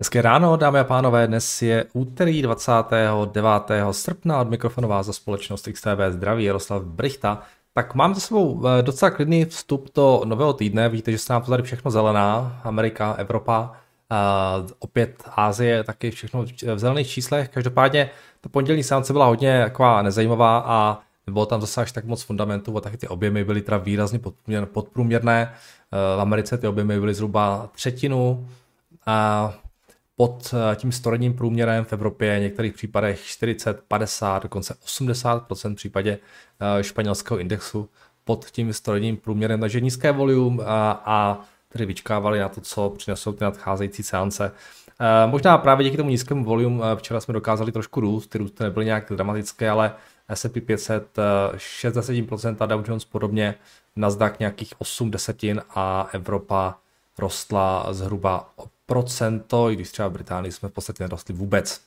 Hezké 0.00 0.22
ráno, 0.22 0.56
dámy 0.56 0.78
a 0.78 0.84
pánové, 0.84 1.26
dnes 1.26 1.62
je 1.62 1.84
úterý 1.92 2.42
29. 2.42 3.70
srpna 3.90 4.40
od 4.40 4.50
mikrofonu 4.50 4.88
vás 4.88 5.06
za 5.06 5.12
společnost 5.12 5.68
XTV 5.72 6.00
Zdraví 6.10 6.44
Jaroslav 6.44 6.82
Brichta. 6.82 7.42
Tak 7.74 7.94
mám 7.94 8.14
za 8.14 8.20
sebou 8.20 8.62
eh, 8.66 8.82
docela 8.82 9.10
klidný 9.10 9.44
vstup 9.44 9.90
do 9.94 10.22
nového 10.24 10.52
týdne, 10.52 10.88
vidíte, 10.88 11.12
že 11.12 11.18
se 11.18 11.32
nám 11.32 11.42
to 11.42 11.50
tady 11.50 11.62
všechno 11.62 11.90
zelená, 11.90 12.60
Amerika, 12.64 13.12
Evropa, 13.12 13.72
uh, 14.60 14.70
opět 14.78 15.22
Ázie, 15.36 15.84
taky 15.84 16.10
všechno 16.10 16.44
v 16.74 16.78
zelených 16.78 17.08
číslech. 17.08 17.48
Každopádně 17.48 18.10
to 18.40 18.48
pondělní 18.48 18.82
seance 18.82 19.12
byla 19.12 19.26
hodně 19.26 19.62
taková 19.64 20.02
nezajímavá 20.02 20.58
a 20.66 21.00
nebylo 21.26 21.46
tam 21.46 21.60
zase 21.60 21.82
až 21.82 21.92
tak 21.92 22.04
moc 22.04 22.22
fundamentů 22.22 22.76
a 22.76 22.80
taky 22.80 22.96
ty 22.96 23.08
objemy 23.08 23.44
byly 23.44 23.62
teda 23.62 23.76
výrazně 23.76 24.20
podprůměrné. 24.64 25.52
Eh, 25.52 26.16
v 26.16 26.20
Americe 26.20 26.58
ty 26.58 26.66
objemy 26.66 27.00
byly 27.00 27.14
zhruba 27.14 27.68
třetinu 27.74 28.48
a 29.06 29.52
pod 30.18 30.54
eh, 30.54 30.76
tím 30.76 30.92
storodním 30.92 31.34
průměrem 31.34 31.84
v 31.84 31.92
Evropě, 31.92 32.38
v 32.38 32.42
některých 32.42 32.74
případech 32.74 33.20
40, 33.20 33.82
50, 33.88 34.42
dokonce 34.42 34.74
80% 34.86 35.72
v 35.72 35.76
případě 35.76 36.18
eh, 36.78 36.84
španělského 36.84 37.38
indexu 37.38 37.88
pod 38.24 38.44
tím 38.44 38.72
storodním 38.72 39.16
průměrem, 39.16 39.60
takže 39.60 39.80
nízké 39.80 40.12
volume 40.12 40.64
a, 40.66 41.02
a 41.04 41.40
tedy 41.68 41.86
vyčkávali 41.86 42.38
na 42.38 42.48
to, 42.48 42.60
co 42.60 42.90
přinesou 42.90 43.32
ty 43.32 43.44
nadcházející 43.44 44.02
seance. 44.02 44.52
Eh, 45.00 45.26
možná 45.26 45.58
právě 45.58 45.84
díky 45.84 45.96
tomu 45.96 46.10
nízkému 46.10 46.44
volume 46.44 46.96
včera 46.96 47.20
jsme 47.20 47.34
dokázali 47.34 47.72
trošku 47.72 48.00
růst, 48.00 48.26
ty 48.26 48.38
růsty 48.38 48.64
nebyly 48.64 48.86
nějak 48.86 49.12
dramatické, 49.12 49.70
ale 49.70 49.92
S&P 50.28 50.60
500 50.60 51.18
60% 51.56 52.56
a 52.60 52.66
Dow 52.66 52.84
Jones 52.88 53.04
podobně, 53.04 53.54
Nasdaq 53.96 54.36
nějakých 54.38 54.72
8 54.78 55.10
desetin 55.10 55.62
a 55.74 56.08
Evropa 56.12 56.78
rostla 57.18 57.86
zhruba 57.90 58.50
procento, 58.88 59.70
i 59.70 59.74
když 59.74 59.90
třeba 59.90 60.08
v 60.08 60.12
Británii 60.12 60.52
jsme 60.52 60.68
v 60.68 60.72
podstatě 60.72 61.04
nerostli 61.04 61.34
vůbec. 61.34 61.80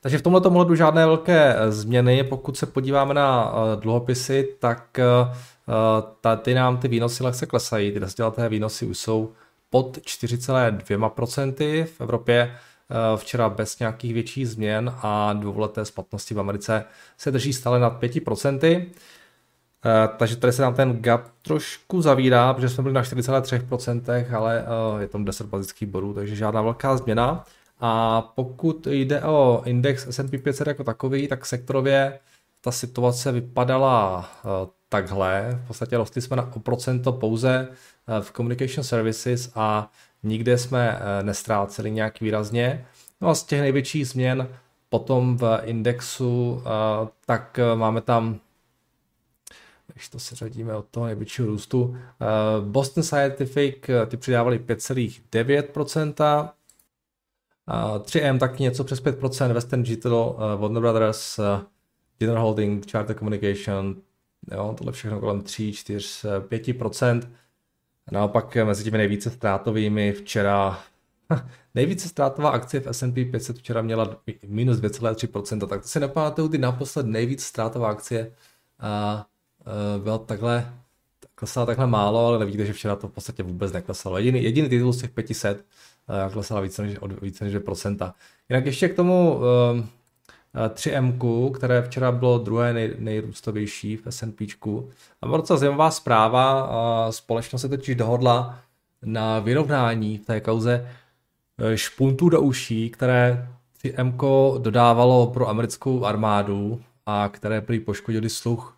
Takže 0.00 0.18
v 0.18 0.22
tomto 0.22 0.50
ohledu 0.50 0.74
žádné 0.74 1.06
velké 1.06 1.56
eh, 1.56 1.72
změny. 1.72 2.24
Pokud 2.24 2.58
se 2.58 2.66
podíváme 2.66 3.14
na 3.14 3.52
eh, 3.52 3.80
dluhopisy, 3.80 4.48
tak 4.58 4.98
eh, 4.98 5.06
ty 6.36 6.54
nám 6.54 6.76
ty 6.76 6.88
výnosy 6.88 7.24
lehce 7.24 7.46
klesají. 7.46 7.92
Ty 7.92 8.00
desetileté 8.00 8.48
výnosy 8.48 8.86
už 8.86 8.98
jsou 8.98 9.32
pod 9.70 9.98
4,2% 9.98 11.84
v 11.84 12.00
Evropě 12.00 12.56
včera 13.16 13.48
bez 13.48 13.78
nějakých 13.78 14.14
větších 14.14 14.48
změn 14.48 14.94
a 15.02 15.32
dvouleté 15.32 15.84
splatnosti 15.84 16.34
v 16.34 16.40
Americe 16.40 16.84
se 17.18 17.30
drží 17.30 17.52
stále 17.52 17.78
nad 17.78 18.02
5%. 18.02 18.86
Uh, 19.84 20.16
takže 20.16 20.36
tady 20.36 20.52
se 20.52 20.62
nám 20.62 20.74
ten 20.74 21.02
gap 21.02 21.28
trošku 21.42 22.02
zavírá, 22.02 22.54
protože 22.54 22.68
jsme 22.68 22.82
byli 22.82 22.94
na 22.94 23.02
4,3%, 23.02 24.36
ale 24.36 24.64
uh, 24.92 25.00
je 25.00 25.08
tam 25.08 25.24
10 25.24 25.46
bazických 25.46 25.88
bodů, 25.88 26.14
takže 26.14 26.36
žádná 26.36 26.62
velká 26.62 26.96
změna. 26.96 27.44
A 27.80 28.22
pokud 28.22 28.86
jde 28.86 29.22
o 29.22 29.62
index 29.64 30.06
S&P 30.10 30.38
500 30.38 30.66
jako 30.66 30.84
takový, 30.84 31.28
tak 31.28 31.46
sektorově 31.46 32.18
ta 32.60 32.72
situace 32.72 33.32
vypadala 33.32 34.18
uh, 34.44 34.50
takhle. 34.88 35.60
V 35.64 35.66
podstatě 35.66 35.96
rostli 35.96 36.22
jsme 36.22 36.36
na 36.36 36.50
o 36.56 36.60
procento 36.60 37.12
pouze 37.12 37.68
v 38.20 38.32
Communication 38.32 38.84
Services 38.84 39.52
a 39.54 39.90
nikde 40.22 40.58
jsme 40.58 40.98
nestráceli 41.22 41.90
nějak 41.90 42.20
výrazně. 42.20 42.86
No 43.20 43.28
a 43.28 43.34
z 43.34 43.42
těch 43.42 43.60
největších 43.60 44.08
změn 44.08 44.48
potom 44.88 45.36
v 45.36 45.60
indexu, 45.64 46.62
tak 47.26 47.60
máme 47.74 48.00
tam 48.00 48.40
když 49.92 50.08
to 50.08 50.18
se 50.18 50.36
řadíme 50.36 50.74
od 50.74 50.86
toho 50.90 51.06
největšího 51.06 51.48
růstu. 51.48 51.96
Eh, 51.96 52.26
Boston 52.60 53.02
Scientific, 53.02 53.76
eh, 53.88 54.06
ty 54.06 54.16
přidávali 54.16 54.58
5,9%, 54.58 56.54
3M 58.00 58.38
taky 58.38 58.62
něco 58.62 58.84
přes 58.84 59.00
5%, 59.00 59.52
Western 59.52 59.82
Digital, 59.82 60.36
eh, 60.38 60.56
Warner 60.56 60.80
Brothers, 60.80 61.40
General 62.18 62.42
Holding, 62.42 62.90
Charter 62.90 63.16
Communication, 63.16 63.96
jo, 64.52 64.74
tohle 64.78 64.92
všechno 64.92 65.20
kolem 65.20 65.40
3, 65.42 65.72
4, 65.72 66.28
5%. 66.40 67.30
Naopak 68.12 68.56
mezi 68.56 68.84
těmi 68.84 68.98
nejvíce 68.98 69.30
ztrátovými 69.30 70.12
včera 70.12 70.78
Nejvíce 71.74 72.08
ztrátová 72.08 72.50
akcie 72.50 72.80
v 72.80 72.86
S&P 72.86 73.24
500 73.24 73.58
včera 73.58 73.82
měla 73.82 74.20
minus 74.46 74.76
2,3%, 74.76 75.66
tak 75.66 75.82
to 75.82 75.88
si 75.88 76.00
nepamatuju 76.00 76.48
ty 76.48 76.58
naposled 76.58 77.06
nejvíc 77.06 77.44
ztrátová 77.44 77.90
akcie. 77.90 78.32
Uh, 78.82 79.22
byla 80.02 80.18
takhle, 80.18 80.72
klesala 81.34 81.66
takhle 81.66 81.86
málo, 81.86 82.26
ale 82.26 82.38
nevidíte, 82.38 82.66
že 82.66 82.72
včera 82.72 82.96
to 82.96 83.08
v 83.08 83.12
podstatě 83.12 83.42
vůbec 83.42 83.72
neklesalo. 83.72 84.18
Jediný, 84.18 84.42
jediný 84.42 84.68
titul 84.68 84.92
z 84.92 85.00
těch 85.00 85.10
500 85.10 85.56
uh, 85.56 86.32
klesala 86.32 86.60
více 86.60 86.82
než, 86.82 86.98
od 86.98 87.22
více 87.22 87.44
než 87.44 87.56
2%. 87.56 88.12
Jinak 88.48 88.66
ještě 88.66 88.88
k 88.88 88.96
tomu 88.96 89.34
uh, 89.34 89.42
3M, 90.68 91.52
které 91.52 91.82
včera 91.82 92.12
bylo 92.12 92.38
druhé 92.38 92.72
nej, 92.72 92.94
nejrůstovější 92.98 93.96
v 93.96 94.06
S&P. 94.06 94.46
A 95.22 95.26
byla 95.26 95.36
docela 95.36 95.58
zajímavá 95.58 95.90
zpráva. 95.90 96.60
A 96.60 97.12
společnost 97.12 97.62
se 97.62 97.68
totiž 97.68 97.94
dohodla 97.94 98.58
na 99.02 99.38
vyrovnání 99.38 100.18
v 100.18 100.26
té 100.26 100.40
kauze 100.40 100.88
špuntů 101.74 102.28
do 102.28 102.40
uší, 102.40 102.90
které 102.90 103.48
3M 103.84 104.58
dodávalo 104.58 105.26
pro 105.26 105.48
americkou 105.48 106.04
armádu 106.04 106.82
a 107.06 107.28
které 107.28 107.60
prý 107.60 107.80
poškodili 107.80 108.30
sluch 108.30 108.77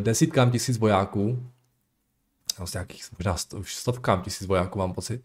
desítkám 0.00 0.50
tisíc 0.50 0.78
vojáků, 0.78 1.46
vlastně 2.58 2.78
nějakých 2.78 3.04
možná 3.18 3.36
už 3.58 3.74
stovkám 3.74 4.22
tisíc 4.22 4.48
vojáků 4.48 4.78
mám 4.78 4.92
pocit, 4.92 5.22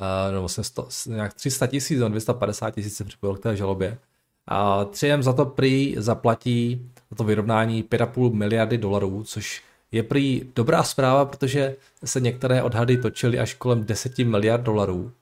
uh, 0.00 0.34
no 0.34 0.40
vlastně 0.40 0.64
sto, 0.64 0.88
nějak 1.06 1.34
300 1.34 1.66
tisíc, 1.66 2.00
no 2.00 2.08
250 2.08 2.70
tisíc 2.70 2.96
se 2.96 3.04
připojil 3.04 3.36
k 3.36 3.42
té 3.42 3.56
žalobě. 3.56 3.98
A 4.46 4.84
3M 4.84 5.22
za 5.22 5.32
to 5.32 5.46
prý 5.46 5.94
zaplatí 5.98 6.90
za 7.10 7.16
to 7.16 7.24
vyrovnání 7.24 7.82
5,5 7.82 8.32
miliardy 8.32 8.78
dolarů, 8.78 9.24
což 9.24 9.62
je 9.92 10.02
prý 10.02 10.42
dobrá 10.54 10.82
zpráva, 10.82 11.24
protože 11.24 11.76
se 12.04 12.20
některé 12.20 12.62
odhady 12.62 12.96
točily 12.96 13.38
až 13.38 13.54
kolem 13.54 13.84
10 13.84 14.18
miliard 14.18 14.62
dolarů. 14.62 15.12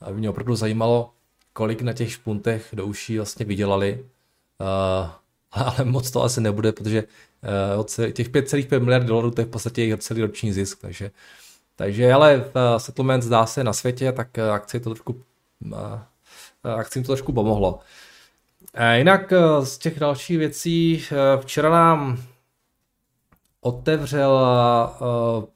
A 0.00 0.10
mě 0.10 0.30
opravdu 0.30 0.56
zajímalo, 0.56 1.10
kolik 1.52 1.82
na 1.82 1.92
těch 1.92 2.12
špuntech 2.12 2.68
do 2.72 2.86
uší 2.86 3.16
vlastně 3.16 3.46
vydělali. 3.46 4.04
Uh, 4.60 5.10
ale 5.52 5.84
moc 5.84 6.10
to 6.10 6.22
asi 6.22 6.40
nebude, 6.40 6.72
protože 6.72 7.04
těch 8.12 8.30
5,5 8.30 8.80
miliard 8.80 9.06
dolarů 9.06 9.30
to 9.30 9.40
je 9.40 9.44
v 9.44 9.50
podstatě 9.50 9.82
jejich 9.82 9.98
celý 9.98 10.22
roční 10.22 10.52
zisk, 10.52 10.80
takže, 10.80 11.10
takže 11.76 12.12
ale 12.12 12.36
uh, 12.36 12.42
settlement 12.76 13.22
zdá 13.22 13.46
se 13.46 13.64
na 13.64 13.72
světě, 13.72 14.12
tak 14.12 14.28
uh, 14.38 14.54
akci 14.54 14.80
to 14.80 14.90
trošku 14.90 15.22
akcím 16.64 17.02
to 17.02 17.06
trošku 17.06 17.32
pomohlo. 17.32 17.80
Jinak 18.94 19.32
z 19.62 19.78
těch 19.78 19.98
dalších 19.98 20.38
věcí 20.38 21.04
včera 21.40 21.70
nám 21.70 22.22
otevřel 23.60 24.40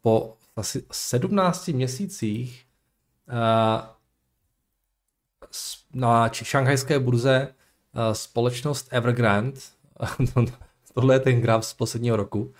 po 0.02 0.36
asi 0.56 0.84
17 0.92 1.68
měsících 1.68 2.66
na 5.94 6.30
šanghajské 6.32 6.98
burze 6.98 7.54
společnost 8.12 8.88
Evergrande, 8.90 9.60
Tohle 10.94 11.14
je 11.14 11.20
ten 11.20 11.40
graf 11.40 11.64
z 11.64 11.74
posledního 11.74 12.16
roku. 12.16 12.52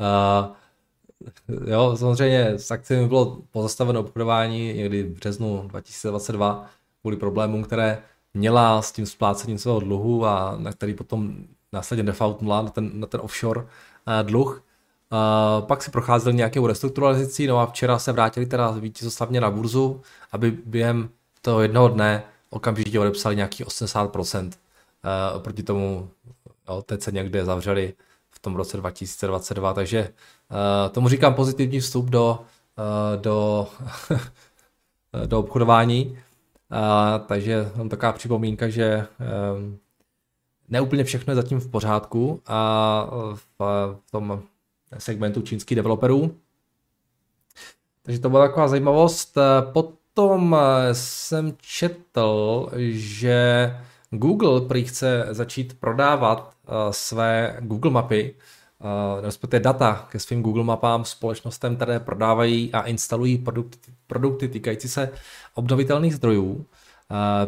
Uh, 0.00 0.54
jo, 1.66 1.96
samozřejmě 1.96 2.48
s 2.48 2.70
akcemi 2.70 3.08
bylo 3.08 3.38
pozastaveno 3.50 4.00
obchodování 4.00 4.74
někdy 4.74 5.02
v 5.02 5.14
březnu 5.14 5.64
2022 5.66 6.66
kvůli 7.00 7.16
problémům, 7.16 7.64
které 7.64 8.02
měla 8.34 8.82
s 8.82 8.92
tím 8.92 9.06
splácením 9.06 9.58
svého 9.58 9.80
dluhu 9.80 10.26
a 10.26 10.56
na 10.58 10.72
který 10.72 10.94
potom 10.94 11.34
následně 11.72 12.02
defaultnula 12.02 12.62
na 12.62 12.70
ten, 12.70 12.90
na 13.00 13.06
ten 13.06 13.20
offshore 13.24 13.60
uh, 13.60 13.66
dluh. 14.22 14.64
Uh, 15.12 15.66
pak 15.66 15.82
si 15.82 15.90
procházeli 15.90 16.36
nějakou 16.36 16.66
restrukturalizací, 16.66 17.46
no 17.46 17.58
a 17.58 17.66
včera 17.66 17.98
se 17.98 18.12
vrátili 18.12 18.46
teda 18.46 18.70
vítězoslavně 18.70 19.40
na 19.40 19.50
burzu, 19.50 20.00
aby 20.32 20.50
během 20.50 21.08
toho 21.42 21.60
jednoho 21.60 21.88
dne 21.88 22.22
okamžitě 22.50 23.00
odepsali 23.00 23.36
nějakých 23.36 23.66
80% 23.66 24.44
uh, 24.44 25.42
proti 25.42 25.62
tomu 25.62 26.10
jo, 26.70 26.82
teď 26.82 27.02
se 27.02 27.12
někde 27.12 27.44
zavřeli 27.44 27.94
v 28.30 28.38
tom 28.38 28.56
roce 28.56 28.76
2022, 28.76 29.74
takže 29.74 30.08
uh, 30.50 30.92
tomu 30.92 31.08
říkám 31.08 31.34
pozitivní 31.34 31.80
vstup 31.80 32.06
do, 32.06 32.38
uh, 32.78 33.22
do, 33.22 33.66
do 35.26 35.38
obchodování. 35.38 36.06
Uh, 36.10 37.26
takže 37.26 37.70
mám 37.76 37.88
taková 37.88 38.12
připomínka, 38.12 38.68
že 38.68 39.06
um, 39.54 39.78
neúplně 40.68 41.04
všechno 41.04 41.30
je 41.30 41.34
zatím 41.34 41.60
v 41.60 41.70
pořádku 41.70 42.42
a 42.46 43.10
v, 43.34 43.60
v 44.06 44.10
tom 44.10 44.42
segmentu 44.98 45.42
čínských 45.42 45.76
developerů. 45.76 46.34
Takže 48.02 48.20
to 48.20 48.30
byla 48.30 48.48
taková 48.48 48.68
zajímavost. 48.68 49.38
Potom 49.72 50.56
jsem 50.92 51.56
četl, 51.60 52.68
že 52.88 53.70
Google 54.10 54.60
prý 54.60 54.84
chce 54.84 55.26
začít 55.30 55.80
prodávat 55.80 56.38
uh, 56.66 56.74
své 56.90 57.56
Google 57.60 57.90
mapy, 57.90 58.34
uh, 58.78 59.24
respektive 59.24 59.60
data 59.60 60.06
ke 60.10 60.18
svým 60.18 60.42
Google 60.42 60.64
mapám 60.64 61.04
společnostem, 61.04 61.76
které 61.76 62.00
prodávají 62.00 62.72
a 62.72 62.80
instalují 62.80 63.38
produkty, 63.38 63.92
produkty 64.06 64.48
týkající 64.48 64.88
se 64.88 65.10
obnovitelných 65.54 66.14
zdrojů. 66.14 66.66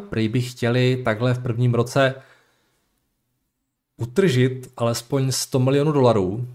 prý 0.08 0.28
by 0.28 0.40
chtěli 0.40 1.02
takhle 1.04 1.34
v 1.34 1.38
prvním 1.38 1.74
roce 1.74 2.14
utržit 3.96 4.72
alespoň 4.76 5.32
100 5.32 5.58
milionů 5.58 5.92
dolarů 5.92 6.46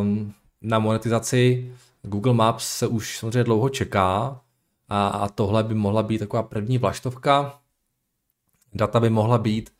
um, 0.00 0.32
na 0.62 0.78
monetizaci 0.78 1.72
Google 2.02 2.34
Maps 2.34 2.68
se 2.68 2.86
už 2.86 3.18
samozřejmě 3.18 3.44
dlouho 3.44 3.68
čeká 3.68 4.40
a, 4.88 5.08
a 5.08 5.28
tohle 5.28 5.62
by 5.62 5.74
mohla 5.74 6.02
být 6.02 6.18
taková 6.18 6.42
první 6.42 6.78
vlaštovka. 6.78 7.58
Data 8.76 9.00
by 9.00 9.10
mohla 9.10 9.38
být, 9.38 9.70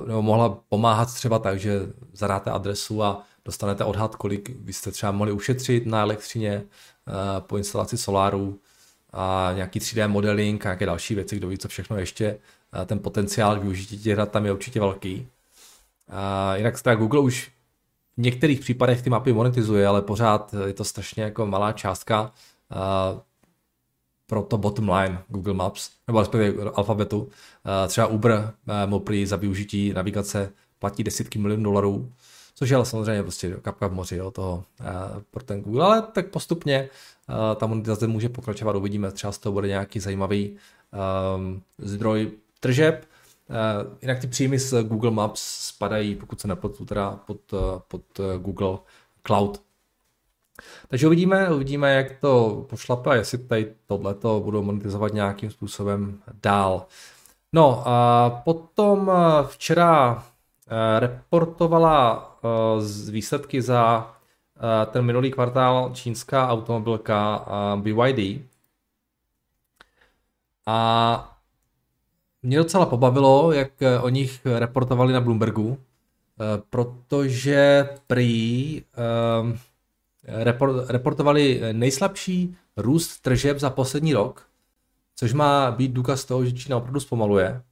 uh, 0.00 0.08
nebo 0.08 0.22
mohla 0.22 0.58
pomáhat 0.68 1.14
třeba 1.14 1.38
tak, 1.38 1.60
že 1.60 1.80
zadáte 2.12 2.50
adresu 2.50 3.02
a 3.02 3.22
dostanete 3.44 3.84
odhad, 3.84 4.16
kolik 4.16 4.50
byste 4.50 4.90
třeba 4.90 5.12
mohli 5.12 5.32
ušetřit 5.32 5.86
na 5.86 6.00
elektřině 6.00 6.62
uh, 6.62 7.14
po 7.46 7.56
instalaci 7.56 7.98
soláru 7.98 8.60
a 9.12 9.52
nějaký 9.54 9.80
3D 9.80 10.08
modeling 10.08 10.66
a 10.66 10.68
nějaké 10.68 10.86
další 10.86 11.14
věci, 11.14 11.36
kdo 11.36 11.48
ví, 11.48 11.58
co 11.58 11.68
všechno 11.68 11.96
ještě. 11.96 12.38
Uh, 12.78 12.84
ten 12.84 12.98
potenciál 12.98 13.60
využití 13.60 13.98
těch 13.98 14.16
dat 14.16 14.30
tam 14.30 14.46
je 14.46 14.52
určitě 14.52 14.80
velký. 14.80 15.28
Uh, 16.08 16.56
jinak 16.56 16.82
teda 16.82 16.96
Google 16.96 17.20
už 17.20 17.52
v 18.16 18.22
některých 18.22 18.60
případech 18.60 19.02
ty 19.02 19.10
mapy 19.10 19.32
monetizuje, 19.32 19.86
ale 19.86 20.02
pořád 20.02 20.54
je 20.66 20.72
to 20.72 20.84
strašně 20.84 21.22
jako 21.22 21.46
malá 21.46 21.72
částka 21.72 22.22
uh, 22.22 23.20
pro 24.26 24.42
to 24.42 24.58
bottom 24.58 24.88
line 24.88 25.18
Google 25.28 25.54
Maps, 25.54 25.90
nebo 26.06 26.20
respektive 26.20 26.70
alfabetu. 26.70 27.18
Uh, 27.18 27.28
třeba 27.88 28.06
Uber 28.06 28.32
uh, 28.32 28.90
mu 28.90 29.00
prý 29.00 29.26
za 29.26 29.36
využití 29.36 29.92
navigace 29.92 30.52
platí 30.78 31.04
desítky 31.04 31.38
milionů 31.38 31.62
dolarů, 31.62 32.12
což 32.54 32.70
je 32.70 32.76
ale 32.76 32.86
samozřejmě 32.86 33.22
prostě 33.22 33.56
kapka 33.62 33.86
v 33.86 33.92
moři 33.92 34.16
jo, 34.16 34.30
toho 34.30 34.64
uh, 34.80 34.86
pro 35.30 35.42
ten 35.42 35.60
Google, 35.60 35.84
ale 35.84 36.02
tak 36.02 36.30
postupně 36.30 36.88
ta 37.56 37.66
monetizace 37.66 38.06
může 38.06 38.28
pokračovat, 38.28 38.76
uvidíme, 38.76 39.12
třeba 39.12 39.32
z 39.32 39.38
toho 39.38 39.52
bude 39.52 39.68
nějaký 39.68 40.00
zajímavý 40.00 40.56
um, 41.36 41.62
zdroj 41.78 42.30
tržeb, 42.60 43.06
Uh, 43.48 43.96
jinak 44.02 44.20
ty 44.20 44.26
příjmy 44.26 44.58
z 44.58 44.82
Google 44.82 45.10
Maps 45.10 45.40
spadají, 45.42 46.14
pokud 46.14 46.40
se 46.40 46.48
nepletu, 46.48 46.84
teda 46.84 47.20
pod, 47.26 47.40
pod 47.88 48.02
Google 48.38 48.78
Cloud. 49.26 49.62
Takže 50.88 51.06
uvidíme, 51.06 51.54
uvidíme, 51.54 51.94
jak 51.94 52.20
to 52.20 52.64
pošlape 52.70 53.10
a 53.10 53.14
jestli 53.14 53.38
tady 53.38 53.74
tohleto 53.86 54.40
budou 54.40 54.62
monetizovat 54.62 55.12
nějakým 55.12 55.50
způsobem 55.50 56.20
dál. 56.42 56.86
No 57.52 57.82
a 57.86 58.30
potom 58.44 59.10
včera 59.46 60.24
reportovala 60.98 62.32
z 62.78 63.08
výsledky 63.08 63.62
za 63.62 64.14
ten 64.90 65.04
minulý 65.04 65.30
kvartál 65.30 65.90
čínská 65.94 66.48
automobilka 66.48 67.46
BYD. 67.76 68.40
A 70.66 71.36
mě 72.42 72.58
docela 72.58 72.86
pobavilo, 72.86 73.52
jak 73.52 73.82
eh, 73.82 73.98
o 74.00 74.08
nich 74.08 74.46
reportovali 74.46 75.12
na 75.12 75.20
Bloombergu, 75.20 75.78
eh, 75.78 76.62
protože 76.70 77.88
prý 78.06 78.82
reportovali 80.88 81.60
nejslabší 81.72 82.56
růst 82.76 83.20
tržeb 83.20 83.58
za 83.58 83.70
poslední 83.70 84.14
rok, 84.14 84.46
což 85.16 85.32
má 85.32 85.70
být 85.70 85.92
důkaz 85.92 86.24
toho, 86.24 86.44
že 86.44 86.52
Čína 86.52 86.76
opravdu 86.76 87.00
zpomaluje. 87.00 87.62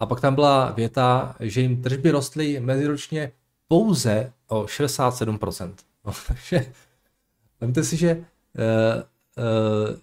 A 0.00 0.06
pak 0.06 0.20
tam 0.20 0.34
byla 0.34 0.70
věta, 0.70 1.36
že 1.40 1.60
jim 1.60 1.82
tržby 1.82 2.10
rostly 2.10 2.60
meziročně 2.60 3.32
pouze 3.68 4.32
o 4.48 4.62
67%. 4.62 5.74
No, 6.04 6.12
takže 6.28 6.72
vemte 7.60 7.84
si, 7.84 7.96
že 7.96 8.14
uh, 8.16 8.22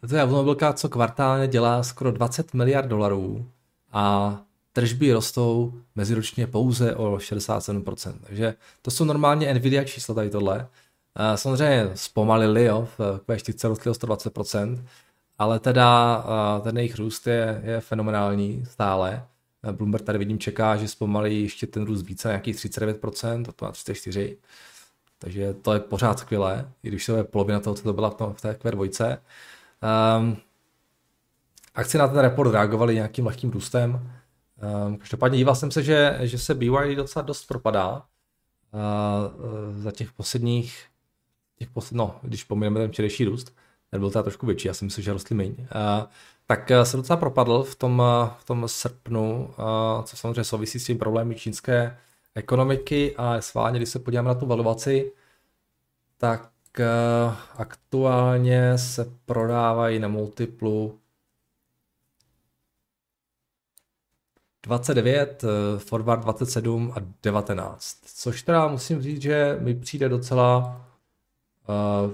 uh, 0.02 0.10
to 0.10 0.16
je 0.16 0.24
automobilka, 0.24 0.74
co 0.74 0.90
kvartálně 0.90 1.48
dělá 1.48 1.84
skoro 1.84 2.12
20 2.12 2.54
miliard 2.54 2.88
dolarů 2.88 3.46
a 3.92 4.38
tržby 4.74 5.14
rostou 5.14 5.74
meziročně 5.96 6.48
pouze 6.48 6.96
o 6.96 7.16
67%. 7.16 8.14
Takže 8.24 8.56
to 8.82 8.92
jsou 8.92 9.06
normálně 9.06 9.54
Nvidia 9.54 9.84
čísla 9.84 10.16
tady 10.16 10.30
tohle. 10.30 10.68
Samozřejmě 11.36 11.92
zpomalili, 11.94 12.64
jo, 12.64 12.88
v 12.98 13.00
Q4 13.00 13.70
rostly 13.70 13.92
o 13.92 13.94
120%, 13.94 14.84
ale 15.38 15.60
teda 15.60 16.24
ten 16.64 16.78
jejich 16.78 16.96
růst 16.96 17.28
je, 17.28 17.62
je 17.66 17.82
fenomenální 17.82 18.66
stále. 18.66 19.26
Bloomberg 19.72 20.06
tady 20.06 20.18
vidím 20.18 20.40
čeká, 20.40 20.78
že 20.78 20.88
zpomalí 20.88 21.42
ještě 21.44 21.68
ten 21.68 21.86
růst 21.86 22.02
více, 22.02 22.28
nějakých 22.28 22.56
39%, 22.56 23.46
to 23.46 23.66
má 23.66 23.72
34%. 23.72 24.38
Takže 25.22 25.54
to 25.54 25.74
je 25.74 25.80
pořád 25.80 26.20
skvělé, 26.20 26.72
i 26.84 26.88
když 26.88 27.06
to 27.06 27.16
je 27.16 27.24
polovina 27.24 27.60
toho, 27.60 27.76
co 27.76 27.84
to 27.84 27.94
byla 27.94 28.10
v, 28.10 28.42
té 28.42 28.54
Q2. 28.54 29.18
Um, 30.20 30.38
akci 31.76 31.98
na 31.98 32.08
ten 32.08 32.20
report 32.20 32.52
reagovali 32.52 32.96
nějakým 32.96 33.26
lehkým 33.26 33.52
růstem. 33.52 34.12
Um, 34.86 34.98
každopádně 34.98 35.38
díval 35.38 35.56
jsem 35.56 35.72
se, 35.72 35.84
že, 35.84 36.18
že 36.22 36.38
se 36.38 36.56
BYD 36.56 36.96
docela 36.96 37.24
dost 37.24 37.48
propadá 37.48 37.94
uh, 37.94 39.82
za 39.82 39.92
těch 39.92 40.12
posledních, 40.12 40.86
těch 41.62 41.70
posled, 41.70 41.98
no, 41.98 42.16
když 42.22 42.44
pomineme 42.44 42.80
ten 42.80 42.92
včerejší 42.92 43.26
růst, 43.26 43.56
ten 43.92 44.00
byl 44.00 44.12
teda 44.12 44.24
trošku 44.24 44.46
větší, 44.46 44.68
já 44.68 44.74
si 44.74 44.86
myslím, 44.86 45.04
že 45.04 45.14
rostly 45.14 45.36
méně, 45.36 45.56
uh, 45.58 46.08
tak 46.48 46.72
se 46.84 46.98
docela 46.98 47.18
propadl 47.18 47.64
v 47.64 47.76
tom, 47.76 48.04
v 48.40 48.46
tom 48.46 48.68
srpnu, 48.68 49.54
co 50.04 50.18
samozřejmě 50.18 50.44
souvisí 50.44 50.80
s 50.80 50.86
tím 50.86 50.98
problémy 50.98 51.36
čínské 51.36 51.98
ekonomiky 52.36 53.16
a 53.18 53.42
sválně, 53.42 53.80
když 53.80 53.90
se 53.90 54.00
podíváme 54.00 54.28
na 54.28 54.36
tu 54.36 54.46
valuaci, 54.46 55.12
tak 56.18 56.50
aktuálně 57.58 58.78
se 58.78 59.06
prodávají 59.26 60.00
na 60.00 60.08
multiplu 60.08 61.00
29, 64.64 65.44
eh, 65.44 65.80
forward 65.80 66.22
27 66.22 66.94
a 66.96 67.00
19. 67.24 67.98
Což 68.16 68.44
teda 68.44 68.68
musím 68.68 69.02
říct, 69.02 69.22
že 69.22 69.58
mi 69.60 69.76
přijde 69.76 70.10
docela... 70.10 70.82
Uh, 71.70 72.12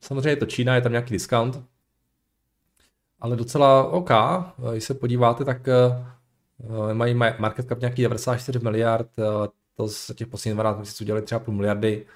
samozřejmě 0.00 0.30
je 0.30 0.36
to 0.36 0.46
Čína, 0.46 0.74
je 0.74 0.80
tam 0.80 0.92
nějaký 0.92 1.12
discount, 1.12 1.64
ale 3.20 3.36
docela 3.36 3.84
OK. 3.84 4.10
Eh, 4.10 4.72
když 4.72 4.84
se 4.84 4.94
podíváte, 4.94 5.44
tak 5.44 5.66
uh, 5.66 6.92
mají 6.92 7.14
market 7.14 7.68
cap 7.68 7.80
nějaký 7.80 8.02
94 8.02 8.58
miliard, 8.58 9.10
to 9.74 9.88
z 9.88 10.14
těch 10.14 10.26
posledních 10.26 10.54
12 10.54 10.76
měsíců 10.76 11.04
dělali 11.04 11.22
třeba 11.22 11.38
půl 11.38 11.54
miliardy, 11.54 12.06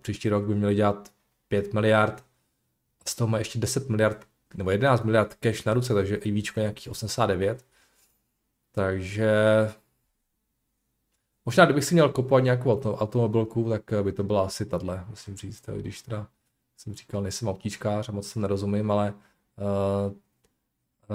příští 0.00 0.28
rok 0.28 0.44
by 0.44 0.54
měli 0.54 0.74
dělat 0.74 1.08
5 1.48 1.74
miliard, 1.74 2.24
z 3.08 3.14
toho 3.14 3.28
mají 3.28 3.40
ještě 3.40 3.58
10 3.58 3.88
miliard 3.88 4.26
nebo 4.54 4.70
11 4.70 5.02
miliard 5.02 5.34
cash 5.34 5.64
na 5.64 5.74
ruce, 5.74 5.94
takže 5.94 6.16
i 6.16 6.30
víčko 6.30 6.60
nějakých 6.60 6.90
89. 6.90 7.64
Takže 8.72 9.32
možná 11.46 11.64
kdybych 11.64 11.84
si 11.84 11.94
měl 11.94 12.08
kupovat 12.08 12.44
nějakou 12.44 12.72
auto, 12.72 12.96
automobilku, 12.96 13.68
tak 13.70 13.82
by 14.02 14.12
to 14.12 14.24
byla 14.24 14.46
asi 14.46 14.66
tahle, 14.66 15.04
musím 15.10 15.36
říct, 15.36 15.62
když 15.76 16.02
teda 16.02 16.26
jsem 16.76 16.94
říkal, 16.94 17.22
nejsem 17.22 17.48
autíčkář 17.48 18.08
a 18.08 18.12
moc 18.12 18.28
se 18.28 18.40
nerozumím, 18.40 18.90
ale 18.90 19.14
uh, 19.56 20.12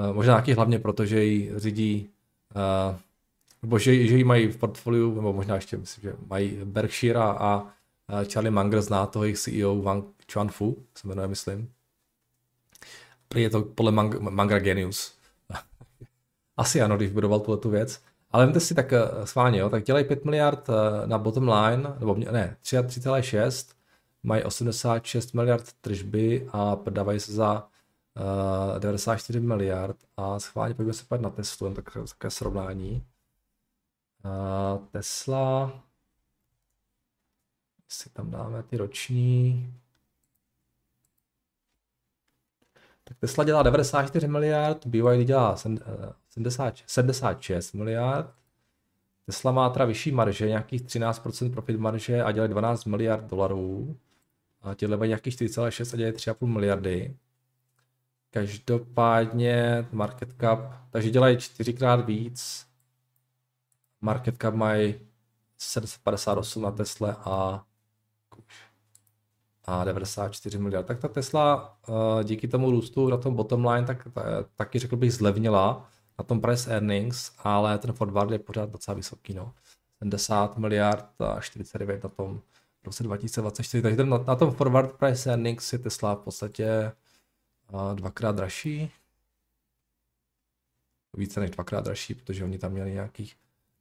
uh, 0.09 0.15
možná 0.15 0.33
nějaký 0.33 0.53
hlavně 0.53 0.79
proto, 0.79 1.05
že 1.05 1.23
ji 1.23 1.51
řídí 1.55 2.09
uh, 2.55 2.99
nebo 3.61 3.79
že, 3.79 4.07
že 4.07 4.17
ji 4.17 4.23
mají 4.23 4.47
v 4.47 4.57
portfoliu, 4.57 5.15
nebo 5.15 5.33
možná 5.33 5.55
ještě 5.55 5.77
myslím, 5.77 6.01
že 6.01 6.15
mají 6.27 6.59
Berkshire 6.63 7.19
a, 7.19 7.29
a 7.29 7.73
Charlie 8.23 8.51
Munger 8.51 8.81
zná 8.81 9.05
toho 9.05 9.23
jejich 9.25 9.39
CEO 9.39 9.81
Wang 9.81 10.05
Chuanfu, 10.33 10.85
se 10.95 11.07
jmenuje, 11.07 11.27
myslím. 11.27 11.71
Prý 13.27 13.41
je 13.41 13.49
to 13.49 13.61
podle 13.61 13.91
Mang- 13.91 14.59
Genius. 14.59 15.17
Asi 16.57 16.81
ano, 16.81 16.97
když 16.97 17.09
budoval 17.09 17.39
tuhle 17.39 17.57
tu 17.57 17.69
věc. 17.69 18.01
Ale 18.31 18.45
vemte 18.45 18.59
si 18.59 18.75
tak 18.75 18.91
uh, 18.91 19.25
schválně, 19.25 19.59
jo, 19.59 19.69
tak 19.69 19.83
dělají 19.83 20.05
5 20.05 20.25
miliard 20.25 20.69
uh, 20.69 20.75
na 21.05 21.17
bottom 21.17 21.49
line, 21.49 21.95
nebo 21.99 22.15
ne, 22.15 22.57
3,6, 22.63 23.75
mají 24.23 24.43
86 24.43 25.33
miliard 25.33 25.73
tržby 25.81 26.49
a 26.51 26.75
prodávají 26.75 27.19
se 27.19 27.33
za 27.33 27.67
uh, 28.73 28.79
94 28.79 29.39
miliard 29.39 29.97
a 30.17 30.39
schválně 30.39 30.73
pojďme 30.73 30.93
se 30.93 31.05
podívat 31.05 31.29
na 31.29 31.35
Teslu, 31.35 31.67
jen 31.67 31.75
tak, 31.75 31.93
také 32.09 32.29
srovnání. 32.29 33.05
Uh, 34.25 34.85
Tesla, 34.87 35.83
si 37.89 38.09
tam 38.09 38.31
dáme 38.31 38.63
ty 38.63 38.77
roční, 38.77 39.73
tak 43.03 43.17
Tesla 43.17 43.43
dělá 43.43 43.63
94 43.63 44.27
miliard, 44.27 44.85
BYD 44.85 45.27
dělá 45.27 45.57
70, 46.31 46.73
76 46.85 47.73
miliard. 47.73 48.33
Tesla 49.25 49.51
má 49.51 49.69
teda 49.69 49.85
vyšší 49.85 50.11
marže, 50.11 50.47
nějakých 50.47 50.81
13% 50.81 51.53
profit 51.53 51.79
marže 51.79 52.23
a 52.23 52.31
dělají 52.31 52.51
12 52.51 52.85
miliard 52.85 53.23
dolarů. 53.23 53.97
A 54.61 54.73
těhle 54.73 54.97
mají 54.97 55.09
nějakých 55.09 55.35
4,6 55.35 55.93
a 55.93 55.97
dělají 55.97 56.13
3,5 56.13 56.47
miliardy. 56.47 57.17
Každopádně 58.29 59.87
market 59.91 60.33
cap, 60.41 60.59
takže 60.89 61.09
dělají 61.09 61.37
čtyřikrát 61.37 62.05
víc. 62.05 62.67
Market 64.01 64.41
cap 64.41 64.53
mají 64.53 64.95
758 65.57 66.63
na 66.63 66.71
Tesle 66.71 67.15
a 67.19 67.65
a 69.65 69.83
94 69.83 70.57
miliard. 70.57 70.85
Tak 70.85 70.99
ta 70.99 71.07
Tesla 71.07 71.77
díky 72.23 72.47
tomu 72.47 72.71
růstu 72.71 73.07
na 73.07 73.17
tom 73.17 73.35
bottom 73.35 73.65
line 73.65 73.87
tak, 73.87 74.07
tak 74.13 74.47
taky 74.55 74.79
řekl 74.79 74.95
bych 74.95 75.13
zlevnila 75.13 75.89
na 76.21 76.25
tom 76.25 76.41
price 76.41 76.71
earnings, 76.73 77.31
ale 77.37 77.77
ten 77.77 77.93
forward 77.93 78.31
je 78.31 78.39
pořád 78.39 78.69
docela 78.69 78.95
vysoký. 78.95 79.33
No. 79.33 79.53
70 79.97 80.57
miliard 80.57 81.21
a 81.21 81.39
49 81.41 82.03
na 82.03 82.09
tom 82.09 82.41
v 82.81 82.85
roce 82.85 83.03
2024. 83.03 83.81
Takže 83.81 84.03
na, 84.03 84.17
na 84.17 84.35
tom 84.35 84.51
forward 84.51 84.91
price 84.91 85.29
earnings 85.29 85.73
je 85.73 85.79
Tesla 85.79 86.15
v 86.15 86.19
podstatě 86.19 86.91
dvakrát 87.93 88.35
dražší. 88.35 88.91
Více 91.13 91.39
než 91.39 91.49
dvakrát 91.49 91.83
dražší, 91.83 92.15
protože 92.15 92.43
oni 92.43 92.57
tam 92.57 92.71
měli 92.71 92.91
nějakých 92.91 93.35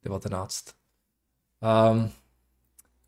19. 0.05 0.75
Um, 1.93 2.11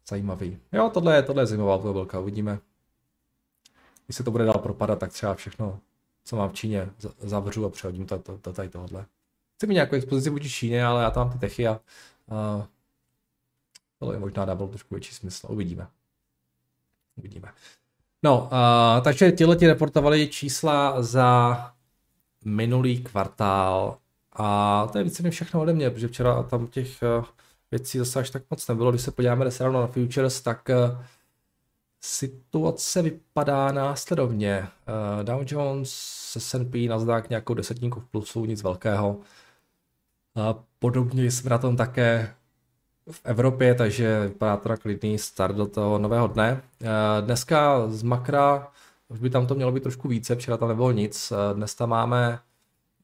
zajímavý. 0.09 0.59
Jo, 0.73 0.91
tohle 0.95 1.17
je, 1.17 1.23
tohle 1.23 1.43
je 1.43 1.47
zajímavá 1.47 1.77
velká, 1.77 2.21
uvidíme. 2.21 2.59
Když 4.07 4.17
se 4.17 4.25
to 4.25 4.31
bude 4.31 4.45
dál 4.45 4.59
propadat, 4.59 4.99
tak 4.99 5.13
třeba 5.13 5.35
všechno, 5.35 5.81
co 6.25 6.37
mám 6.37 6.51
v 6.51 6.55
Číně, 6.55 6.91
zavřu 7.19 7.67
a 7.67 7.71
přehodím 7.71 8.07
to, 8.07 8.19
to, 8.19 8.39
to 8.39 8.53
tady 8.53 8.69
tohle. 8.69 9.07
Chci 9.63 9.67
mít 9.67 9.75
nějakou 9.75 9.97
expozici 9.97 10.31
vůči 10.31 10.51
Číně, 10.51 10.85
ale 10.85 11.03
já 11.03 11.11
tam 11.11 11.27
mám 11.27 11.33
ty 11.33 11.39
techy 11.39 11.69
a, 11.69 11.81
a 12.31 12.67
tohle 13.99 14.15
je 14.15 14.19
možná 14.19 14.45
dávalo 14.45 14.69
trošku 14.69 14.95
větší 14.95 15.15
smysl. 15.15 15.47
Uvidíme. 15.51 15.87
Uvidíme. 17.17 17.49
No, 18.23 18.43
uh, 18.43 19.05
takže 19.05 19.33
tihle 19.33 19.57
ti 19.57 19.67
reportovali 19.67 20.29
čísla 20.29 21.03
za 21.03 21.57
minulý 22.45 23.03
kvartál 23.03 23.99
a 24.33 24.87
to 24.93 24.99
je 24.99 25.05
víceméně 25.05 25.31
všechno 25.31 25.61
ode 25.61 25.73
mě, 25.73 25.91
protože 25.91 26.09
včera 26.09 26.43
tam 26.43 26.67
těch 26.67 27.03
uh, 27.19 27.25
věcí 27.71 27.99
zase 27.99 28.21
až 28.21 28.31
tak 28.31 28.43
moc 28.51 28.69
nebylo. 28.69 28.91
Když 28.91 29.03
se 29.03 29.11
podíváme 29.11 29.45
dnes 29.45 29.61
ráno 29.61 29.81
na 29.81 29.87
futures, 29.87 30.41
tak 30.41 30.69
uh, 30.69 31.05
situace 32.01 33.03
vypadá 33.03 33.73
následovně. 33.73 34.69
Uh, 35.19 35.25
Dow 35.25 35.43
Jones, 35.47 35.91
S&P, 36.39 36.89
Nasdaq 36.89 37.29
nějakou 37.31 37.55
desetinku 37.55 38.01
v 38.01 38.07
plusu, 38.07 38.45
nic 38.45 38.63
velkého. 38.63 39.21
A 40.35 40.65
podobně 40.79 41.31
jsme 41.31 41.51
na 41.51 41.59
tom 41.59 41.77
také 41.77 42.35
v 43.11 43.21
Evropě, 43.25 43.75
takže 43.75 44.29
vypadá 44.29 44.57
to 44.57 44.77
klidný 44.77 45.19
start 45.19 45.57
do 45.57 45.67
toho 45.67 45.99
nového 45.99 46.27
dne. 46.27 46.63
Eh, 46.81 46.87
dneska 47.23 47.89
z 47.89 48.03
makra 48.03 48.73
už 49.09 49.19
by 49.19 49.31
tam 49.31 49.47
to 49.47 49.55
mělo 49.55 49.73
být 49.73 49.83
trošku 49.83 50.09
více, 50.09 50.35
včera 50.35 50.57
tam 50.57 50.69
nebylo 50.69 50.93
nic. 50.93 51.33
Eh, 51.33 51.55
dnes 51.55 51.75
tam 51.75 51.89
máme 51.89 52.39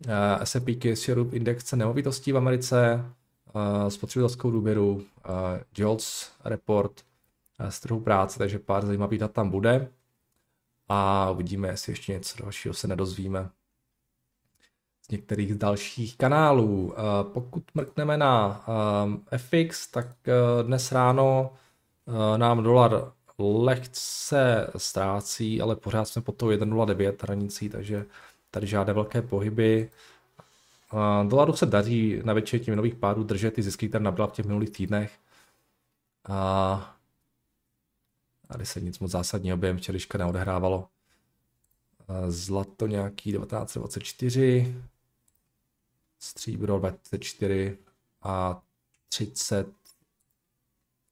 eh, 0.07 0.47
S&P 0.47 0.77
Case 0.77 1.13
Europe 1.13 1.39
nemovitostí 1.77 2.33
v 2.33 2.37
Americe, 2.37 3.05
spotřebitelskou 3.89 4.51
důvěru, 4.51 5.03
Jolts 5.77 6.33
report 6.45 6.93
z 7.69 7.81
trhu 7.81 8.01
práce, 8.01 8.39
takže 8.39 8.59
pár 8.59 8.87
zajímavých 8.87 9.21
dat 9.21 9.33
tam 9.33 9.51
bude. 9.51 9.89
A 10.89 11.31
uvidíme, 11.31 11.69
jestli 11.69 11.93
ještě 11.93 12.13
něco 12.13 12.43
dalšího 12.43 12.75
se 12.75 12.89
nedozvíme 12.89 13.51
některých 15.11 15.55
dalších 15.55 16.17
kanálů. 16.17 16.95
Eh, 16.97 17.03
pokud 17.33 17.65
mrkneme 17.75 18.17
na 18.17 18.65
eh, 19.33 19.38
FX, 19.38 19.87
tak 19.87 20.07
eh, 20.27 20.62
dnes 20.62 20.93
ráno 20.93 21.53
nám 22.37 22.62
dolar 22.62 23.12
lehce 23.38 24.71
ztrácí, 24.77 25.61
ale 25.61 25.77
pořád 25.77 26.05
jsme 26.05 26.23
pod 26.23 26.37
tou 26.37 26.49
1.09 26.50 27.15
hranicí, 27.23 27.69
takže 27.69 28.07
tady 28.50 28.67
žádné 28.67 28.93
velké 28.93 29.23
pohyby. 29.23 29.91
Dolaru 31.29 31.53
se 31.53 31.67
daří 31.67 32.21
na 32.25 32.33
většině 32.33 32.61
těch 32.61 32.77
nových 32.77 32.95
pádů 32.95 33.23
držet 33.23 33.55
ty 33.55 33.62
zisky, 33.62 33.88
které 33.88 34.05
nabila 34.05 34.27
v 34.27 34.33
těch 34.33 34.47
minulých 34.47 34.71
týdnech. 34.71 35.12
A 36.29 36.97
tady 38.49 38.67
se 38.67 38.81
nic 38.81 38.99
moc 38.99 39.11
zásadního 39.11 39.57
během 39.57 39.79
včerejška 39.79 40.19
neodehrávalo. 40.19 40.88
Zlato 42.29 42.87
nějaký 42.87 43.33
1924, 43.33 44.75
stříbro 46.19 46.79
24 46.79 47.79
a 48.23 48.63
30, 49.09 49.67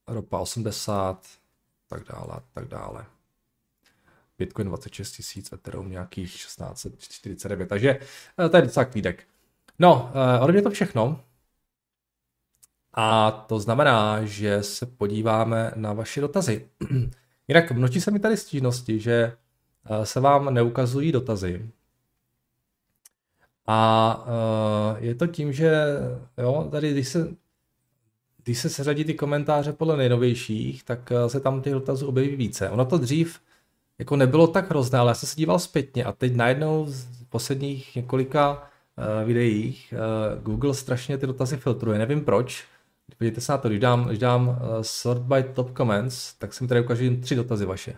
ropa 0.07 0.39
80, 0.39 1.27
tak 1.89 2.05
dále, 2.05 2.41
tak 2.53 2.69
dále. 2.69 3.07
Bitcoin 4.39 4.69
26 4.69 5.13
tisíc, 5.13 5.53
Ethereum 5.53 5.91
nějakých 5.91 6.33
1649, 6.33 7.69
takže 7.69 7.99
eh, 8.39 8.49
to 8.49 8.57
je 8.57 8.63
docela 8.63 8.85
klídek. 8.85 9.27
No, 9.79 10.13
eh, 10.15 10.41
ode 10.41 10.53
mě 10.53 10.63
to 10.63 10.71
všechno. 10.71 11.21
A 12.95 13.31
to 13.31 13.61
znamená, 13.61 14.25
že 14.25 14.63
se 14.63 14.87
podíváme 14.87 15.73
na 15.77 15.93
vaše 15.93 16.21
dotazy. 16.21 16.69
Jinak 17.49 17.73
množí 17.73 18.01
se 18.01 18.11
mi 18.11 18.19
tady 18.19 18.37
stížnosti, 18.37 19.01
že 19.01 19.37
eh, 19.85 20.07
se 20.07 20.21
vám 20.21 20.55
neukazují 20.55 21.13
dotazy. 21.13 21.71
A 23.67 24.27
uh, 24.27 25.05
je 25.05 25.15
to 25.15 25.27
tím, 25.27 25.53
že 25.53 25.85
jo, 26.39 26.69
tady 26.71 26.93
když 26.93 27.09
se, 27.09 27.29
když 28.45 28.59
se 28.59 28.69
seřadí 28.69 29.05
ty 29.05 29.15
komentáře 29.15 29.73
podle 29.73 29.97
nejnovějších, 29.97 30.85
tak 30.85 31.13
uh, 31.23 31.29
se 31.29 31.41
tam 31.41 31.63
těch 31.63 31.73
dotazů 31.73 32.07
objeví 32.09 32.37
více. 32.37 32.71
Ono 32.71 32.85
to 32.85 32.99
dřív 32.99 33.41
jako 33.99 34.17
nebylo 34.17 34.47
tak 34.47 34.71
hrozné, 34.71 34.99
ale 34.99 35.11
já 35.11 35.15
jsem 35.15 35.29
se 35.29 35.37
díval 35.37 35.59
zpětně 35.59 36.05
a 36.05 36.13
teď 36.13 36.35
najednou 36.35 36.87
z 36.89 37.07
posledních 37.29 37.97
několika 37.97 38.53
uh, 38.53 39.27
videích 39.27 39.95
Google 40.43 40.75
strašně 40.75 41.19
ty 41.19 41.27
dotazy 41.27 41.57
filtruje. 41.57 41.99
Nevím 41.99 42.25
proč. 42.25 42.65
Podívejte 43.19 43.41
se 43.41 43.53
na 43.53 43.59
to, 43.59 43.69
když 43.69 43.81
dám, 43.81 44.05
když 44.05 44.19
dám 44.19 44.59
sort 44.81 45.23
by 45.23 45.43
top 45.43 45.77
comments, 45.77 46.35
tak 46.35 46.55
se 46.55 46.65
mi 46.65 46.69
tady 46.69 46.81
ukážu 46.81 47.17
tři 47.21 47.35
dotazy 47.35 47.67
vaše. 47.67 47.95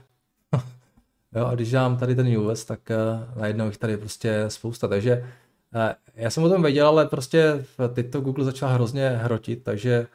jo, 1.35 1.47
a 1.47 1.55
když 1.55 1.71
dám 1.71 1.97
tady 1.97 2.15
ten 2.15 2.39
US, 2.39 2.65
tak 2.65 2.81
najednou 3.37 3.67
jich 3.67 3.79
tady 3.79 3.97
prostě 3.97 4.45
spousta. 4.49 4.89
Takže 4.89 5.25
Eh, 5.25 5.48
Eh, 5.75 5.95
já 6.15 6.31
jsem 6.31 6.45
o 6.45 6.49
tom 6.49 6.63
věděl, 6.63 6.89
ale 6.89 7.07
prostě 7.07 7.65
teď 7.95 8.11
to 8.11 8.21
Google 8.21 8.45
začal 8.45 8.69
hrozně 8.69 9.09
hrotit, 9.09 9.63
takže 9.65 10.07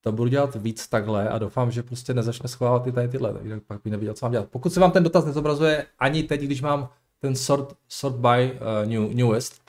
to 0.00 0.12
budu 0.12 0.30
dělat 0.30 0.54
víc 0.54 0.88
takhle 0.88 1.28
a 1.28 1.38
doufám, 1.38 1.70
že 1.70 1.82
prostě 1.82 2.14
nezačne 2.14 2.48
schovávat 2.48 2.86
i 2.86 2.92
tady 2.92 3.08
tyhle, 3.08 3.32
takže 3.34 3.60
pak 3.66 3.80
bych 3.84 3.90
nevěděl, 3.90 4.14
co 4.14 4.26
mám 4.26 4.32
dělat. 4.32 4.48
Pokud 4.50 4.72
se 4.72 4.80
vám 4.80 4.90
ten 4.90 5.02
dotaz 5.02 5.24
nezobrazuje 5.24 5.86
ani 5.98 6.22
teď, 6.22 6.40
když 6.40 6.62
mám 6.62 6.88
ten 7.20 7.36
sort, 7.36 7.74
sort 7.88 8.16
by 8.16 8.52
uh, 8.52 8.90
new, 8.90 9.14
newest, 9.14 9.62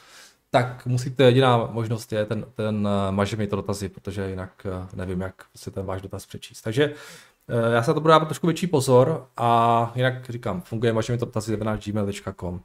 tak 0.50 0.86
musíte, 0.86 1.24
jediná 1.24 1.58
možnost 1.58 2.14
je 2.14 2.26
ten, 2.26 2.46
ten 2.54 2.76
uh, 2.88 3.16
maže 3.16 3.36
mi 3.36 3.48
to 3.48 3.56
dotazy, 3.56 3.90
protože 3.90 4.30
jinak 4.30 4.52
uh, 4.66 4.88
nevím, 4.94 5.22
jak 5.22 5.44
si 5.56 5.72
ten 5.72 5.86
váš 5.86 6.02
dotaz 6.02 6.26
přečíst. 6.26 6.62
Takže 6.62 6.90
uh, 6.90 7.74
já 7.74 7.84
se 7.84 7.92
na 7.92 7.94
to 7.94 8.02
budu 8.02 8.10
dávat 8.10 8.26
trošku 8.26 8.48
větší 8.48 8.68
pozor 8.68 9.28
a 9.38 9.92
jinak 9.96 10.30
říkám, 10.30 10.62
funguje 10.62 10.94
maže 10.94 11.14
mi 11.14 11.20
to 11.20 11.26
dotazy 11.26 11.58
19gmail.com 11.58 12.62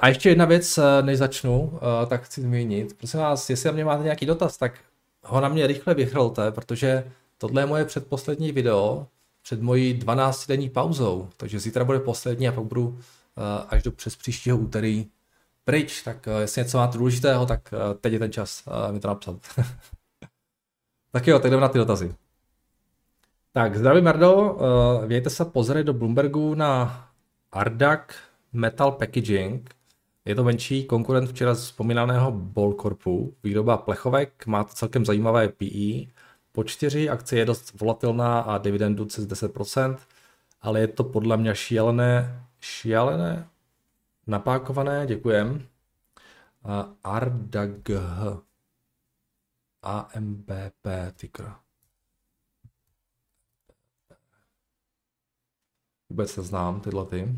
a 0.00 0.08
ještě 0.08 0.28
jedna 0.28 0.44
věc, 0.44 0.78
eh, 0.78 1.02
než 1.02 1.18
začnu, 1.18 1.78
eh, 2.02 2.06
tak 2.06 2.22
chci 2.22 2.42
zmínit. 2.42 2.96
Prosím 2.98 3.20
vás, 3.20 3.50
jestli 3.50 3.66
na 3.66 3.72
mě 3.72 3.84
máte 3.84 4.02
nějaký 4.02 4.26
dotaz, 4.26 4.56
tak 4.56 4.72
ho 5.22 5.40
na 5.40 5.48
mě 5.48 5.66
rychle 5.66 5.94
vychrolte, 5.94 6.52
protože 6.52 7.12
tohle 7.38 7.62
je 7.62 7.66
moje 7.66 7.84
předposlední 7.84 8.52
video 8.52 9.06
před 9.42 9.62
mojí 9.62 9.98
12-denní 9.98 10.70
pauzou, 10.70 11.28
takže 11.36 11.60
zítra 11.60 11.84
bude 11.84 12.00
poslední 12.00 12.48
a 12.48 12.52
pak 12.52 12.64
budu 12.64 12.98
až 13.68 13.82
do 13.82 13.92
přes 13.92 14.16
příštího 14.16 14.58
úterý 14.58 15.06
pryč, 15.64 16.02
tak 16.02 16.28
jestli 16.40 16.62
něco 16.62 16.78
máte 16.78 16.98
důležitého, 16.98 17.46
tak 17.46 17.74
teď 18.00 18.12
je 18.12 18.18
ten 18.18 18.32
čas 18.32 18.64
mi 18.90 19.00
to 19.00 19.08
napsat. 19.08 19.36
tak 21.12 21.26
jo, 21.26 21.38
tak 21.38 21.50
jdeme 21.50 21.62
na 21.62 21.68
ty 21.68 21.78
dotazy. 21.78 22.14
Tak, 23.52 23.76
zdravím 23.76 24.04
Mardo, 24.04 24.58
vějte 25.06 25.30
se 25.30 25.44
pozorně 25.44 25.84
do 25.84 25.92
Bloombergu 25.92 26.54
na 26.54 27.04
Ardak 27.52 28.27
Metal 28.52 28.92
Packaging. 28.92 29.74
Je 30.24 30.34
to 30.34 30.44
menší 30.44 30.84
konkurent 30.84 31.30
včera 31.30 31.54
vzpomínaného 31.54 32.32
Bolcorpu. 32.32 33.34
Výroba 33.44 33.76
plechovek, 33.76 34.46
má 34.46 34.64
to 34.64 34.74
celkem 34.74 35.04
zajímavé 35.04 35.48
PE. 35.48 36.12
Po 36.52 36.64
čtyři 36.64 37.08
akce 37.08 37.36
je 37.36 37.44
dost 37.44 37.80
volatilná 37.80 38.40
a 38.40 38.58
dividendu 38.58 39.06
přes 39.06 39.26
10%, 39.26 39.98
ale 40.60 40.80
je 40.80 40.88
to 40.88 41.04
podle 41.04 41.36
mě 41.36 41.54
šílené, 41.54 42.44
šílené, 42.60 43.48
napákované, 44.26 45.06
děkujem. 45.06 45.68
Ardag 47.04 47.90
AMBP 49.82 50.86
ticker. 51.16 51.54
Vůbec 56.10 56.30
se 56.30 56.42
znám 56.42 56.80
tyhle 56.80 57.06
ty. 57.06 57.28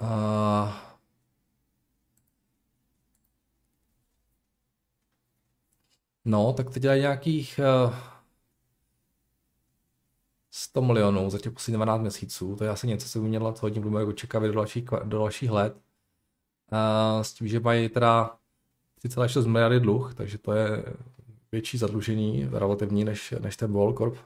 Uh, 0.00 0.72
no, 6.24 6.52
tak 6.52 6.70
teď 6.70 6.82
dělají 6.82 7.00
nějakých 7.00 7.60
uh, 7.86 7.94
100 10.50 10.82
milionů 10.82 11.30
za 11.30 11.38
těch 11.38 11.52
posledních 11.52 11.76
12 11.76 12.00
měsíců. 12.00 12.56
To 12.56 12.64
je 12.64 12.70
asi 12.70 12.86
něco, 12.86 13.08
co 13.08 13.20
by 13.20 13.28
mělo 13.28 13.54
hodně 13.60 13.80
Bloomberg 13.80 14.08
očekávat 14.08 14.46
do 14.46 14.52
dalších, 14.52 14.84
do 15.04 15.18
dalších 15.18 15.50
let. 15.50 15.76
Uh, 16.72 17.22
s 17.22 17.32
tím, 17.32 17.48
že 17.48 17.60
mají 17.60 17.88
teda 17.88 18.36
3,6 19.04 19.46
miliardy 19.46 19.80
dluh, 19.80 20.14
takže 20.14 20.38
to 20.38 20.52
je 20.52 20.84
větší 21.52 21.78
zadlužení 21.78 22.48
relativní 22.52 23.04
než, 23.04 23.34
než 23.40 23.56
ten 23.56 23.72
Volcorp. 23.72 24.16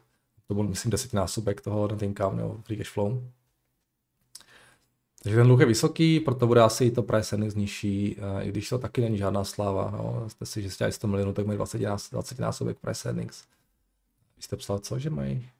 To 0.49 0.55
byl, 0.55 0.63
myslím, 0.65 0.91
desetinásobek 0.91 1.61
toho 1.61 1.89
net 1.89 2.03
income 2.03 2.37
nebo 2.37 2.59
free 2.63 2.79
cash 2.79 2.91
flow. 2.91 3.23
Takže 5.25 5.37
ten 5.37 5.47
dluh 5.47 5.61
je 5.61 5.67
vysoký, 5.67 6.21
proto 6.21 6.47
bude 6.47 6.63
asi 6.63 6.91
to 6.91 7.03
price 7.03 7.37
earnings 7.37 7.55
nižší, 7.55 8.17
i 8.41 8.49
když 8.49 8.69
to 8.69 8.79
taky 8.79 9.01
není 9.01 9.19
žádná 9.19 9.45
sláva. 9.45 9.91
No. 9.91 10.31
Jste 10.31 10.47
si, 10.47 10.63
že 10.63 10.71
jste 10.71 10.93
100 10.93 11.07
milionů, 11.07 11.33
tak 11.33 11.47
mají 11.47 11.57
20, 11.57 11.79
20 12.11 12.39
násobek 12.39 12.79
price 12.79 13.09
earnings. 13.09 13.45
Vy 14.37 14.43
jste 14.43 14.57
psal 14.57 14.79
co, 14.79 14.99
že 14.99 15.11
mají? 15.11 15.51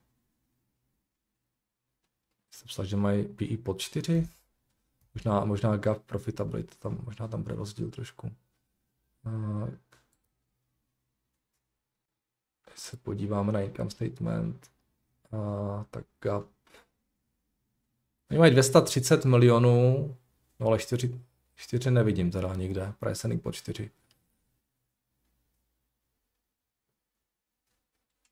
Jste 2.51 2.65
psal, 2.65 2.85
že 2.85 2.95
mají 2.95 3.27
PE 3.27 3.57
pod 3.63 3.81
4? 3.81 4.27
Možná, 5.15 5.45
možná 5.45 5.77
gap 5.77 6.01
profitability, 6.05 6.75
tam, 6.79 6.97
možná 7.03 7.27
tam 7.27 7.43
bude 7.43 7.55
rozdíl 7.55 7.91
trošku. 7.91 8.31
Když 12.65 12.79
se 12.79 12.97
podíváme 12.97 13.51
na 13.51 13.61
income 13.61 13.89
statement, 13.89 14.71
tak 15.91 16.05
gap 16.21 16.45
Oni 18.31 18.39
mají 18.39 18.51
230 18.51 19.25
milionů, 19.25 20.15
no 20.59 20.67
ale 20.67 20.79
4, 20.79 21.21
4 21.55 21.91
nevidím 21.91 22.31
teda 22.31 22.55
nikde, 22.55 22.93
price 22.99 23.37
po 23.37 23.51
4. 23.51 23.91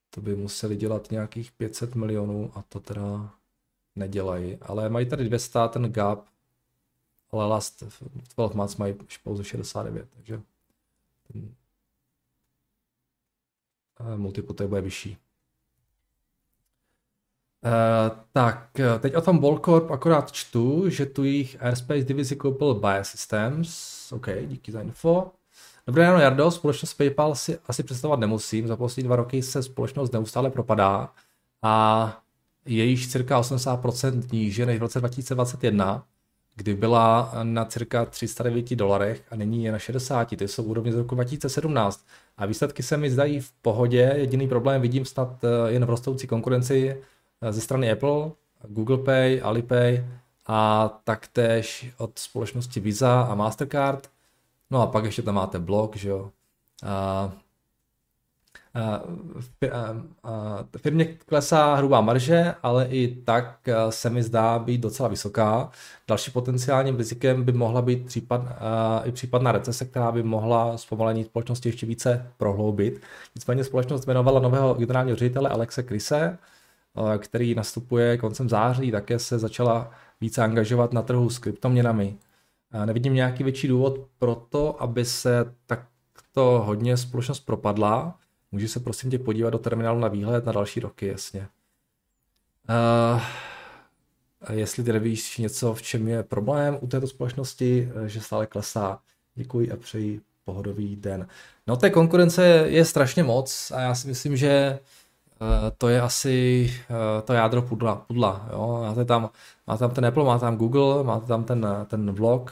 To 0.09 0.21
by 0.21 0.35
museli 0.35 0.75
dělat 0.75 1.12
nějakých 1.12 1.51
500 1.51 1.95
milionů 1.95 2.51
a 2.55 2.62
to 2.62 2.79
teda 2.79 3.33
nedělají. 3.95 4.57
Ale 4.62 4.89
mají 4.89 5.09
tady 5.09 5.23
200 5.23 5.59
ten 5.69 5.91
gap, 5.91 6.25
ale 7.31 7.47
last 7.47 7.83
12 8.35 8.55
months 8.55 8.75
mají 8.77 8.95
pouze 9.23 9.43
69, 9.43 10.09
takže 10.09 10.41
ten 11.27 11.55
eh, 14.00 14.17
multiple 14.17 14.67
bude 14.67 14.81
vyšší. 14.81 15.17
Uh, 17.65 18.17
tak, 18.32 18.79
eh, 18.79 19.00
teď 19.00 19.15
o 19.15 19.22
tom 19.22 19.39
Volcorp 19.39 19.91
akorát 19.91 20.32
čtu, 20.32 20.89
že 20.89 21.05
tu 21.05 21.24
jejich 21.24 21.58
Airspace 21.63 22.03
divizi 22.03 22.36
koupil 22.36 22.74
Biosystems. 22.74 24.12
OK, 24.12 24.27
díky 24.46 24.72
za 24.72 24.82
info. 24.82 25.32
Dobré 25.88 26.03
ráno, 26.03 26.20
Jardo. 26.20 26.51
Společnost 26.51 26.93
PayPal 26.93 27.36
si 27.36 27.60
asi 27.67 27.84
představovat 27.84 28.20
nemusím. 28.20 28.67
Za 28.67 28.75
poslední 28.75 29.08
dva 29.08 29.15
roky 29.15 29.43
se 29.43 29.63
společnost 29.63 30.13
neustále 30.13 30.50
propadá 30.50 31.10
a 31.62 32.24
je 32.65 32.84
již 32.84 33.12
cirka 33.12 33.41
80% 33.41 34.24
níže 34.32 34.65
než 34.65 34.77
v 34.77 34.82
roce 34.82 35.00
2021, 35.00 36.05
kdy 36.55 36.75
byla 36.75 37.32
na 37.43 37.65
cirka 37.65 38.05
309 38.05 38.75
dolarech 38.75 39.24
a 39.32 39.36
nyní 39.36 39.63
je 39.63 39.72
na 39.72 39.79
60. 39.79 40.36
To 40.36 40.43
jsou 40.43 40.63
úrovně 40.63 40.91
z 40.91 40.96
roku 40.96 41.15
2017. 41.15 42.05
A 42.38 42.46
výsledky 42.46 42.84
se 42.84 42.98
mi 42.98 43.12
zdají 43.12 43.39
v 43.39 43.51
pohodě. 43.51 44.13
Jediný 44.15 44.48
problém 44.48 44.82
vidím 44.82 45.05
snad 45.05 45.43
eh, 45.43 45.72
jen 45.72 45.86
v 45.86 45.89
rostoucí 45.89 46.27
konkurenci 46.27 46.98
ze 47.51 47.62
strany 47.62 47.91
Apple, 47.91 48.31
Google 48.67 48.97
Pay, 48.97 49.41
Alipay 49.43 50.05
a 50.47 50.89
taktéž 51.03 51.93
od 51.97 52.19
společnosti 52.19 52.79
Visa 52.79 53.21
a 53.21 53.35
Mastercard. 53.35 54.09
No 54.71 54.81
a 54.81 54.88
pak 54.88 55.05
ještě 55.05 55.21
tam 55.21 55.35
máte 55.35 55.59
blog, 55.59 55.95
že 55.95 56.09
jo. 56.09 56.31
A, 56.85 57.31
a, 58.73 59.01
a, 60.23 60.65
firmě 60.77 61.05
klesá 61.05 61.75
hrubá 61.75 62.01
marže, 62.01 62.55
ale 62.63 62.85
i 62.85 63.15
tak 63.25 63.59
se 63.89 64.09
mi 64.09 64.23
zdá 64.23 64.59
být 64.59 64.81
docela 64.81 65.09
vysoká. 65.09 65.71
Další 66.07 66.31
potenciálním 66.31 66.97
rizikem 66.97 67.43
by 67.43 67.51
mohla 67.51 67.81
být 67.81 68.05
případ, 68.05 68.41
a, 68.59 69.01
i 69.05 69.12
případná 69.12 69.51
recese, 69.51 69.85
která 69.85 70.12
by 70.12 70.23
mohla 70.23 70.77
zpomalení 70.77 71.23
společnosti 71.23 71.69
ještě 71.69 71.85
více 71.85 72.31
prohloubit. 72.38 73.01
Nicméně 73.35 73.63
společnost 73.63 74.05
jmenovala 74.05 74.39
nového 74.39 74.73
generálního 74.73 75.17
ředitele 75.17 75.50
Alexe 75.50 75.83
Krise, 75.83 76.38
Eh, 76.38 76.52
který 77.17 77.55
nastupuje 77.55 78.17
koncem 78.17 78.50
září, 78.50 78.91
také 78.91 79.19
se 79.19 79.39
začala 79.39 79.91
více 80.21 80.43
angažovat 80.43 80.93
na 80.93 81.01
trhu 81.01 81.29
s 81.29 81.39
kryptoměnami. 81.39 82.17
Nevidím 82.86 83.13
nějaký 83.13 83.43
větší 83.43 83.67
důvod 83.67 83.99
pro 84.19 84.36
to, 84.36 84.82
aby 84.82 85.06
se 85.06 85.56
takto 85.65 86.63
hodně 86.65 86.97
společnost 86.97 87.39
propadla. 87.39 88.19
Může 88.51 88.67
se 88.67 88.79
prosím 88.79 89.12
tě 89.12 89.19
podívat 89.19 89.49
do 89.49 89.58
terminálu 89.58 89.99
na 89.99 90.08
výhled 90.08 90.45
na 90.45 90.51
další 90.51 90.79
roky, 90.79 91.08
jasně. 91.08 91.47
Uh, 92.69 93.21
jestli 94.51 94.84
ty 94.84 94.93
nevíš 94.93 95.38
něco, 95.38 95.73
v 95.73 95.82
čem 95.82 96.08
je 96.08 96.23
problém 96.23 96.77
u 96.82 96.88
této 96.88 97.08
společnosti, 97.08 97.91
eh, 97.95 98.10
že 98.10 98.21
stále 98.21 98.47
klesá, 98.47 98.99
děkuji 99.36 99.71
a 99.71 99.77
přeji 99.77 100.21
pohodový 100.45 100.95
den. 100.95 101.27
No 101.67 101.77
té 101.77 101.89
konkurence 101.89 102.45
je 102.67 102.86
strašně 102.86 103.23
moc 103.23 103.71
a 103.75 103.82
já 103.82 103.95
si 103.95 104.08
myslím, 104.08 104.38
že 104.38 104.79
Eh, 104.79 105.02
to 105.77 105.89
je 105.89 106.01
asi 106.01 106.69
uh, 106.89 107.21
to 107.25 107.34
jádro 107.34 107.62
pudla. 107.62 107.95
pudla 107.95 108.49
jo. 108.51 108.79
Máte, 108.82 109.06
tam, 109.06 109.29
máte 109.67 109.79
tam 109.79 109.91
ten 109.91 110.06
Apple, 110.06 110.23
máte 110.23 110.41
tam 110.41 110.58
Google, 110.58 111.03
máte 111.03 111.27
tam 111.27 111.43
ten, 111.43 111.67
ten 111.88 112.12
vlog, 112.12 112.51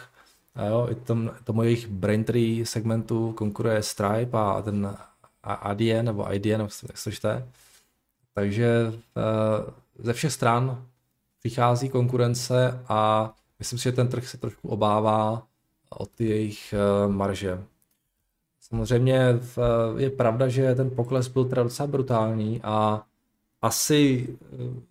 jo, 0.69 0.88
i 0.91 0.95
tom, 0.95 1.32
tomu 1.43 1.63
jejich 1.63 1.88
Braintree 1.88 2.65
segmentu 2.65 3.34
konkuruje 3.34 3.84
Stripe 3.84 4.38
a 4.38 4.62
ten 4.62 4.97
ADN 5.43 6.06
nebo 6.06 6.34
IDN, 6.34 6.62
jak 6.88 6.97
se 6.97 7.12
čte. 7.12 7.47
Takže 8.34 8.93
ze 9.99 10.13
všech 10.13 10.34
stran 10.34 10.86
přichází 11.39 11.89
konkurence 11.89 12.84
a 12.88 13.32
myslím 13.60 13.80
si, 13.80 13.84
že 13.84 13.91
ten 13.91 14.08
trh 14.08 14.27
se 14.27 14.38
trošku 14.38 14.69
obává 14.69 15.43
o 15.89 16.06
ty 16.06 16.25
jejich 16.25 16.73
marže. 17.08 17.63
Samozřejmě 18.71 19.39
je 19.97 20.10
pravda, 20.10 20.47
že 20.47 20.75
ten 20.75 20.89
pokles 20.89 21.27
byl 21.27 21.45
teda 21.45 21.63
docela 21.63 21.88
brutální 21.88 22.62
a 22.63 23.03
asi 23.62 24.27
eh, 24.53 24.81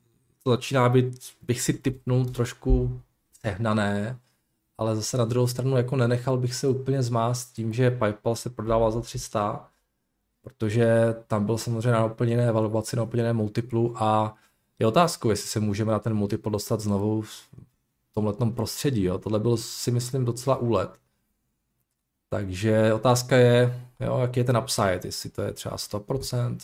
to 0.45 0.51
začíná 0.51 0.89
být, 0.89 1.21
bych 1.43 1.61
si 1.61 1.73
typnul 1.73 2.25
trošku 2.25 3.01
sehnané, 3.41 4.19
ale 4.79 4.97
zase 4.97 5.17
na 5.17 5.25
druhou 5.25 5.47
stranu 5.47 5.77
jako 5.77 5.97
nenechal 5.97 6.37
bych 6.37 6.55
se 6.55 6.69
úplně 6.69 7.03
zmást 7.03 7.53
tím, 7.53 7.73
že 7.73 7.91
PayPal 7.91 8.37
se 8.37 8.51
prodával 8.51 8.93
za 8.93 9.01
300, 9.01 9.69
protože 10.43 11.15
tam 11.27 11.47
byl 11.47 11.59
samozřejmě 11.59 11.91
na 11.91 12.05
úplně 12.05 12.33
jiné 12.33 12.49
evaluaci, 12.49 12.97
na 12.97 13.03
úplně 13.03 13.23
jiné 13.23 13.33
multiplu 13.33 13.95
a 13.97 14.35
je 14.79 14.87
otázkou, 14.87 15.31
jestli 15.31 15.49
se 15.49 15.61
můžeme 15.61 15.93
na 15.93 15.99
ten 15.99 16.15
multiple 16.15 16.53
dostat 16.53 16.81
znovu 16.81 17.23
v 17.23 17.49
tomhle 18.15 18.35
prostředí. 18.55 19.03
Jo. 19.03 19.19
Tohle 19.19 19.39
byl 19.39 19.57
si 19.57 19.91
myslím 19.91 20.25
docela 20.25 20.57
úlet. 20.57 20.91
Takže 22.33 22.95
otázka 22.95 23.37
je, 23.37 23.85
jo, 24.01 24.19
jaký 24.19 24.41
je 24.41 24.45
ten 24.45 24.57
upside, 24.57 25.01
jestli 25.05 25.31
to 25.31 25.43
je 25.43 25.53
třeba 25.53 25.77
100%, 25.77 26.59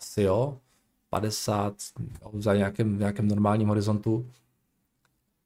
asi 0.00 0.22
jo, 0.22 0.58
50 1.10 1.74
za 2.38 2.54
nějakém, 2.54 2.98
nějakém 2.98 3.28
normálním 3.28 3.68
horizontu. 3.68 4.30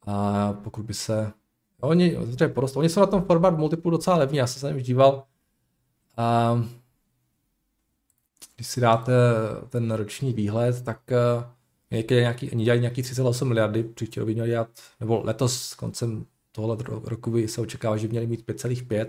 A 0.06 0.52
pokud 0.52 0.84
by 0.84 0.94
se, 0.94 1.32
oni, 1.80 2.16
porost, 2.54 2.76
oni 2.76 2.88
jsou 2.88 3.00
na 3.00 3.06
tom 3.06 3.24
forward 3.24 3.58
multiplu 3.58 3.90
docela 3.90 4.16
levní, 4.16 4.38
já 4.38 4.46
jsem 4.46 4.60
se 4.60 4.74
na 4.74 4.80
díval. 4.80 5.24
A 6.16 6.54
když 8.56 8.66
si 8.66 8.80
dáte 8.80 9.12
ten 9.68 9.90
roční 9.90 10.32
výhled, 10.32 10.84
tak 10.84 11.00
někdy 11.90 12.16
nějaký, 12.16 12.50
oni 12.50 12.64
dělají 12.64 12.80
nějaký 12.80 13.02
3,8 13.02 13.44
miliardy, 13.44 13.82
příští 13.82 14.20
rok 14.20 14.28
měli 14.28 14.48
dělat, 14.48 14.68
nebo 15.00 15.22
letos 15.24 15.74
koncem 15.74 16.26
tohle 16.52 16.76
roku 17.04 17.30
by 17.30 17.48
se 17.48 17.60
očekává, 17.60 17.96
že 17.96 18.08
měli 18.08 18.26
mít 18.26 18.46
5,5, 18.46 19.06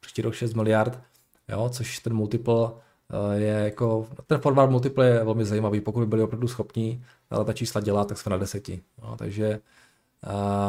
příští 0.00 0.22
rok 0.22 0.34
6 0.34 0.54
miliard, 0.54 1.00
jo, 1.48 1.68
což 1.68 1.98
ten 1.98 2.14
multiple 2.14 2.70
eh, 3.10 3.40
je 3.40 3.52
jako, 3.64 4.08
ten 4.26 4.40
forward 4.40 4.70
multiple 4.70 5.06
je 5.06 5.24
velmi 5.24 5.44
zajímavý, 5.44 5.80
pokud 5.80 6.00
by 6.00 6.06
byli 6.06 6.22
opravdu 6.22 6.48
schopní 6.48 7.04
ale 7.30 7.44
ta 7.44 7.52
čísla 7.52 7.80
dělat, 7.80 8.08
tak 8.08 8.18
jsme 8.18 8.30
na 8.30 8.36
deseti. 8.36 8.82
Jo, 9.02 9.16
takže 9.18 9.60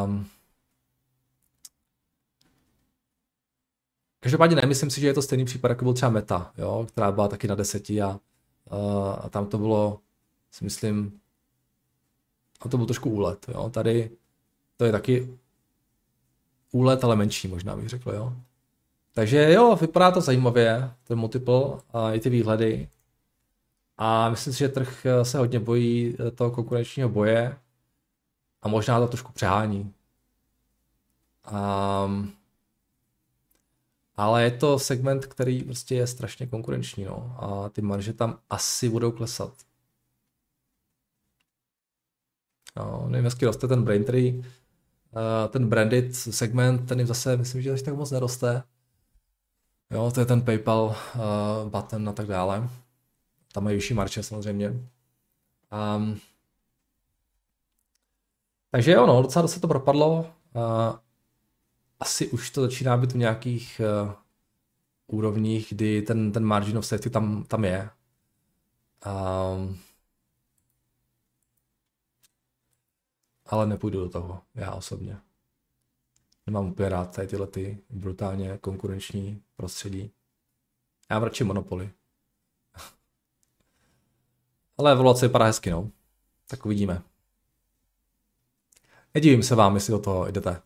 um, 0.06 0.28
Každopádně 4.20 4.56
nemyslím 4.56 4.90
si, 4.90 5.02
že 5.02 5.08
je 5.08 5.14
to 5.14 5.22
stejný 5.22 5.46
případ, 5.46 5.68
jako 5.68 5.86
byl 5.86 5.94
třeba 5.94 6.12
Meta, 6.12 6.54
jo, 6.58 6.86
která 6.90 7.12
byla 7.12 7.28
taky 7.28 7.48
na 7.48 7.56
deseti 7.56 8.02
a, 8.02 8.10
uh, 8.72 9.16
a 9.22 9.30
tam 9.30 9.48
to 9.48 9.58
bylo, 9.58 10.00
si 10.52 10.64
myslím, 10.64 11.20
a 12.62 12.70
to 12.70 12.78
byl 12.78 12.86
trošku 12.86 13.10
úlet. 13.10 13.46
Jo. 13.48 13.70
Tady 13.70 14.12
to 14.78 14.86
je 14.86 14.92
taky 14.92 15.38
úlet, 16.76 17.04
ale 17.04 17.16
menší 17.16 17.48
možná 17.48 17.76
bych 17.76 17.90
řekl, 17.90 18.12
jo. 18.12 18.34
Takže 19.14 19.54
jo, 19.54 19.76
vypadá 19.76 20.12
to 20.12 20.22
zajímavě, 20.22 20.92
ten 21.04 21.20
multiple 21.20 21.64
a 21.94 22.14
i 22.14 22.20
ty 22.20 22.30
výhledy. 22.30 22.90
A 23.98 24.30
myslím 24.30 24.54
si, 24.54 24.60
že 24.60 24.70
trh 24.70 25.06
eh, 25.06 25.26
se 25.26 25.38
hodně 25.38 25.60
bojí 25.60 26.16
eh, 26.20 26.32
toho 26.32 26.52
konkurenčního 26.52 27.10
boje 27.10 27.58
a 28.62 28.68
možná 28.68 29.00
to 29.00 29.08
trošku 29.08 29.32
přehání. 29.32 29.94
Um, 32.06 32.34
ale 34.18 34.44
je 34.44 34.52
to 34.52 34.80
segment, 34.80 35.26
který 35.26 35.64
prostě 35.64 35.96
je 35.96 36.08
strašně 36.08 36.48
konkurenční, 36.48 37.04
no. 37.04 37.36
A 37.40 37.70
ty 37.70 37.82
marže 37.82 38.14
tam 38.14 38.40
asi 38.50 38.90
budou 38.90 39.12
klesat. 39.12 39.54
No, 42.78 43.06
nevím, 43.10 43.26
jestli 43.26 43.48
roste 43.48 43.68
ten 43.68 43.84
Braintree, 43.84 44.44
ten 45.50 45.70
branded 45.70 46.16
segment, 46.16 46.88
ten 46.88 47.00
jim 47.00 47.08
zase, 47.08 47.38
myslím, 47.38 47.62
že 47.62 47.84
tak 47.84 47.96
moc 47.96 48.12
neroste. 48.12 48.64
Jo, 49.92 50.12
to 50.12 50.20
je 50.20 50.26
ten 50.26 50.42
PayPal 50.42 50.96
uh, 51.16 51.70
button 51.70 52.10
a 52.10 52.14
tak 52.14 52.28
dále. 52.28 52.70
Tam 53.52 53.64
mají 53.64 53.76
vyšší 53.76 53.94
marče 53.94 54.24
samozřejmě. 54.24 54.70
Um, 55.96 56.20
takže 58.72 58.92
jo, 58.92 59.06
no, 59.06 59.22
docela 59.22 59.48
se 59.48 59.60
to 59.60 59.68
propadlo. 59.68 60.20
Uh, 60.56 60.96
asi 62.00 62.28
už 62.28 62.50
to 62.50 62.62
začíná 62.62 62.98
být 62.98 63.12
v 63.12 63.18
nějakých 63.18 63.82
uh, 64.06 64.12
úrovních, 65.08 65.68
kdy 65.70 66.02
ten, 66.02 66.32
ten 66.32 66.46
margin 66.46 66.78
of 66.78 66.86
safety 66.86 67.10
tam, 67.10 67.44
tam 67.44 67.66
je. 67.66 67.90
Um, 69.06 69.78
ale 73.46 73.68
nepůjdu 73.68 74.00
do 74.00 74.10
toho, 74.10 74.42
já 74.56 74.72
osobně. 74.72 75.18
Nemám 76.48 76.66
úplně 76.66 76.90
rád 76.90 77.16
tady 77.16 77.28
tyhle 77.28 77.48
ty 77.48 77.84
brutálně 77.90 78.58
konkurenční 78.58 79.44
prostředí. 79.56 80.12
Já 81.10 81.20
radši 81.20 81.44
monopoly. 81.44 81.92
Ale 84.78 84.92
evoluce 84.92 85.28
vypadá 85.28 85.46
hezky, 85.46 85.70
no. 85.70 85.92
Tak 86.48 86.66
uvidíme. 86.66 87.02
Nedivím 89.14 89.44
se 89.44 89.56
vám, 89.56 89.76
jestli 89.76 89.92
do 89.92 90.00
toho 90.00 90.28
jdete. 90.28 90.62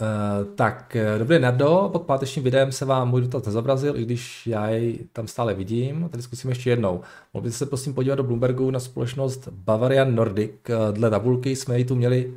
Uh, 0.00 0.54
tak, 0.54 0.96
eh, 0.96 1.18
dobrý 1.18 1.38
Nardo, 1.38 1.88
pod 1.92 2.02
pátečním 2.02 2.44
videem 2.44 2.72
se 2.72 2.84
vám 2.84 3.10
můj 3.10 3.20
dotaz 3.20 3.46
nezobrazil, 3.46 3.96
i 3.96 4.02
když 4.04 4.46
já 4.46 4.68
jej 4.68 4.98
tam 5.12 5.28
stále 5.28 5.54
vidím. 5.54 6.08
Tady 6.10 6.22
zkusím 6.22 6.50
ještě 6.50 6.70
jednou. 6.70 7.00
Mohl 7.34 7.44
byste 7.44 7.58
se 7.58 7.66
prosím 7.66 7.94
podívat 7.94 8.14
do 8.14 8.24
Bloombergu 8.24 8.70
na 8.70 8.80
společnost 8.80 9.48
Bavarian 9.48 10.14
Nordic. 10.14 10.50
Eh, 10.68 10.92
dle 10.92 11.10
tabulky 11.10 11.56
jsme 11.56 11.78
ji 11.78 11.84
tu 11.84 11.94
měli, 11.94 12.34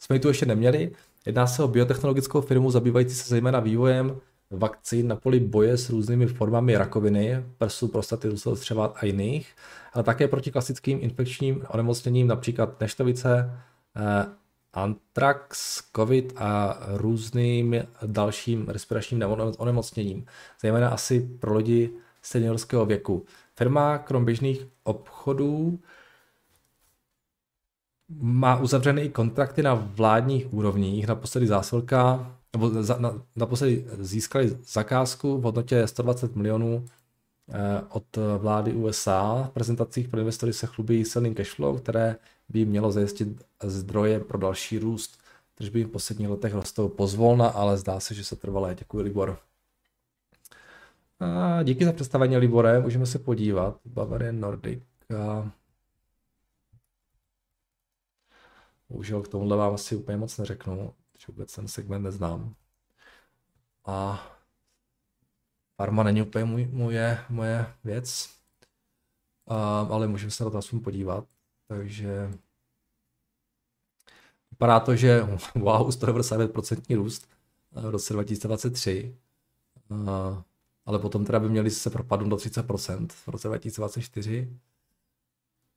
jsme 0.00 0.16
ji 0.16 0.20
tu 0.20 0.28
ještě 0.28 0.46
neměli. 0.46 0.90
Jedná 1.26 1.46
se 1.46 1.62
o 1.62 1.68
biotechnologickou 1.68 2.40
firmu 2.40 2.70
zabývající 2.70 3.14
se 3.14 3.28
zejména 3.28 3.60
vývojem 3.60 4.16
vakcín 4.50 5.08
na 5.08 5.16
poli 5.16 5.40
boje 5.40 5.76
s 5.76 5.90
různými 5.90 6.26
formami 6.26 6.76
rakoviny, 6.76 7.44
prsu, 7.58 7.88
prostaty, 7.88 8.28
třeba 8.58 8.86
a 8.96 9.06
jiných, 9.06 9.48
ale 9.92 10.04
také 10.04 10.28
proti 10.28 10.50
klasickým 10.50 10.98
infekčním 11.02 11.62
onemocněním, 11.68 12.26
například 12.26 12.80
neštovice, 12.80 13.50
antrax, 14.74 15.80
covid 15.96 16.32
a 16.36 16.78
různým 16.88 17.76
dalším 18.06 18.68
respiračním 18.68 19.22
onemocněním, 19.58 20.26
zejména 20.60 20.88
asi 20.88 21.20
pro 21.20 21.54
lidi 21.56 21.90
seniorského 22.22 22.86
věku. 22.86 23.24
Firma 23.56 23.98
krom 23.98 24.24
běžných 24.24 24.66
obchodů 24.84 25.78
má 28.20 28.60
uzavřené 28.60 29.02
i 29.02 29.08
kontrakty 29.08 29.62
na 29.62 29.74
vládních 29.74 30.54
úrovních. 30.54 31.06
Naposledy 31.06 31.46
zásilka, 31.46 32.34
nebo 32.52 32.70
za, 32.70 32.96
na, 32.98 33.22
naposledy 33.36 33.86
získali 33.98 34.58
zakázku 34.66 35.38
v 35.38 35.42
hodnotě 35.42 35.86
120 35.86 36.36
milionů 36.36 36.84
eh, 37.48 37.82
od 37.88 38.16
vlády 38.38 38.72
USA. 38.72 39.46
V 39.48 39.50
prezentacích 39.50 40.08
pro 40.08 40.20
investory 40.20 40.52
se 40.52 40.66
chlubí 40.66 41.04
silným 41.04 41.34
cashflow, 41.34 41.80
které 41.80 42.16
by 42.48 42.64
mělo 42.64 42.92
zajistit 42.92 43.28
zdroje 43.62 44.20
pro 44.20 44.38
další 44.38 44.78
růst. 44.78 45.18
Tržby 45.54 45.84
v 45.84 45.88
posledních 45.88 46.28
letech 46.28 46.54
rostou 46.54 46.88
pozvolna, 46.88 47.48
ale 47.48 47.76
zdá 47.76 48.00
se, 48.00 48.14
že 48.14 48.24
se 48.24 48.36
trvalé. 48.36 48.74
Děkuji, 48.74 49.00
Libor. 49.00 49.38
A 51.20 51.62
díky 51.62 51.84
za 51.84 51.92
představení, 51.92 52.36
Libore. 52.36 52.80
Můžeme 52.80 53.06
se 53.06 53.18
podívat. 53.18 53.80
Bavarian 53.84 54.40
Nordic. 54.40 54.82
A... 55.18 55.50
Bohužel 58.88 59.22
k 59.22 59.28
tomuhle 59.28 59.56
vám 59.56 59.74
asi 59.74 59.96
úplně 59.96 60.16
moc 60.16 60.38
neřeknu, 60.38 60.94
že 61.18 61.26
vůbec 61.28 61.54
ten 61.54 61.68
segment 61.68 62.02
neznám. 62.02 62.54
A 63.84 64.26
farma 65.76 66.02
není 66.02 66.22
úplně 66.22 66.44
můj, 66.44 66.68
moje, 66.72 67.24
moje 67.28 67.74
věc, 67.84 68.30
a, 69.46 69.80
ale 69.80 70.08
můžeme 70.08 70.30
se 70.30 70.44
na 70.44 70.50
to 70.50 70.58
aspoň 70.58 70.80
podívat. 70.80 71.24
Takže 71.78 72.30
vypadá 74.50 74.80
to, 74.80 74.96
že 74.96 75.22
wow, 75.54 75.88
199% 75.88 76.96
růst 76.96 77.28
v 77.72 77.90
roce 77.90 78.12
2023, 78.12 79.16
ale 80.86 80.98
potom 80.98 81.24
teda 81.24 81.40
by 81.40 81.48
měli 81.48 81.70
se 81.70 81.90
propadnout 81.90 82.28
do 82.28 82.36
30% 82.36 83.08
v 83.08 83.28
roce 83.28 83.48
2024. 83.48 84.58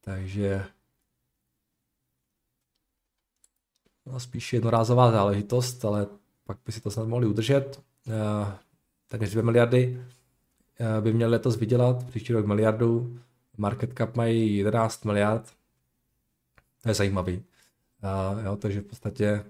Takže 0.02 0.66
no, 4.06 4.20
spíš 4.20 4.54
jednorázová 4.54 5.12
záležitost, 5.12 5.86
ale 5.86 6.08
pak 6.44 6.58
by 6.66 6.72
si 6.72 6.82
to 6.82 6.92
snad 6.92 7.08
mohli 7.08 7.28
udržet. 7.28 7.84
Takže 9.08 9.32
2 9.32 9.44
miliardy 9.44 10.06
by 11.02 11.14
měli 11.14 11.32
letos 11.32 11.56
vydělat, 11.56 12.08
příští 12.08 12.34
rok 12.34 12.46
miliardu, 12.46 13.20
market 13.58 13.98
cap 13.98 14.16
mají 14.16 14.58
11 14.58 15.06
miliard, 15.06 15.57
to 16.88 16.92
je 16.92 16.96
zajímavý. 16.96 17.44
A, 18.02 18.36
jo, 18.46 18.56
takže 18.56 18.82
v 18.82 18.84
podstatě 18.84 19.46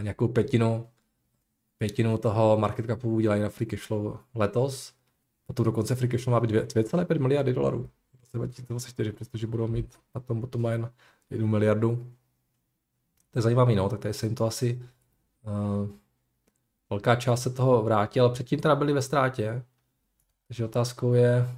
nějakou 0.00 0.28
pětinu, 0.28 0.88
pětinu 1.78 2.18
toho 2.18 2.56
market 2.56 2.86
capu 2.86 3.14
udělají 3.14 3.42
na 3.42 3.48
free 3.48 3.66
cashflow 3.66 4.18
letos. 4.34 4.94
Potom 5.46 5.64
dokonce 5.64 5.94
free 5.94 6.10
cashflow 6.10 6.32
má 6.32 6.40
být 6.40 6.50
2,5 6.50 7.18
miliardy 7.18 7.52
dolarů. 7.52 7.90
2024, 8.32 9.12
přestože 9.12 9.46
budou 9.46 9.68
mít 9.68 9.98
na 10.14 10.20
tom 10.20 10.40
bottom 10.40 10.64
line 10.64 10.92
1 11.30 11.46
miliardu. 11.46 12.12
To 13.30 13.38
je 13.38 13.42
zajímavý, 13.42 13.74
no, 13.74 13.88
tak 13.88 14.00
tady 14.00 14.14
se 14.14 14.26
jim 14.26 14.34
to 14.34 14.44
asi 14.44 14.82
uh, 15.42 15.88
velká 16.90 17.16
část 17.16 17.42
se 17.42 17.50
toho 17.50 17.82
vrátí, 17.82 18.20
ale 18.20 18.32
předtím 18.32 18.60
teda 18.60 18.76
byli 18.76 18.92
ve 18.92 19.02
ztrátě. 19.02 19.64
Takže 20.46 20.64
otázkou 20.64 21.12
je, 21.12 21.48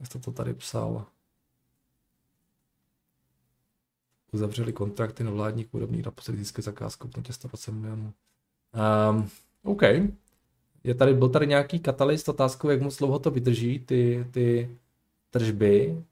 jak 0.00 0.24
to 0.24 0.32
tady 0.32 0.54
psal, 0.54 1.06
uzavřeli 4.32 4.72
kontrakty 4.72 5.24
na 5.24 5.30
vládních 5.30 5.74
úrovních 5.74 6.04
na 6.04 6.10
poslední 6.10 6.44
získali 6.44 6.62
zakázku 6.62 7.08
v 7.08 7.32
120 7.32 7.72
milionů. 7.72 8.12
Um, 9.10 9.28
OK. 9.62 9.82
Je 10.84 10.94
tady, 10.94 11.14
byl 11.14 11.28
tady 11.28 11.46
nějaký 11.46 11.78
katalyst, 11.78 12.28
otázkou, 12.28 12.68
jak 12.68 12.82
moc 12.82 12.98
dlouho 12.98 13.18
to 13.18 13.30
vydrží, 13.30 13.78
ty, 13.78 14.26
ty 14.30 14.76
tržby, 15.30 16.04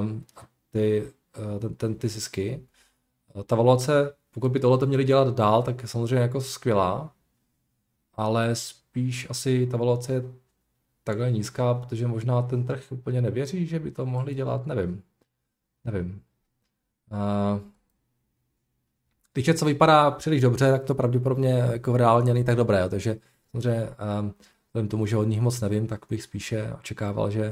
um, 0.00 0.24
ty, 0.70 1.12
uh, 1.38 1.58
ten, 1.58 1.74
ten, 1.74 1.94
ty 1.94 2.08
zisky. 2.08 2.62
Ta 3.46 3.56
valuace, 3.56 4.14
pokud 4.30 4.52
by 4.52 4.60
tohle 4.60 4.86
měli 4.86 5.04
dělat 5.04 5.34
dál, 5.34 5.62
tak 5.62 5.82
je 5.82 5.88
samozřejmě 5.88 6.22
jako 6.22 6.40
skvělá, 6.40 7.12
ale 8.14 8.54
spíš 8.54 9.30
asi 9.30 9.66
ta 9.66 9.76
valuace 9.76 10.12
je 10.12 10.22
takhle 11.04 11.32
nízká, 11.32 11.74
protože 11.74 12.06
možná 12.06 12.42
ten 12.42 12.66
trh 12.66 12.92
úplně 12.92 13.22
nevěří, 13.22 13.66
že 13.66 13.78
by 13.78 13.90
to 13.90 14.06
mohli 14.06 14.34
dělat, 14.34 14.66
nevím. 14.66 15.02
Nevím. 15.84 16.22
Uh, 17.12 17.60
když 19.32 19.46
něco 19.46 19.64
vypadá 19.64 20.10
příliš 20.10 20.40
dobře, 20.40 20.70
tak 20.70 20.84
to 20.84 20.94
pravděpodobně 20.94 21.50
jako 21.72 21.96
reálně 21.96 22.34
není 22.34 22.44
tak 22.44 22.56
dobré, 22.56 22.88
takže 22.88 23.16
samozřejmě 23.50 23.88
um, 24.20 24.34
vzhledem 24.68 24.88
tomu, 24.88 25.06
že 25.06 25.16
od 25.16 25.24
nich 25.24 25.40
moc 25.40 25.60
nevím, 25.60 25.86
tak 25.86 26.00
bych 26.10 26.22
spíše 26.22 26.72
očekával, 26.80 27.30
že 27.30 27.48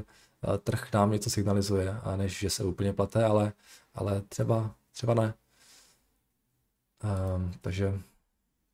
uh, 0.48 0.56
trh 0.56 0.92
nám 0.92 1.10
něco 1.10 1.30
signalizuje, 1.30 1.96
a 2.02 2.16
než 2.16 2.38
že 2.38 2.50
se 2.50 2.64
úplně 2.64 2.92
plete, 2.92 3.24
ale, 3.24 3.52
ale 3.94 4.22
třeba, 4.28 4.74
třeba 4.92 5.14
ne. 5.14 5.34
Um, 7.34 7.52
takže 7.60 8.00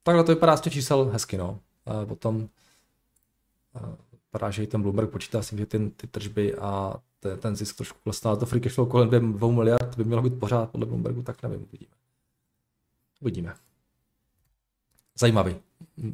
takhle 0.02 0.24
to 0.24 0.32
vypadá 0.32 0.56
z 0.56 0.60
těch 0.60 0.72
čísel 0.72 1.04
hezky, 1.04 1.36
no. 1.38 1.60
Uh, 1.84 2.04
potom 2.08 2.36
uh, 2.36 3.94
vypadá, 4.36 4.50
že 4.50 4.62
i 4.62 4.66
ten 4.66 4.82
Bloomberg 4.82 5.10
počítá 5.10 5.42
si, 5.42 5.56
že 5.56 5.66
ty, 5.66 5.90
ty 5.96 6.06
tržby 6.06 6.54
a 6.54 7.00
ten, 7.20 7.38
ten 7.38 7.56
zisk 7.56 7.76
trošku 7.76 7.98
klesá. 8.02 8.36
To 8.36 8.46
free 8.46 8.60
cash 8.60 8.74
flow 8.74 8.86
kolem 8.86 9.32
2 9.32 9.50
miliard 9.50 9.96
by 9.96 10.04
mělo 10.04 10.22
být 10.22 10.40
pořád 10.40 10.70
podle 10.70 10.86
Bloombergu, 10.86 11.22
tak 11.22 11.42
nevím, 11.42 11.62
uvidíme. 11.62 11.92
Uvidíme. 13.20 13.54
Zajímavý. 15.18 15.56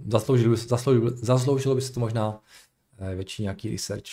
Zasloužilo 0.09 0.51
by, 0.51 0.57
zasloužilo, 0.57 1.11
zasloužilo 1.11 1.75
by 1.75 1.81
se 1.81 1.93
to 1.93 2.01
možná 2.01 2.41
eh, 2.99 3.15
větší 3.15 3.43
nějaký 3.43 3.71
research. 3.71 4.11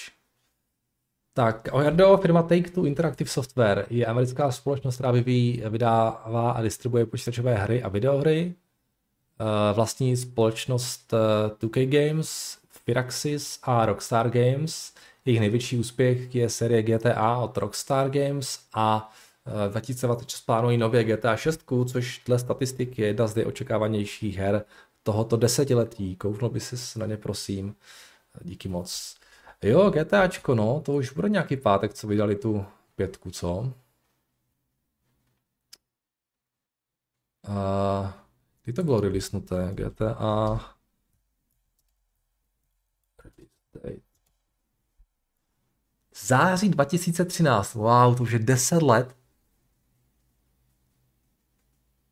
Tak, 1.34 1.70
Ojardo, 1.72 2.18
firma 2.18 2.44
Take-Two 2.44 2.86
Interactive 2.86 3.30
Software 3.30 3.86
je 3.90 4.06
americká 4.06 4.52
společnost, 4.52 4.96
která 4.96 5.12
vyvíjí, 5.12 5.64
vydává 5.70 6.52
a 6.52 6.62
distribuje 6.62 7.06
počítačové 7.06 7.56
hry 7.56 7.84
a 7.84 7.90
videohry. 7.90 8.56
Eh, 9.42 9.74
vlastní 9.74 10.18
společnost 10.18 11.14
2K 11.60 11.82
eh, 11.82 11.86
Games, 11.86 12.59
Firaxis 12.90 13.60
a 13.64 13.86
Rockstar 13.86 14.30
Games. 14.30 14.94
Jejich 15.26 15.40
největší 15.40 15.78
úspěch 15.78 16.36
je 16.36 16.50
série 16.50 16.84
GTA 16.84 17.38
od 17.38 17.58
Rockstar 17.58 18.10
Games 18.10 18.60
a 18.74 19.12
2026 19.70 20.42
plánují 20.42 20.78
nově 20.78 21.04
GTA 21.04 21.36
6, 21.36 21.62
což 21.88 22.22
dle 22.26 22.40
statistik 22.40 23.00
je 23.00 23.08
jedna 23.08 23.28
z 23.28 23.36
nejočekávanějších 23.36 24.38
her 24.38 24.66
tohoto 25.04 25.38
desetiletí. 25.38 26.16
Kouknul 26.16 26.50
by 26.50 26.60
si 26.60 27.00
na 27.00 27.06
ně, 27.06 27.18
prosím. 27.18 27.76
Díky 28.42 28.70
moc. 28.70 29.16
Jo, 29.64 29.90
GTAčko, 29.90 30.56
no, 30.56 30.82
to 30.86 30.94
už 30.94 31.12
bude 31.12 31.30
nějaký 31.30 31.58
pátek, 31.58 31.94
co 31.94 32.08
vydali 32.08 32.36
tu 32.36 32.66
pětku, 32.96 33.32
co? 33.32 33.74
Uh, 37.48 38.12
kdy 38.64 38.74
to 38.74 38.84
bylo 38.84 39.00
releasnuté? 39.02 39.72
GTA... 39.74 40.79
Září 46.26 46.70
2013, 46.70 47.74
wow, 47.74 48.18
to 48.18 48.24
už 48.24 48.32
je 48.32 48.40
10 48.40 48.82
let. 48.82 49.16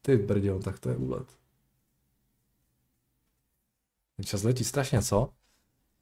Ty 0.02 0.18
brděl, 0.18 0.60
tak 0.60 0.80
to 0.80 0.90
je 0.90 0.96
úlet. 0.96 1.28
Čas 4.26 4.44
letí 4.44 4.64
strašně, 4.64 5.02
co? 5.02 5.30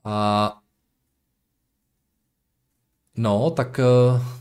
A 0.03 0.61
No, 3.17 3.51
tak 3.51 3.79
eh, 3.79 3.83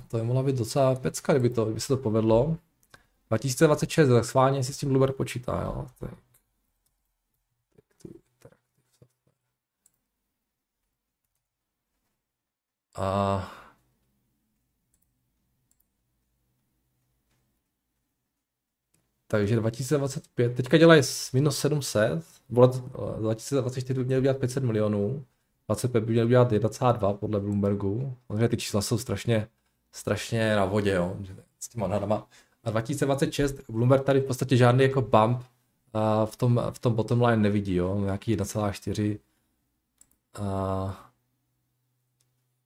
to 0.09 0.19
je 0.19 0.25
mohla 0.25 0.43
být 0.43 0.57
docela 0.57 0.95
pecka, 0.95 1.33
kdyby, 1.33 1.51
to, 1.51 1.65
kdyby 1.65 1.81
se 1.81 1.89
to 1.89 1.97
povedlo. 1.97 2.57
2026, 3.29 4.09
tak 4.09 4.25
schválně 4.25 4.65
si 4.65 4.75
s 4.75 4.79
tím 4.79 4.89
Bloomberg 4.89 5.17
počítá, 5.17 5.63
jo. 5.63 5.87
Tak. 5.99 6.11
A 12.95 13.53
takže 19.27 19.57
2025, 19.57 20.57
teďka 20.57 20.79
dělají 20.79 21.03
minus 21.33 21.59
700, 21.59 22.25
v 22.49 22.69
2024 23.19 24.01
by 24.01 24.07
měli 24.07 24.23
dělat 24.23 24.39
500 24.39 24.65
milionů, 24.65 25.25
25 25.69 26.05
by 26.05 26.13
měl 26.13 26.27
udělat 26.27 26.53
1,2 26.53 27.17
podle 27.17 27.41
Bloombergu. 27.41 28.17
Samozřejmě 28.27 28.49
ty 28.49 28.57
čísla 28.57 28.83
jsou 28.83 28.99
strašně, 28.99 29.49
strašně 29.93 30.57
na 30.57 30.65
vodě, 30.65 30.91
jo, 30.91 31.17
s 31.61 31.69
těma 31.69 31.87
odhadama. 31.87 32.29
A 32.65 32.71
2026 32.71 33.71
Bloomberg 33.71 34.05
tady 34.05 34.21
v 34.21 34.25
podstatě 34.25 34.57
žádný 34.57 34.83
jako 34.83 35.03
bump 35.03 35.43
a 35.93 36.27
v 36.27 36.37
tom, 36.37 36.63
v 36.71 36.79
tom 36.79 36.95
bottom 36.95 37.23
line 37.23 37.43
nevidí, 37.43 37.75
jo, 37.75 38.01
nějaký 38.01 38.37
1,4. 38.37 39.19
A 40.35 41.04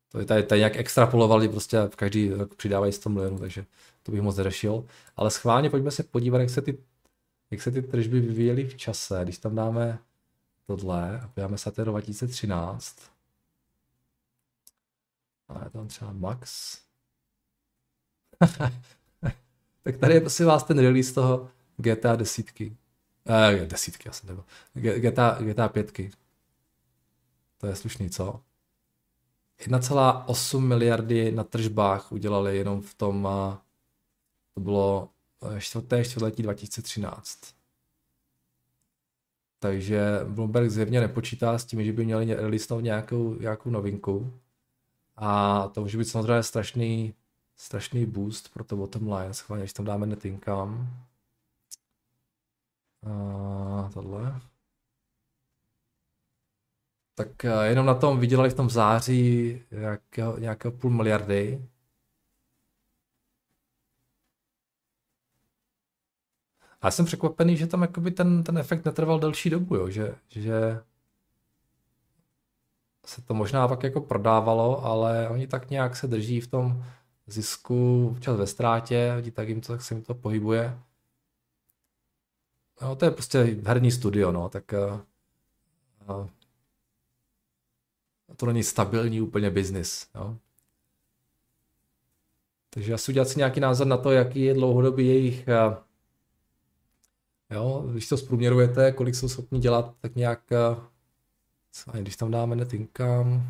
to 0.09 0.19
je 0.19 0.27
tady, 0.27 0.43
tady 0.43 0.59
nějak 0.59 0.77
extrapolovali, 0.77 1.49
prostě 1.49 1.79
každý 1.97 2.31
rok 2.31 2.55
přidávají 2.55 2.93
100 2.93 3.11
milionů, 3.11 3.39
takže 3.39 3.65
to 4.03 4.13
bych 4.13 4.21
moc 4.21 4.37
neřešil. 4.37 4.85
Ale 5.17 5.31
schválně 5.31 5.71
pojďme 5.71 5.91
se 5.91 6.03
podívat, 6.03 6.39
jak 6.39 6.51
se 6.51 6.63
ty, 6.63 6.79
jak 7.51 7.63
se 7.63 7.71
ty 7.71 7.83
tržby 7.83 8.21
vyvíjely 8.21 8.65
v 8.65 8.77
čase. 8.77 9.21
Když 9.23 9.39
tam 9.39 9.55
dáme 9.55 9.99
tohle 10.67 11.21
a 11.21 11.29
podíváme 11.29 11.59
se 11.59 11.73
do 11.77 11.85
2013. 11.85 12.99
A 15.49 15.65
je 15.65 15.71
tam 15.71 15.89
třeba 15.89 16.13
max. 16.13 16.79
tak 19.83 19.97
tady 19.97 20.15
je 20.15 20.21
prosím 20.21 20.47
vás 20.47 20.65
ten 20.65 20.79
release 20.79 21.15
toho 21.15 21.51
GTA 21.77 22.17
desítky. 22.17 22.77
Eh, 23.29 23.67
desítky, 23.67 24.09
asi 24.09 24.27
nebo. 24.27 24.45
GTA, 24.75 25.39
GTA 25.41 25.69
pětky. 25.69 26.11
To 27.59 27.67
je 27.67 27.77
slušný, 27.77 28.11
co? 28.11 28.41
1,8 29.59 30.61
miliardy 30.61 31.33
na 31.33 31.45
tržbách 31.45 32.13
udělali 32.13 32.57
jenom 32.57 32.83
v 32.83 32.95
tom, 32.95 33.29
to 34.55 34.61
bylo 34.61 35.09
eh, 35.57 35.61
čtvrté 35.61 36.05
čtvrtletí 36.05 36.43
2013. 36.43 37.59
Takže 39.59 40.21
Bloomberg 40.29 40.71
zjevně 40.71 41.01
nepočítá 41.01 41.59
s 41.59 41.65
tím, 41.65 41.85
že 41.85 41.93
by 41.93 42.05
měli 42.05 42.35
releasenout 42.35 42.85
nějakou, 42.85 43.35
nějakou 43.35 43.71
novinku. 43.71 44.33
A 45.17 45.69
to 45.69 45.81
může 45.81 45.99
být 45.99 46.05
samozřejmě 46.05 46.43
strašný, 46.43 47.15
strašný 47.57 48.07
boost 48.07 48.53
pro 48.53 48.65
to 48.65 48.77
bottom 48.77 49.13
line. 49.13 49.35
Schválně, 49.35 49.63
když 49.63 49.73
tam 49.73 49.87
dáme 49.87 50.07
net 50.07 50.25
income. 50.25 50.89
A 53.07 53.91
tohle. 53.95 54.41
Tak 57.19 57.45
eh, 57.45 57.67
jenom 57.67 57.87
na 57.87 57.95
tom 57.95 58.21
vydělali 58.21 58.51
v 58.51 58.55
tom 58.55 58.71
září 58.71 59.63
nějakého, 59.71 60.39
nějakého 60.39 60.73
půl 60.73 60.91
miliardy. 60.91 61.69
A 66.81 66.91
jsem 66.91 67.05
překvapený, 67.05 67.57
že 67.57 67.67
tam 67.67 67.83
jakoby 67.83 68.11
ten, 68.11 68.43
ten 68.43 68.59
efekt 68.59 68.85
netrval 68.85 69.19
delší 69.19 69.51
dobu, 69.51 69.77
jo? 69.77 69.91
Že, 69.91 70.15
že 70.29 70.81
se 73.07 73.23
to 73.23 73.35
možná 73.35 73.69
pak 73.69 73.83
jako 73.83 74.01
prodávalo, 74.01 74.85
ale 74.85 75.29
oni 75.29 75.47
tak 75.47 75.71
nějak 75.71 75.97
se 75.97 76.07
drží 76.07 76.41
v 76.41 76.47
tom 76.47 76.85
zisku, 77.27 78.15
včas 78.17 78.37
ve 78.37 78.47
ztrátě, 78.47 79.15
oni 79.19 79.31
tak 79.31 79.49
jim 79.49 79.61
to, 79.61 79.73
tak 79.73 79.83
se 79.83 79.95
jim 79.95 80.03
to 80.03 80.15
pohybuje. 80.15 80.79
No, 82.83 82.97
to 82.97 83.05
je 83.05 83.11
prostě 83.11 83.57
herní 83.67 83.91
studio, 83.91 84.33
no, 84.33 84.49
tak 84.49 84.75
uh, 86.09 86.29
to 88.37 88.47
není 88.47 88.63
stabilní 88.63 89.21
úplně 89.21 89.51
biznis. 89.51 90.07
Takže 92.71 92.95
asi 92.95 93.13
udělat 93.13 93.29
si 93.29 93.39
nějaký 93.39 93.61
názor 93.61 93.87
na 93.87 93.97
to, 93.97 94.11
jaký 94.11 94.43
je 94.43 94.55
dlouhodobý 94.55 95.07
jejich 95.07 95.49
uh, 95.49 95.75
Jo, 97.51 97.85
když 97.93 98.09
to 98.09 98.17
zprůměrujete, 98.17 98.93
kolik 98.93 99.15
jsou 99.15 99.29
schopni 99.29 99.59
dělat, 99.59 99.95
tak 100.01 100.17
nějak, 100.17 100.53
eh, 100.53 100.77
co, 101.73 101.91
když 101.93 102.17
tam 102.17 102.31
dáme 102.31 102.57
net 102.57 102.75
income, 102.75 103.43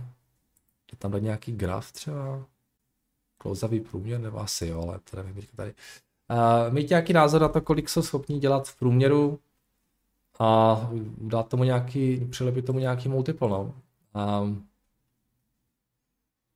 tam 0.99 1.11
dát 1.11 1.23
nějaký 1.23 1.53
graf 1.53 1.93
třeba, 1.93 2.47
klouzavý 3.39 3.81
průměr, 3.81 4.21
nebo 4.21 4.39
asi 4.39 4.67
jo, 4.67 4.83
ale 4.83 5.01
to 5.11 5.17
nevím 5.17 5.43
tady. 5.57 5.75
Uh, 6.31 6.75
mít 6.75 6.91
nějaký 6.91 7.13
názor 7.13 7.41
na 7.41 7.49
to, 7.49 7.61
kolik 7.61 7.89
jsou 7.89 8.03
schopni 8.03 8.39
dělat 8.39 8.69
v 8.69 8.77
průměru 8.77 9.41
a 10.39 10.81
dát 11.19 11.49
tomu 11.49 11.65
nějaký, 11.65 12.27
přilepit 12.31 12.63
tomu 12.67 12.79
nějaký 12.79 13.09
multiple, 13.09 13.49
no. 13.49 13.75
Um, 14.15 14.69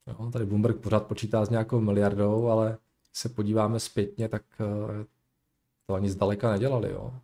jo, 0.06 0.30
tady 0.30 0.46
Bloomberg 0.46 0.80
pořád 0.80 1.06
počítá 1.06 1.44
s 1.44 1.50
nějakou 1.50 1.80
miliardou, 1.80 2.46
ale 2.46 2.78
když 3.10 3.18
se 3.18 3.28
podíváme 3.28 3.80
zpětně, 3.80 4.28
tak 4.28 4.42
uh, 4.60 5.04
to 5.86 5.94
ani 5.94 6.10
zdaleka 6.10 6.50
nedělali, 6.50 6.90
jo. 6.90 7.14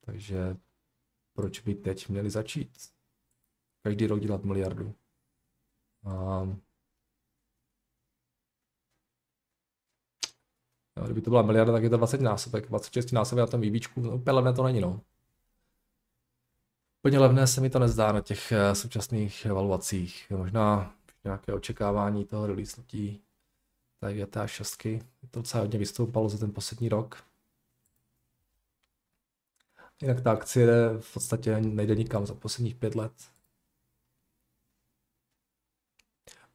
Takže 0.00 0.56
proč 1.32 1.60
by 1.60 1.74
teď 1.74 2.08
měli 2.08 2.30
začít? 2.30 2.70
Každý 3.82 4.06
rok 4.06 4.20
dělat 4.20 4.44
miliardu. 4.44 4.94
A 6.04 6.48
jo, 10.96 11.04
kdyby 11.04 11.20
to 11.20 11.30
byla 11.30 11.42
miliarda, 11.42 11.72
tak 11.72 11.82
je 11.82 11.90
to 11.90 11.96
20 11.96 12.20
násobek. 12.20 12.68
26 12.68 13.12
násobek 13.12 13.40
na 13.40 13.46
tom 13.46 13.60
vývíčku, 13.60 14.00
no, 14.00 14.22
levné 14.26 14.52
to 14.52 14.62
není, 14.62 14.80
no. 14.80 15.00
Úplně 17.06 17.18
levné 17.18 17.46
se 17.46 17.60
mi 17.60 17.70
to 17.70 17.78
nezdá 17.78 18.12
na 18.12 18.20
těch 18.20 18.52
eh, 18.52 18.74
současných 18.74 19.46
evaluacích. 19.46 20.30
Možná 20.30 20.94
nějaké 21.24 21.52
očekávání 21.52 22.24
toho 22.24 22.46
releasenutí 22.46 23.22
tak 24.00 24.16
je 24.16 24.26
ta 24.26 24.46
šestky. 24.46 25.02
To 25.30 25.40
docela 25.40 25.62
hodně 25.62 25.78
vystoupalo 25.78 26.28
za 26.28 26.38
ten 26.38 26.52
poslední 26.52 26.88
rok. 26.88 27.24
Jinak 30.02 30.20
ta 30.20 30.32
akcie 30.32 30.66
v 31.00 31.12
podstatě 31.12 31.60
nejde 31.60 31.94
nikam 31.94 32.26
za 32.26 32.34
posledních 32.34 32.74
pět 32.74 32.94
let. 32.94 33.12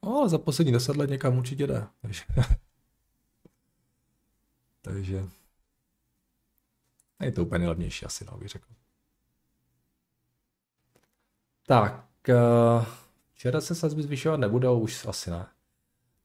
No, 0.03 0.17
ale 0.17 0.29
za 0.29 0.37
poslední 0.37 0.73
deset 0.73 0.97
let 0.97 1.09
někam 1.09 1.37
určitě 1.37 1.67
jde. 1.67 1.87
Takže, 2.01 2.23
takže 4.81 5.25
je 7.21 7.31
to 7.31 7.41
úplně 7.41 7.59
nejlevnější 7.59 8.05
asi, 8.05 8.25
no, 8.25 8.37
bych 8.37 8.49
řekl. 8.49 8.80
Tak, 11.71 12.29
eh, 12.29 12.85
včera 13.33 13.61
se 13.61 13.75
sazby 13.75 14.03
zvyšovat 14.03 14.37
nebudou, 14.37 14.79
už 14.79 15.05
asi 15.05 15.31
ne. 15.31 15.45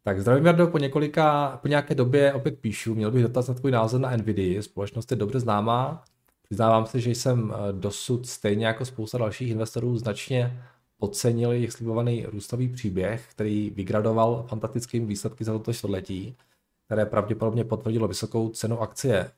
Tak 0.03 0.21
zdravím 0.21 0.47
Jardo, 0.47 0.67
po 0.67 0.79
několika, 0.79 1.59
po 1.63 1.69
nějaké 1.69 1.95
době 1.95 2.33
opět 2.33 2.59
píšu, 2.59 2.95
měl 2.95 3.11
bych 3.11 3.23
dotaz 3.23 3.49
na 3.49 3.55
tvůj 3.55 3.71
názor 3.71 4.01
na 4.01 4.17
NVIDIA, 4.17 4.63
společnost 4.63 5.11
je 5.11 5.17
dobře 5.17 5.41
známá, 5.41 6.05
Přiznávám 6.43 6.87
se, 6.87 7.01
že 7.01 7.11
jsem 7.11 7.55
eh, 7.55 7.73
dosud 7.73 8.27
stejně 8.27 8.67
jako 8.67 8.85
spousta 8.85 9.19
dalších 9.19 9.51
investorů 9.51 9.97
značně 9.97 10.63
podcenil 10.97 11.53
jejich 11.53 11.73
slibovaný 11.73 12.27
růstový 12.27 12.69
příběh, 12.69 13.27
který 13.31 13.71
vygradoval 13.71 14.47
fantastickými 14.49 15.07
výsledky 15.07 15.45
za 15.45 15.53
toto 15.53 15.73
čtvrtletí, 15.73 16.37
které 16.87 17.07
pravděpodobně 17.07 17.65
potvrdilo 17.65 18.09
vysokou 18.09 18.49
cenu 18.49 18.81
akcie. 18.81 19.19
Eh, 19.21 19.31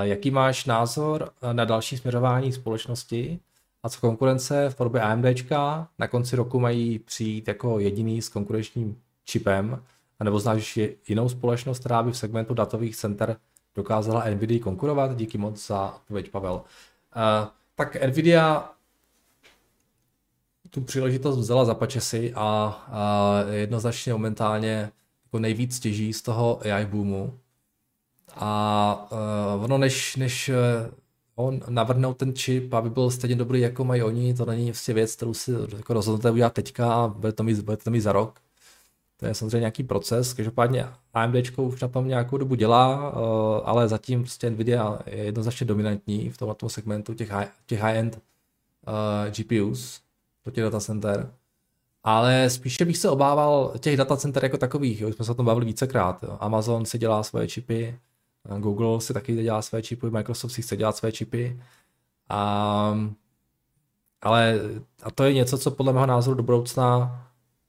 jaký 0.00 0.30
máš 0.30 0.64
názor 0.64 1.30
na 1.52 1.64
další 1.64 1.96
směřování 1.96 2.52
společnosti 2.52 3.40
a 3.86 3.88
co 3.88 4.00
konkurence 4.00 4.70
v 4.70 4.74
podobě 4.74 5.00
AMDčka 5.00 5.88
na 5.98 6.08
konci 6.08 6.36
roku 6.36 6.60
mají 6.60 6.98
přijít 6.98 7.48
jako 7.48 7.78
jediný 7.78 8.22
s 8.22 8.28
konkurenčním 8.28 8.98
čipem, 9.24 9.82
anebo 10.20 10.38
znáš 10.38 10.78
jinou 11.08 11.28
společnost, 11.28 11.78
která 11.78 12.02
by 12.02 12.12
v 12.12 12.16
segmentu 12.16 12.54
datových 12.54 12.96
center 12.96 13.36
dokázala 13.74 14.24
Nvidia 14.24 14.62
konkurovat? 14.62 15.16
Díky 15.16 15.38
moc 15.38 15.66
za 15.66 15.94
odpověď, 15.96 16.30
Pavel. 16.30 16.54
Uh, 16.54 16.62
tak 17.74 18.02
Nvidia 18.02 18.72
tu 20.70 20.80
příležitost 20.80 21.38
vzala 21.38 21.64
za 21.64 21.74
pačesy 21.74 22.32
a, 22.34 22.44
a 22.90 23.34
jednoznačně 23.50 24.12
momentálně 24.12 24.90
jako 25.24 25.38
nejvíc 25.38 25.80
těží 25.80 26.12
z 26.12 26.22
toho 26.22 26.60
AI 26.62 26.86
boomu. 26.86 27.38
A 28.34 29.08
uh, 29.56 29.64
ono, 29.64 29.78
než, 29.78 30.16
než 30.16 30.50
on 31.36 31.60
navrhnou 31.68 32.14
ten 32.14 32.34
čip, 32.34 32.74
aby 32.74 32.90
byl 32.90 33.10
stejně 33.10 33.36
dobrý, 33.36 33.60
jako 33.60 33.84
mají 33.84 34.02
oni, 34.02 34.34
to 34.34 34.44
není 34.44 34.70
vlastně 34.70 34.94
věc, 34.94 35.16
kterou 35.16 35.34
si 35.34 35.52
jako 35.76 35.92
rozhodnete 35.92 36.30
udělat 36.30 36.52
teďka 36.52 36.94
a 36.94 37.08
bude 37.08 37.32
to 37.32 37.42
mít, 37.42 37.60
bude 37.60 37.76
to 37.76 37.90
mít 37.90 38.00
za 38.00 38.12
rok. 38.12 38.40
to 39.16 39.26
je 39.26 39.34
samozřejmě 39.34 39.60
nějaký 39.60 39.82
proces, 39.82 40.34
každopádně 40.34 40.86
AMD 41.14 41.58
už 41.58 41.80
na 41.80 41.88
tom 41.88 42.08
nějakou 42.08 42.38
dobu 42.38 42.54
dělá, 42.54 43.08
ale 43.64 43.88
zatím 43.88 44.22
prostě 44.22 44.50
Nvidia 44.50 44.98
je 45.06 45.24
jednoznačně 45.24 45.66
dominantní 45.66 46.30
v 46.30 46.38
tomto 46.38 46.68
segmentu 46.68 47.14
těch, 47.14 47.30
high, 47.30 47.48
těch 47.66 47.80
high-end 47.80 48.18
GPUs 49.30 50.00
pro 50.42 50.52
těch 50.52 50.64
data 50.64 50.80
center. 50.80 51.32
Ale 52.04 52.50
spíše 52.50 52.84
bych 52.84 52.96
se 52.96 53.10
obával 53.10 53.72
těch 53.78 53.96
datacenter 53.96 54.44
jako 54.44 54.58
takových, 54.58 55.00
jo. 55.00 55.12
jsme 55.12 55.24
se 55.24 55.30
o 55.30 55.34
tom 55.34 55.46
bavili 55.46 55.66
vícekrát. 55.66 56.22
Jo. 56.22 56.36
Amazon 56.40 56.84
si 56.84 56.98
dělá 56.98 57.22
svoje 57.22 57.48
čipy, 57.48 57.98
Google 58.58 59.00
si 59.00 59.14
taky 59.14 59.42
dělá 59.42 59.62
své 59.62 59.82
čipy, 59.82 60.10
Microsoft 60.10 60.52
si 60.52 60.62
chce 60.62 60.76
dělat 60.76 60.96
své 60.96 61.12
čipy. 61.12 61.60
A, 62.28 62.98
ale 64.22 64.60
a 65.02 65.10
to 65.10 65.24
je 65.24 65.32
něco, 65.32 65.58
co 65.58 65.70
podle 65.70 65.92
mého 65.92 66.06
názoru 66.06 66.36
do 66.36 66.42
budoucna, 66.42 67.22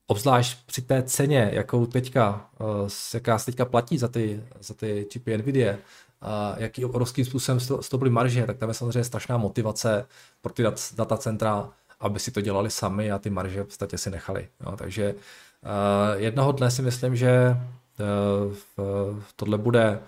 obzvlášť 0.08 0.66
při 0.66 0.82
té 0.82 1.04
ceně, 1.04 1.50
jakou 1.54 1.86
teďka, 1.86 2.50
uh, 2.60 2.90
jaká 3.14 3.40
se 3.40 3.46
teďka 3.46 3.66
platí 3.66 3.98
za 3.98 4.08
ty, 4.08 4.44
za 4.60 4.74
ty 4.74 5.06
čipy 5.10 5.38
Nvidia, 5.38 5.76
a 6.22 6.56
jaký 6.58 6.86
obrovským 6.86 7.26
způsobem 7.26 7.60
to 7.90 7.98
byly 7.98 8.10
marže, 8.10 8.46
tak 8.46 8.58
tam 8.58 8.70
je 8.70 8.76
samozřejmě 8.76 9.04
strašná 9.04 9.38
motivace 9.38 10.06
pro 10.42 10.54
ty 10.54 10.64
datacentra, 10.96 11.70
aby 12.00 12.20
si 12.20 12.32
to 12.32 12.42
dělali 12.42 12.70
sami 12.70 13.12
a 13.12 13.20
ty 13.20 13.30
marže 13.30 13.64
v 13.64 13.66
podstatě 13.66 13.98
si 13.98 14.10
nechali. 14.10 14.48
Jo. 14.66 14.76
Takže 14.78 15.14
uh, 15.14 16.22
jednoho 16.22 16.52
dne 16.52 16.72
si 16.72 16.82
myslím, 16.82 17.16
že 17.16 17.58
uh, 18.00 19.20
tohle 19.36 19.58
bude 19.58 20.00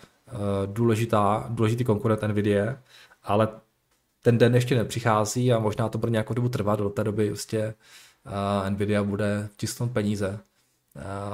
důležitá, 0.65 1.45
důležitý 1.49 1.83
konkurent 1.83 2.21
NVIDIA, 2.21 2.77
ale 3.23 3.47
ten 4.21 4.37
den 4.37 4.55
ještě 4.55 4.75
nepřichází 4.75 5.53
a 5.53 5.59
možná 5.59 5.89
to 5.89 5.97
bude 5.97 6.11
nějakou 6.11 6.33
dobu 6.33 6.49
trvat, 6.49 6.79
do 6.79 6.89
té 6.89 7.03
doby 7.03 7.29
vlastně 7.29 7.73
Nvidia 8.69 9.03
bude 9.03 9.49
tisknout 9.57 9.91
peníze 9.91 10.39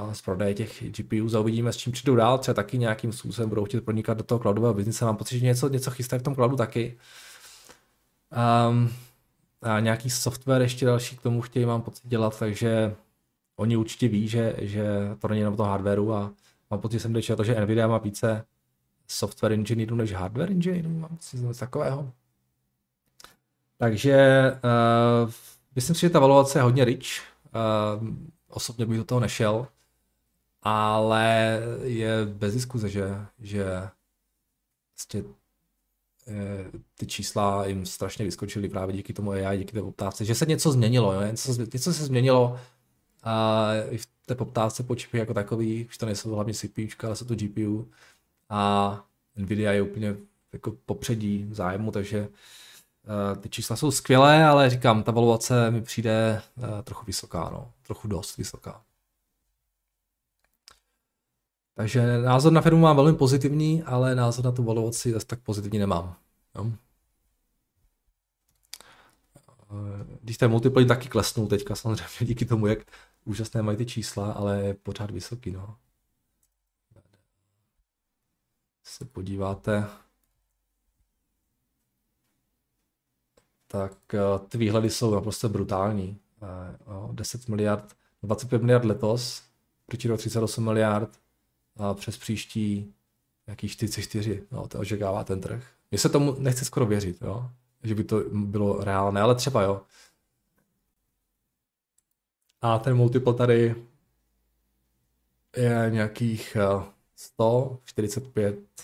uh, 0.06 0.12
z 0.12 0.22
prodeje 0.22 0.54
těch 0.54 0.84
GPU 0.90 1.36
a 1.36 1.40
uvidíme, 1.40 1.72
s 1.72 1.76
čím 1.76 1.92
přijdou 1.92 2.16
dál, 2.16 2.38
třeba 2.38 2.54
taky 2.54 2.78
nějakým 2.78 3.12
způsobem 3.12 3.48
budou 3.48 3.64
chtít 3.64 3.80
pronikat 3.80 4.18
do 4.18 4.24
toho 4.24 4.38
cloudového 4.38 4.74
biznise, 4.74 5.04
mám 5.04 5.16
pocit, 5.16 5.38
že 5.38 5.44
něco, 5.44 5.68
něco 5.68 5.90
chystají 5.90 6.20
v 6.20 6.22
tom 6.22 6.34
cloudu 6.34 6.56
taky. 6.56 6.98
Um, 8.70 8.90
a 9.62 9.80
nějaký 9.80 10.10
software 10.10 10.62
ještě 10.62 10.86
další 10.86 11.16
k 11.16 11.22
tomu 11.22 11.40
chtějí, 11.40 11.66
mám 11.66 11.82
pocit 11.82 12.08
dělat, 12.08 12.38
takže 12.38 12.94
oni 13.56 13.76
určitě 13.76 14.08
ví, 14.08 14.28
že, 14.28 14.56
že 14.58 14.86
to 15.18 15.28
není 15.28 15.40
jenom 15.40 15.56
to 15.56 15.62
hardwareu 15.62 16.12
a 16.12 16.32
mám 16.70 16.80
pocit, 16.80 16.92
že 16.96 17.00
jsem 17.00 17.22
četl, 17.22 17.44
že 17.44 17.60
Nvidia 17.60 17.86
má 17.88 17.98
více 17.98 18.44
software 19.08 19.52
engineerů 19.52 19.96
než 19.96 20.12
hardware 20.12 20.50
engineerů, 20.50 20.90
mám 20.90 21.10
pocit 21.10 21.36
něco 21.36 21.60
takového. 21.60 22.12
Takže 23.78 24.50
uh, 25.24 25.30
myslím 25.74 25.94
si, 25.94 26.00
že 26.00 26.10
ta 26.10 26.20
valuace 26.20 26.58
je 26.58 26.62
hodně 26.62 26.84
rich. 26.84 27.22
Uh, 27.98 28.08
osobně 28.48 28.86
bych 28.86 28.98
do 28.98 29.04
toho 29.04 29.20
nešel, 29.20 29.66
ale 30.62 31.60
je 31.82 32.26
bez 32.26 32.54
diskuze, 32.54 32.88
že, 32.88 33.26
že 33.38 33.88
vlastně 34.96 35.22
ty 36.98 37.06
čísla 37.06 37.66
jim 37.66 37.86
strašně 37.86 38.24
vyskočily 38.24 38.68
právě 38.68 38.96
díky 38.96 39.12
tomu 39.12 39.30
AI, 39.30 39.58
díky 39.58 39.72
té 39.72 39.82
poptávce, 39.82 40.24
že 40.24 40.34
se 40.34 40.46
něco 40.46 40.72
změnilo, 40.72 41.12
jo? 41.12 41.20
Něco, 41.22 41.52
něco 41.72 41.92
se 41.92 42.04
změnilo 42.04 42.60
a 43.22 43.64
i 43.90 43.98
v 43.98 44.06
té 44.26 44.34
poptávce 44.34 44.82
po 44.82 44.94
čipy 44.94 45.18
jako 45.18 45.34
takový, 45.34 45.86
už 45.86 45.98
to 45.98 46.06
nejsou 46.06 46.34
hlavně 46.34 46.54
CPU, 46.54 47.06
ale 47.06 47.16
jsou 47.16 47.24
to 47.24 47.34
GPU 47.34 47.88
a 48.48 49.04
Nvidia 49.36 49.72
je 49.72 49.82
úplně 49.82 50.16
jako 50.52 50.72
popředí 50.86 51.48
zájmu, 51.52 51.90
takže 51.90 52.28
uh, 52.28 53.42
ty 53.42 53.48
čísla 53.48 53.76
jsou 53.76 53.90
skvělé, 53.90 54.44
ale 54.44 54.70
říkám, 54.70 55.02
ta 55.02 55.12
valuace 55.12 55.70
mi 55.70 55.82
přijde 55.82 56.42
uh, 56.56 56.64
trochu 56.82 57.06
vysoká, 57.06 57.50
no, 57.52 57.72
trochu 57.82 58.08
dost 58.08 58.36
vysoká. 58.36 58.82
Takže 61.74 62.18
názor 62.18 62.52
na 62.52 62.60
firmu 62.60 62.80
mám 62.80 62.96
velmi 62.96 63.14
pozitivní, 63.14 63.82
ale 63.82 64.14
názor 64.14 64.44
na 64.44 64.52
tu 64.52 64.62
valuaci 64.62 65.12
zase 65.12 65.26
tak 65.26 65.40
pozitivní 65.40 65.78
nemám. 65.78 66.16
Jo? 66.54 66.72
Když 70.22 70.36
ten 70.36 70.50
multiplayer 70.50 70.88
taky 70.88 71.08
klesnul 71.08 71.46
teďka 71.46 71.74
samozřejmě 71.74 72.26
díky 72.26 72.44
tomu, 72.44 72.66
jak 72.66 72.78
úžasné 73.24 73.62
mají 73.62 73.76
ty 73.76 73.86
čísla, 73.86 74.32
ale 74.32 74.60
je 74.60 74.74
pořád 74.74 75.10
vysoký. 75.10 75.50
No. 75.50 75.76
Se 78.88 79.04
podíváte, 79.04 79.88
tak 83.66 84.14
eh, 84.14 84.38
ty 84.48 84.58
výhledy 84.58 84.90
jsou 84.90 85.14
naprosto 85.14 85.48
brutální. 85.48 86.20
10 87.12 87.40
eh, 87.40 87.50
miliard, 87.50 87.96
25 88.22 88.62
miliard 88.62 88.84
letos, 88.84 89.42
proti 89.86 90.08
38 90.16 90.64
miliard, 90.64 91.20
a 91.76 91.94
přes 91.94 92.18
příští 92.18 92.94
jaký 93.46 93.68
44, 93.68 94.46
no, 94.50 94.68
to 94.68 94.78
očekává 94.78 95.24
ten 95.24 95.40
trh. 95.40 95.66
Mně 95.90 95.98
se 95.98 96.08
tomu 96.08 96.36
nechce 96.38 96.64
skoro 96.64 96.86
věřit, 96.86 97.22
jo? 97.22 97.50
že 97.82 97.94
by 97.94 98.04
to 98.04 98.24
bylo 98.32 98.84
reálné, 98.84 99.20
ale 99.20 99.34
třeba 99.34 99.62
jo. 99.62 99.82
A 102.62 102.78
ten 102.78 102.96
multiple 102.96 103.34
tady 103.34 103.74
je 105.56 105.86
nějakých 105.90 106.56
145, 107.16 108.58
eh, 108.80 108.82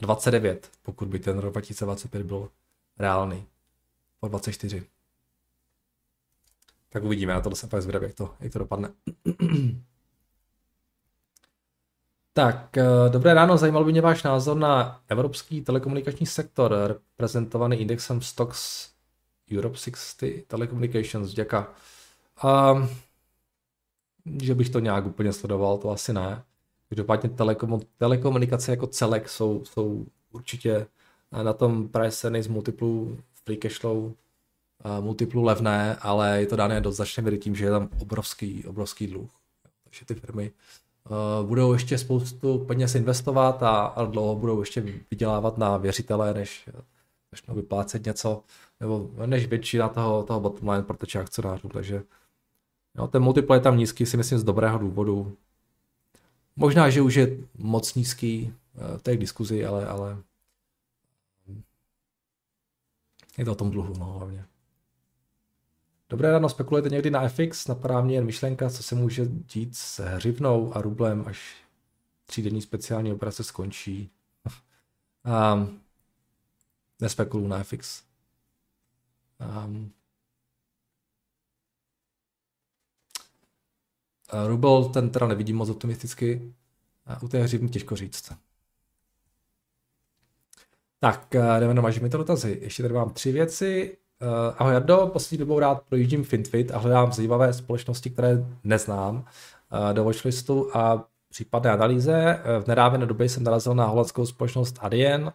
29, 0.00 0.70
pokud 0.82 1.08
by 1.08 1.18
ten 1.18 1.38
rok 1.38 1.52
2025 1.52 2.22
byl 2.22 2.50
reálný. 2.98 3.46
Po 4.20 4.28
24. 4.28 4.86
Tak 6.88 7.04
uvidíme, 7.04 7.32
já 7.32 7.40
tohle 7.40 7.56
jsem 7.56 7.68
fakt 7.68 7.82
zvědavý, 7.82 8.06
jak 8.06 8.14
to, 8.14 8.34
jak 8.40 8.52
to 8.52 8.58
dopadne. 8.58 8.92
Tak, 12.36 12.76
eh, 12.76 12.84
dobré 13.08 13.34
ráno, 13.34 13.56
zajímal 13.56 13.84
by 13.84 13.92
mě 13.92 14.00
váš 14.00 14.22
názor 14.22 14.56
na 14.56 15.00
evropský 15.08 15.60
telekomunikační 15.60 16.26
sektor, 16.26 16.74
reprezentovaný 16.86 17.76
indexem 17.76 18.22
Stocks 18.22 18.90
Europe 19.52 19.76
60 19.76 20.46
Telecommunications. 20.46 21.32
Děka. 21.32 21.74
Um, 22.44 22.88
že 24.42 24.54
bych 24.54 24.70
to 24.70 24.80
nějak 24.80 25.06
úplně 25.06 25.32
sledoval, 25.32 25.78
to 25.78 25.90
asi 25.90 26.12
ne. 26.12 26.42
Každopádně 26.88 27.30
telekom, 27.30 27.80
telekomunikace 27.98 28.70
jako 28.70 28.86
celek 28.86 29.28
jsou, 29.28 29.64
jsou 29.64 30.06
určitě 30.32 30.86
na 31.42 31.52
tom 31.52 31.88
price 31.88 32.26
earnings 32.26 32.48
multiplu 32.48 33.18
free 33.44 33.56
cash 33.56 33.78
flow 33.78 33.98
uh, 34.04 35.04
multiplu 35.04 35.42
levné, 35.42 35.96
ale 35.96 36.40
je 36.40 36.46
to 36.46 36.56
dané 36.56 36.80
do 36.80 36.92
značné 36.92 37.22
míry 37.22 37.38
tím, 37.38 37.56
že 37.56 37.64
je 37.64 37.70
tam 37.70 37.88
obrovský, 38.00 38.64
obrovský 38.64 39.06
dluh. 39.06 39.30
Takže 39.84 40.04
ty 40.04 40.14
firmy 40.14 40.52
uh, 41.10 41.48
budou 41.48 41.72
ještě 41.72 41.98
spoustu 41.98 42.58
peněz 42.58 42.94
investovat 42.94 43.62
a, 43.62 43.76
a 43.86 44.04
dlouho 44.04 44.36
budou 44.36 44.60
ještě 44.60 44.80
vydělávat 45.10 45.58
na 45.58 45.76
věřitele, 45.76 46.34
než, 46.34 46.68
než 47.32 47.56
vyplácet 47.56 48.06
něco, 48.06 48.42
nebo 48.80 49.10
než 49.26 49.46
většina 49.46 49.88
toho, 49.88 50.22
toho 50.22 50.40
bottom 50.40 50.68
line 50.68 50.82
proteče 50.82 51.18
akcionářů, 51.18 51.68
takže 51.68 52.02
jo, 52.98 53.06
ten 53.06 53.22
multiple 53.22 53.56
je 53.56 53.60
tam 53.60 53.78
nízký, 53.78 54.06
si 54.06 54.16
myslím 54.16 54.38
z 54.38 54.44
dobrého 54.44 54.78
důvodu. 54.78 55.36
Možná, 56.56 56.90
že 56.90 57.02
už 57.02 57.14
je 57.14 57.38
moc 57.54 57.94
nízký 57.94 58.54
v 58.96 59.02
té 59.02 59.16
diskuzi, 59.16 59.66
ale, 59.66 59.86
ale 59.86 60.22
je 63.38 63.44
to 63.44 63.52
o 63.52 63.54
tom 63.54 63.70
dluhu, 63.70 63.94
no, 63.98 64.04
hlavně. 64.04 64.46
Dobré 66.08 66.32
ráno, 66.32 66.48
spekulujete 66.48 66.88
někdy 66.88 67.10
na 67.10 67.28
FX? 67.28 67.66
Napadá 67.66 68.00
mě 68.00 68.14
jen 68.14 68.24
myšlenka, 68.24 68.70
co 68.70 68.82
se 68.82 68.94
může 68.94 69.26
dít 69.26 69.76
s 69.76 70.04
hřivnou 70.04 70.76
a 70.76 70.80
rublem, 70.80 71.24
až 71.26 71.56
třídenní 72.26 72.62
speciální 72.62 73.12
operace 73.12 73.44
skončí. 73.44 74.10
um, 75.54 75.80
nespekuluju 77.00 77.48
na 77.48 77.62
FX. 77.62 78.02
Um, 79.64 79.92
Rubel 84.46 84.84
ten 84.84 85.10
teda 85.10 85.26
nevidím 85.26 85.56
moc 85.56 85.70
optimisticky. 85.70 86.52
A 87.06 87.22
u 87.22 87.28
té 87.28 87.42
hřivny 87.42 87.68
těžko 87.68 87.96
říct. 87.96 88.32
Tak, 91.00 91.34
eh, 91.34 91.60
jdeme 91.60 91.74
na 91.74 91.82
vaše 91.82 92.08
dotazy. 92.08 92.58
Ještě 92.62 92.82
tady 92.82 92.94
mám 92.94 93.10
tři 93.10 93.32
věci. 93.32 93.96
Ahoj 94.58 94.74
Jardo, 94.74 95.10
poslední 95.12 95.38
dobou 95.38 95.58
rád 95.58 95.82
projíždím 95.88 96.24
FinTwit 96.24 96.70
a 96.70 96.78
hledám 96.78 97.12
zajímavé 97.12 97.52
společnosti, 97.52 98.10
které 98.10 98.44
neznám 98.64 99.24
do 99.92 100.04
watchlistu 100.04 100.76
a 100.76 101.08
případné 101.30 101.70
analýze. 101.70 102.40
V 102.64 102.66
nedávné 102.66 103.06
době 103.06 103.28
jsem 103.28 103.42
narazil 103.42 103.74
na 103.74 103.86
holandskou 103.86 104.26
společnost 104.26 104.78
Adyen, 104.80 105.32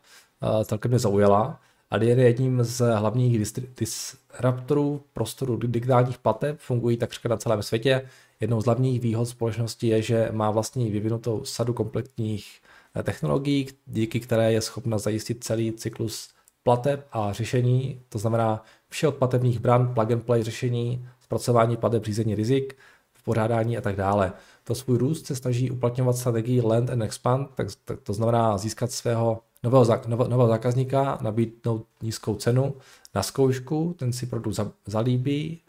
celkem 0.66 0.92
mě 0.92 1.00
zaujala. 1.00 1.60
Adyen 1.92 2.20
je 2.20 2.26
jedním 2.26 2.64
z 2.64 2.96
hlavních 2.96 3.40
disruptorů 3.78 5.04
prostoru 5.14 5.58
digitálních 5.58 6.18
plateb, 6.18 6.60
fungují 6.60 6.98
takřka 6.98 7.30
na 7.30 7.38
celém 7.38 7.64
světě. 7.64 8.10
Jednou 8.42 8.62
z 8.62 8.66
hlavních 8.66 9.02
výhod 9.02 9.26
společnosti 9.26 9.88
je, 9.88 10.02
že 10.02 10.30
má 10.32 10.52
vlastní 10.52 10.92
vyvinutou 10.92 11.46
sadu 11.46 11.74
kompletních 11.74 12.62
technologií, 13.04 13.68
díky 13.86 14.20
které 14.20 14.54
je 14.54 14.62
schopna 14.62 14.98
zajistit 14.98 15.44
celý 15.44 15.72
cyklus 15.72 16.30
plateb 16.64 17.08
a 17.12 17.34
řešení, 17.34 18.02
to 18.10 18.20
znamená 18.20 18.64
vše 18.90 19.08
od 19.08 19.16
platebních 19.16 19.60
bran, 19.60 19.94
plug 19.94 20.12
and 20.12 20.26
play 20.26 20.44
řešení, 20.44 21.08
zpracování 21.20 21.78
plateb, 21.78 22.06
řízení 22.06 22.36
rizik, 22.36 22.76
pořádání 23.24 23.78
a 23.78 23.82
tak 23.82 23.96
dále. 23.96 24.34
to 24.64 24.76
svůj 24.76 24.98
růst 24.98 25.26
se 25.26 25.36
snaží 25.36 25.72
uplatňovat 25.72 26.18
strategii 26.18 26.62
land 26.62 26.90
and 26.90 27.02
expand, 27.02 27.50
tak, 27.56 27.68
tak 27.86 28.00
to 28.02 28.14
znamená 28.14 28.58
získat 28.58 28.92
svého 28.92 29.42
nového, 29.64 29.86
nového 30.08 30.48
zákazníka, 30.48 31.18
nabídnout 31.22 31.86
nízkou 32.02 32.36
cenu 32.36 32.76
na 33.16 33.24
zkoušku, 33.24 33.96
ten 34.00 34.14
si 34.14 34.26
produkt 34.26 34.60
zalíbí 34.86 35.62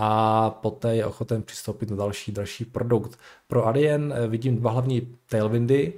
a 0.00 0.50
poté 0.50 0.96
je 0.96 1.06
ochoten 1.06 1.42
přistoupit 1.42 1.90
na 1.90 1.96
další, 1.96 2.32
další 2.32 2.64
produkt. 2.64 3.18
Pro 3.46 3.66
Adyen 3.66 4.14
eh, 4.16 4.28
vidím 4.28 4.56
dva 4.56 4.70
hlavní 4.70 5.16
tailwindy. 5.28 5.92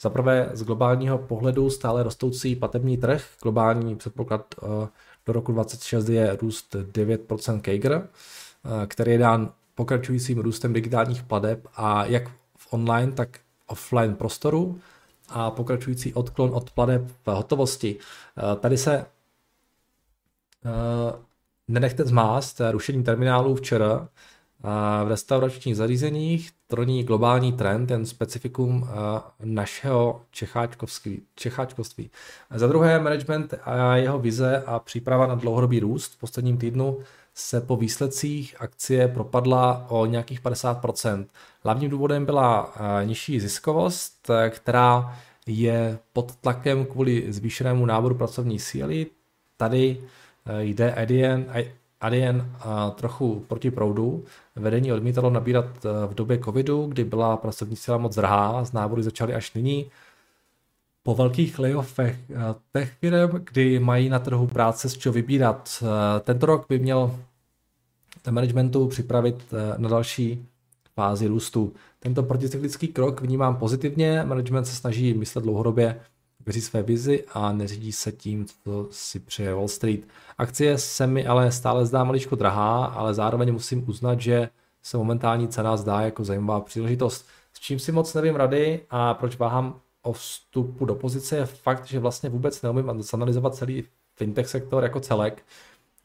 Za 0.00 0.10
prvé 0.10 0.50
z 0.52 0.62
globálního 0.62 1.18
pohledu 1.18 1.70
stále 1.70 2.02
rostoucí 2.02 2.56
platební 2.56 2.96
trh. 2.96 3.24
Globální 3.42 3.96
předpoklad 3.96 4.54
eh, 4.62 4.88
do 5.26 5.32
roku 5.32 5.52
2026 5.52 6.08
je 6.08 6.36
růst 6.36 6.74
9% 6.74 7.60
CAGR, 7.60 7.92
eh, 7.94 8.86
který 8.86 9.12
je 9.12 9.18
dán 9.18 9.52
pokračujícím 9.74 10.38
růstem 10.38 10.72
digitálních 10.72 11.22
plateb 11.22 11.66
a 11.76 12.04
jak 12.04 12.28
v 12.56 12.72
online, 12.72 13.12
tak 13.12 13.40
offline 13.66 14.14
prostoru 14.14 14.80
a 15.28 15.50
pokračující 15.50 16.14
odklon 16.14 16.50
od 16.54 16.70
plateb 16.70 17.02
v 17.26 17.30
hotovosti. 17.30 17.96
Tady 18.60 18.78
se 18.78 19.06
nenechte 21.72 22.04
zmást 22.04 22.60
rušení 22.70 23.04
terminálů 23.04 23.54
včera 23.54 24.08
v 25.04 25.08
restauračních 25.08 25.76
zařízeních 25.76 26.50
troní 26.66 27.04
globální 27.04 27.52
trend, 27.52 27.86
ten 27.86 28.06
specifikum 28.06 28.88
našeho 29.44 30.20
čecháčkovství. 31.34 32.10
Za 32.54 32.66
druhé, 32.66 33.00
management 33.00 33.54
a 33.64 33.96
jeho 33.96 34.18
vize 34.18 34.62
a 34.66 34.78
příprava 34.78 35.26
na 35.26 35.34
dlouhodobý 35.34 35.80
růst 35.80 36.14
v 36.14 36.18
posledním 36.18 36.58
týdnu 36.58 36.98
se 37.34 37.60
po 37.60 37.76
výsledcích 37.76 38.56
akcie 38.58 39.08
propadla 39.08 39.86
o 39.88 40.06
nějakých 40.06 40.42
50%. 40.42 41.26
Hlavním 41.64 41.90
důvodem 41.90 42.24
byla 42.24 42.74
nižší 43.04 43.40
ziskovost, 43.40 44.30
která 44.50 45.18
je 45.46 45.98
pod 46.12 46.36
tlakem 46.36 46.86
kvůli 46.86 47.32
zvýšenému 47.32 47.86
náboru 47.86 48.14
pracovní 48.14 48.58
síly. 48.58 49.06
Tady 49.56 49.98
Eh, 49.98 50.06
jde 50.60 50.94
Adyen, 50.94 51.46
Adyen 52.02 52.50
trochu 52.94 53.44
proti 53.48 53.70
proudu. 53.70 54.24
Vedení 54.56 54.92
odmítalo 54.92 55.30
nabírat 55.30 55.66
eh, 55.84 56.06
v 56.06 56.14
době 56.14 56.38
covidu, 56.38 56.86
kdy 56.86 57.04
byla 57.04 57.36
pracovní 57.36 57.76
síla 57.76 57.98
moc 57.98 58.14
drahá, 58.14 58.64
z 58.64 58.72
nábory 58.72 59.02
začaly 59.02 59.34
až 59.34 59.54
nyní. 59.54 59.90
Po 61.02 61.14
velkých 61.14 61.58
layoffech 61.58 62.16
eh, 62.30 62.34
těch 62.72 62.92
firm, 62.92 63.30
kdy 63.30 63.78
mají 63.78 64.08
na 64.08 64.18
trhu 64.18 64.46
práce 64.46 64.88
z 64.88 64.98
čeho 64.98 65.12
vybírat. 65.12 65.84
Tento 66.24 66.46
rok 66.46 66.66
by 66.68 66.78
měl 66.78 67.16
managementu 68.30 68.86
připravit 68.86 69.44
na 69.76 69.88
další 69.88 70.46
fázi 70.94 71.26
růstu. 71.26 71.72
Tento 72.00 72.22
proticyklický 72.22 72.88
krok 72.88 73.20
vnímám 73.20 73.56
pozitivně, 73.56 74.24
management 74.24 74.64
se 74.64 74.76
snaží 74.76 75.14
myslet 75.14 75.42
dlouhodobě 75.42 76.00
věří 76.46 76.60
své 76.60 76.82
vizi 76.82 77.24
a 77.32 77.52
neřídí 77.52 77.92
se 77.92 78.12
tím, 78.12 78.46
co 78.46 78.88
si 78.90 79.20
přeje 79.20 79.54
Wall 79.54 79.68
Street. 79.68 80.00
Akcie 80.38 80.78
se 80.78 81.06
mi 81.06 81.26
ale 81.26 81.52
stále 81.52 81.86
zdá 81.86 82.04
maličko 82.04 82.36
drahá, 82.36 82.84
ale 82.84 83.14
zároveň 83.14 83.52
musím 83.52 83.88
uznat, 83.88 84.20
že 84.20 84.48
se 84.82 84.96
momentální 84.96 85.48
cena 85.48 85.76
zdá 85.76 86.00
jako 86.00 86.24
zajímavá 86.24 86.60
příležitost. 86.60 87.26
S 87.52 87.60
čím 87.60 87.78
si 87.78 87.92
moc 87.92 88.14
nevím 88.14 88.36
rady 88.36 88.80
a 88.90 89.14
proč 89.14 89.36
váhám 89.36 89.80
o 90.02 90.12
vstupu 90.12 90.84
do 90.84 90.94
pozice 90.94 91.36
je 91.36 91.46
fakt, 91.46 91.86
že 91.86 91.98
vlastně 91.98 92.30
vůbec 92.30 92.62
neumím 92.62 93.02
zanalizovat 93.02 93.54
celý 93.54 93.84
fintech 94.16 94.48
sektor 94.48 94.82
jako 94.82 95.00
celek. 95.00 95.44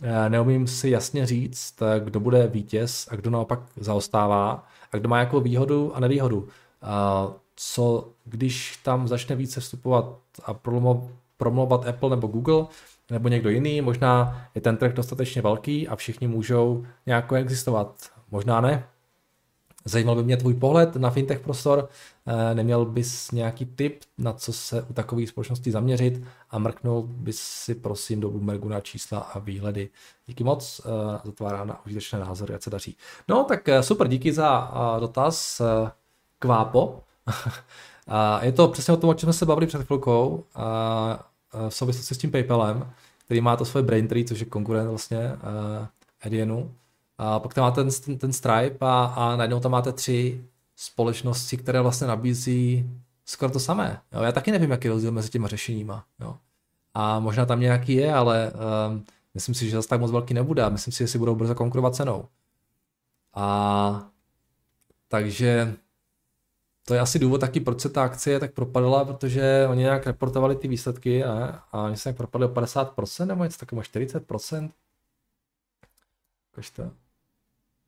Eh, 0.01 0.29
neumím 0.29 0.67
si 0.67 0.89
jasně 0.89 1.25
říct, 1.25 1.83
kdo 1.99 2.19
bude 2.19 2.47
vítěz 2.47 3.07
a 3.11 3.15
kdo 3.15 3.29
naopak 3.29 3.59
zaostává 3.77 4.67
a 4.91 4.97
kdo 4.97 5.09
má 5.09 5.19
jako 5.19 5.41
výhodu 5.41 5.95
a 5.95 5.99
nevýhodu. 5.99 6.47
Eh, 6.83 7.33
co 7.55 8.09
když 8.25 8.79
tam 8.83 9.07
začne 9.07 9.35
více 9.35 9.59
vstupovat 9.59 10.19
a 10.43 10.53
promlouvat 11.37 11.87
Apple 11.87 12.09
nebo 12.09 12.27
Google, 12.27 12.65
nebo 13.11 13.29
někdo 13.29 13.49
jiný, 13.49 13.81
možná 13.81 14.41
je 14.55 14.61
ten 14.61 14.77
trh 14.77 14.93
dostatečně 14.93 15.41
velký 15.41 15.87
a 15.87 15.95
všichni 15.95 16.27
můžou 16.27 16.85
nějak 17.05 17.33
existovat. 17.33 17.95
Možná 18.31 18.61
ne. 18.61 18.83
Zajímal 19.85 20.15
by 20.15 20.23
mě 20.23 20.37
tvůj 20.37 20.53
pohled 20.53 20.95
na 20.95 21.09
fintech 21.09 21.39
prostor, 21.39 21.89
eh, 22.25 22.55
neměl 22.55 22.85
bys 22.85 23.31
nějaký 23.31 23.65
tip, 23.65 23.99
na 24.17 24.33
co 24.33 24.53
se 24.53 24.81
u 24.81 24.93
takových 24.93 25.29
společností 25.29 25.71
zaměřit 25.71 26.23
a 26.49 26.59
mrknul 26.59 27.01
bys 27.07 27.39
si 27.39 27.75
prosím 27.75 28.19
do 28.19 28.29
Bloombergu 28.29 28.69
na 28.69 28.81
čísla 28.81 29.19
a 29.19 29.39
výhledy. 29.39 29.89
Díky 30.25 30.43
moc, 30.43 30.81
eh, 30.85 31.19
za 31.25 31.31
tvá 31.31 31.51
rána 31.51 31.85
užitečné 31.85 32.19
názory, 32.19 32.53
ať 32.53 32.61
se 32.61 32.69
daří. 32.69 32.97
No 33.27 33.43
tak 33.43 33.69
eh, 33.69 33.83
super, 33.83 34.07
díky 34.07 34.33
za 34.33 34.71
dotaz. 34.99 35.61
Kvápo, 36.39 37.03
a 38.07 38.45
je 38.45 38.51
to 38.51 38.67
přesně 38.67 38.93
o 38.93 38.97
tom, 38.97 39.09
o 39.09 39.13
čem 39.13 39.27
jsme 39.27 39.33
se 39.33 39.45
bavili 39.45 39.67
před 39.67 39.83
chvilkou, 39.83 40.43
a 40.55 41.29
v 41.69 41.73
souvislosti 41.75 42.15
s 42.15 42.17
tím 42.17 42.31
PayPalem, 42.31 42.91
který 43.25 43.41
má 43.41 43.55
to 43.55 43.65
svoje 43.65 43.83
Braintree, 43.83 44.25
což 44.25 44.39
je 44.39 44.45
konkurent 44.45 44.89
vlastně 44.89 45.31
Edienu. 46.21 46.71
A 47.17 47.39
pak 47.39 47.53
tam 47.53 47.63
máte 47.63 47.83
ten, 47.83 48.17
ten 48.17 48.33
Stripe 48.33 48.77
a, 48.81 49.13
a 49.15 49.35
najednou 49.35 49.59
tam 49.59 49.71
máte 49.71 49.91
tři 49.91 50.45
společnosti, 50.75 51.57
které 51.57 51.81
vlastně 51.81 52.07
nabízí 52.07 52.89
skoro 53.25 53.51
to 53.51 53.59
samé. 53.59 54.01
Jo? 54.13 54.21
Já 54.21 54.31
taky 54.31 54.51
nevím, 54.51 54.71
jaký 54.71 54.87
rozdíl 54.87 55.11
mezi 55.11 55.29
těma 55.29 55.47
řešeníma. 55.47 56.03
Jo? 56.19 56.37
A 56.93 57.19
možná 57.19 57.45
tam 57.45 57.59
nějaký 57.59 57.93
je, 57.93 58.13
ale 58.13 58.51
um, 58.89 59.05
myslím 59.33 59.55
si, 59.55 59.69
že 59.69 59.75
zase 59.75 59.87
tak 59.87 59.99
moc 59.99 60.11
velký 60.11 60.33
nebude 60.33 60.69
myslím 60.69 60.91
si, 60.91 60.97
že 60.97 61.07
si 61.07 61.17
budou 61.17 61.35
brzo 61.35 61.55
konkurovat 61.55 61.95
cenou. 61.95 62.25
A 63.33 64.09
takže 65.07 65.75
to 66.87 66.93
je 66.93 66.99
asi 66.99 67.19
důvod 67.19 67.41
taky, 67.41 67.59
proč 67.59 67.81
se 67.81 67.89
ta 67.89 68.03
akcie 68.03 68.39
tak 68.39 68.53
propadla, 68.53 69.05
protože 69.05 69.67
oni 69.69 69.81
nějak 69.81 70.07
reportovali 70.07 70.55
ty 70.55 70.67
výsledky 70.67 71.23
a, 71.23 71.63
a 71.71 71.83
oni 71.83 71.97
se 71.97 72.09
nějak 72.09 72.17
propadli 72.17 72.47
o 72.47 72.49
50% 72.49 73.25
nebo 73.25 73.43
něco 73.43 73.57
takového, 73.57 73.83
40%. 73.83 74.71
to. 76.75 76.91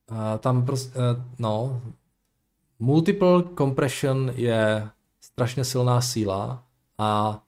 A 0.08 0.38
tam 0.38 0.66
prostě, 0.66 1.00
no, 1.40 1.82
multiple 2.80 3.44
compression 3.58 4.32
je 4.36 4.90
strašně 5.22 5.66
silná 5.66 6.02
síla 6.02 6.64
a 6.98 7.42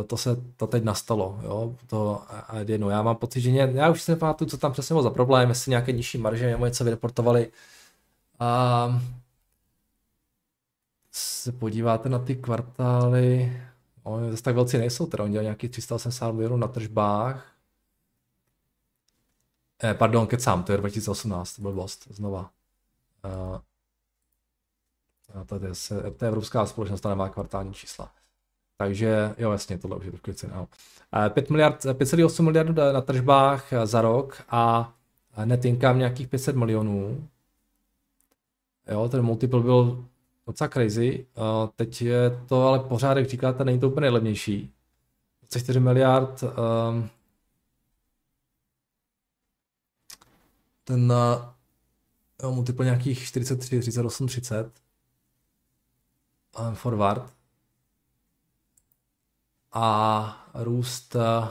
e, 0.00 0.04
to 0.04 0.16
se 0.16 0.36
to 0.56 0.66
teď 0.66 0.84
nastalo, 0.84 1.40
jo, 1.42 1.76
to 1.86 2.22
jedno. 2.66 2.90
Já 2.90 3.02
mám 3.02 3.16
pocit, 3.16 3.40
že 3.40 3.50
ně, 3.50 3.70
já 3.74 3.90
už 3.90 4.02
si 4.02 4.10
nepamatuju, 4.12 4.50
co 4.50 4.58
tam 4.58 4.72
přesně 4.72 4.94
bylo 4.94 5.02
za 5.02 5.10
problém, 5.10 5.48
jestli 5.48 5.70
nějaké 5.70 5.92
nižší 5.92 6.18
marže 6.18 6.50
nebo 6.50 6.66
něco 6.66 6.84
vyreportovali. 6.84 7.50
A 8.40 9.00
se 11.16 11.52
podíváte 11.52 12.08
na 12.08 12.18
ty 12.18 12.36
kvartály, 12.36 13.60
oni 14.02 14.30
zase 14.30 14.42
tak 14.42 14.54
velcí 14.54 14.78
nejsou, 14.78 15.06
teda 15.06 15.24
oni 15.24 15.32
dělají 15.32 15.46
nějaký 15.46 15.68
380 15.68 16.32
milionů 16.32 16.56
na 16.56 16.68
tržbách. 16.68 17.52
Eh, 19.84 19.94
pardon, 19.94 20.26
kecám, 20.26 20.62
to 20.62 20.72
je 20.72 20.78
2018, 20.78 21.56
to 21.56 21.62
byl 21.62 21.72
blbost, 21.72 22.06
znova. 22.10 22.50
Uh, 23.24 23.58
to, 25.46 25.54
je, 25.54 25.72
to 26.16 26.24
je 26.24 26.28
evropská 26.28 26.66
společnost, 26.66 27.00
ta 27.00 27.08
nemá 27.08 27.28
kvartální 27.28 27.74
čísla. 27.74 28.12
Takže 28.76 29.34
jo, 29.38 29.52
jasně, 29.52 29.78
tohle 29.78 29.96
už 29.96 30.04
je 30.04 30.10
trošku 30.10 30.30
věci. 30.30 30.50
5 31.28 31.50
miliard, 31.50 31.84
5,8 31.84 32.42
miliardů 32.42 32.72
na 32.92 33.00
tržbách 33.00 33.72
za 33.84 34.00
rok 34.00 34.42
a 34.48 34.92
net 35.44 35.64
income 35.64 35.98
nějakých 35.98 36.28
500 36.28 36.56
milionů. 36.56 37.28
Jo, 38.90 39.08
ten 39.08 39.22
multiple 39.22 39.60
byl 39.60 40.04
docela 40.46 40.68
crazy. 40.68 41.26
Teď 41.76 42.02
je 42.02 42.44
to 42.48 42.68
ale 42.68 42.78
pořád, 42.78 43.16
jak 43.16 43.28
říkáte, 43.28 43.64
není 43.64 43.80
to 43.80 43.88
úplně 43.88 44.00
nejlevnější. 44.00 44.74
24 45.40 45.80
miliard 45.80 46.42
um, 46.42 47.10
ten 50.84 51.12
uh, 52.42 52.54
multiple 52.54 52.84
nějakých 52.84 53.24
43, 53.26 53.80
38, 53.80 54.26
30 54.26 54.72
um, 56.68 56.74
forward 56.74 57.32
a 59.72 60.50
růst 60.54 61.14
uh, 61.14 61.48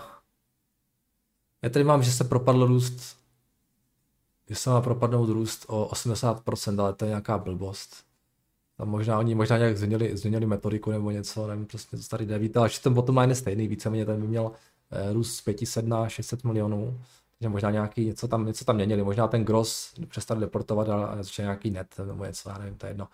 já 1.62 1.70
tady 1.70 1.86
mám, 1.86 2.04
že 2.04 2.12
se 2.12 2.24
propadl 2.24 2.66
růst 2.66 3.24
že 4.50 4.56
se 4.56 4.70
má 4.70 4.82
propadnout 4.82 5.30
růst 5.30 5.66
o 5.68 5.90
80%, 5.90 6.82
ale 6.82 6.94
to 6.94 7.06
je 7.06 7.10
nějaká 7.10 7.38
blbost. 7.38 8.06
Tam 8.78 8.90
možná 8.90 9.20
oni 9.20 9.36
možná 9.36 9.58
nějak 9.58 9.78
změnili, 9.78 10.18
změnili 10.18 10.46
metodiku 10.46 10.92
nebo 10.92 11.12
něco, 11.12 11.48
nevím 11.48 11.66
přesně, 11.66 11.98
co 11.98 12.10
tady 12.10 12.26
jde. 12.26 12.40
Víte, 12.40 12.60
ale 12.60 12.70
ten 12.84 12.94
bottom 12.94 13.18
line 13.18 13.32
je 13.32 13.36
stejný, 13.36 13.68
víceméně 13.68 14.06
ten 14.06 14.22
by 14.22 14.28
měl 14.28 14.52
eh, 14.92 15.14
růst 15.14 15.36
z 15.36 15.42
500 15.42 15.88
na 15.88 16.10
600 16.10 16.44
milionů. 16.44 17.00
Takže 17.40 17.50
možná 17.50 17.72
nějaký, 17.72 18.06
něco 18.06 18.28
tam, 18.28 18.46
něco 18.46 18.66
tam 18.66 18.76
měnili, 18.76 19.04
možná 19.04 19.28
ten 19.28 19.46
gross 19.46 19.94
přestali 20.08 20.40
deportovat 20.40 20.90
a 20.90 21.24
začal 21.24 21.44
nějaký 21.44 21.72
net 21.72 21.88
nebo 22.08 22.26
něco, 22.26 22.50
já 22.50 22.58
nevím, 22.58 22.76
to 22.76 22.86
je 22.86 22.90
jedno. 22.90 23.08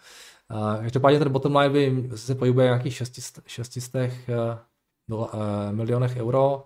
Uh, 0.52 0.82
každopádně 0.82 1.20
ten 1.20 1.32
bottom 1.32 1.56
line 1.56 1.70
by 1.70 2.10
se 2.18 2.36
pohybuje 2.36 2.66
nějakých 2.66 2.96
600, 2.96 3.44
600 3.48 4.12
uh, 4.28 5.32
milionech 5.72 6.16
euro. 6.18 6.66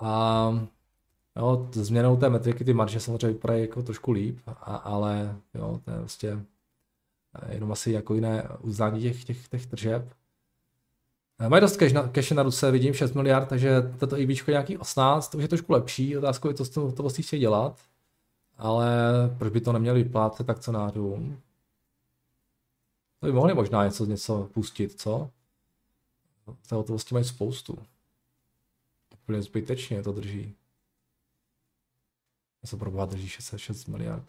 A 0.00 0.52
jo, 1.36 1.68
změnou 1.72 2.16
té 2.16 2.30
metriky 2.30 2.64
ty 2.64 2.74
marže 2.74 3.00
samozřejmě 3.00 3.26
vypadají 3.26 3.60
jako 3.60 3.82
trošku 3.82 4.12
líp, 4.12 4.38
a, 4.46 4.76
ale 4.76 5.36
jo, 5.54 5.80
to 5.84 5.90
je 5.90 5.98
vlastně 5.98 6.44
jenom 7.48 7.72
asi 7.72 7.92
jako 7.92 8.14
jiné 8.14 8.48
uznání 8.60 9.00
těch, 9.02 9.24
těch, 9.24 9.48
těch 9.48 9.66
tržeb. 9.66 10.14
Mají 11.48 11.60
dost 11.60 11.76
cash 11.76 11.92
na, 11.92 12.08
cash 12.08 12.30
na 12.30 12.42
ruce, 12.42 12.70
vidím 12.70 12.94
6 12.94 13.12
miliard, 13.14 13.48
takže 13.48 13.82
toto 13.98 14.18
i 14.18 14.22
je 14.22 14.36
nějaký 14.48 14.78
18, 14.78 15.28
to 15.28 15.38
už 15.38 15.42
je 15.42 15.48
trošku 15.48 15.72
lepší, 15.72 16.16
otázka 16.16 16.48
je 16.48 16.54
co 16.54 16.92
to 16.92 17.02
vlastně 17.02 17.24
chtějí 17.24 17.40
dělat, 17.40 17.78
ale 18.58 18.88
proč 19.38 19.52
by 19.52 19.60
to 19.60 19.72
neměli 19.72 20.02
vyplácet 20.02 20.50
akcionářům? 20.50 21.40
To 23.20 23.26
by 23.26 23.32
mohli 23.32 23.54
možná 23.54 23.84
něco, 23.84 24.06
něco 24.06 24.48
pustit, 24.52 25.00
co? 25.00 25.30
Té 26.68 26.74
hotovosti 26.74 27.14
mají 27.14 27.24
spoustu. 27.24 27.78
Úplně 29.22 29.42
zbytečně 29.42 30.02
to 30.02 30.12
drží. 30.12 30.54
Co 32.64 32.76
pro 32.76 32.90
boha 32.90 33.04
drží 33.04 33.28
6, 33.28 33.88
miliard. 33.88 34.24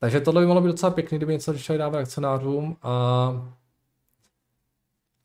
Takže 0.00 0.20
tohle 0.20 0.42
by 0.42 0.46
mohlo 0.46 0.62
být 0.62 0.68
docela 0.68 0.92
pěkný, 0.92 1.18
kdyby 1.18 1.32
něco 1.32 1.52
začali 1.52 1.78
dávat 1.78 1.98
akcionářům 1.98 2.76
a 2.82 3.56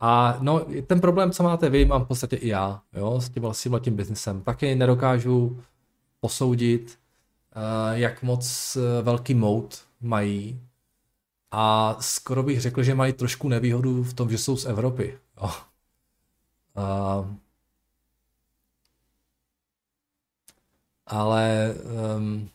a 0.04 0.38
no, 0.40 0.66
ten 0.88 1.02
problém, 1.02 1.32
co 1.32 1.44
máte 1.44 1.70
vy, 1.70 1.86
mám 1.86 2.06
v 2.06 2.08
podstatě 2.08 2.36
i 2.36 2.48
já, 2.48 2.82
jo, 2.94 3.22
s 3.22 3.30
tím 3.30 3.44
vlastním 3.44 3.80
tím 3.80 3.96
biznesem. 3.96 4.42
Taky 4.42 4.76
nedokážu 4.76 5.64
posoudit, 6.20 7.00
uh, 7.56 7.98
jak 7.98 8.24
moc 8.24 8.76
uh, 8.76 9.06
velký 9.06 9.34
mout 9.34 9.86
mají. 10.02 10.62
A 11.52 11.96
skoro 12.00 12.44
bych 12.44 12.62
řekl, 12.62 12.84
že 12.84 12.96
mají 12.96 13.14
trošku 13.14 13.50
nevýhodu 13.50 14.04
v 14.04 14.14
tom, 14.14 14.30
že 14.30 14.38
jsou 14.38 14.58
z 14.58 14.66
Evropy. 14.66 15.20
Jo. 15.38 15.50
Uh, 16.78 17.28
ale 21.08 21.76
um, 22.18 22.50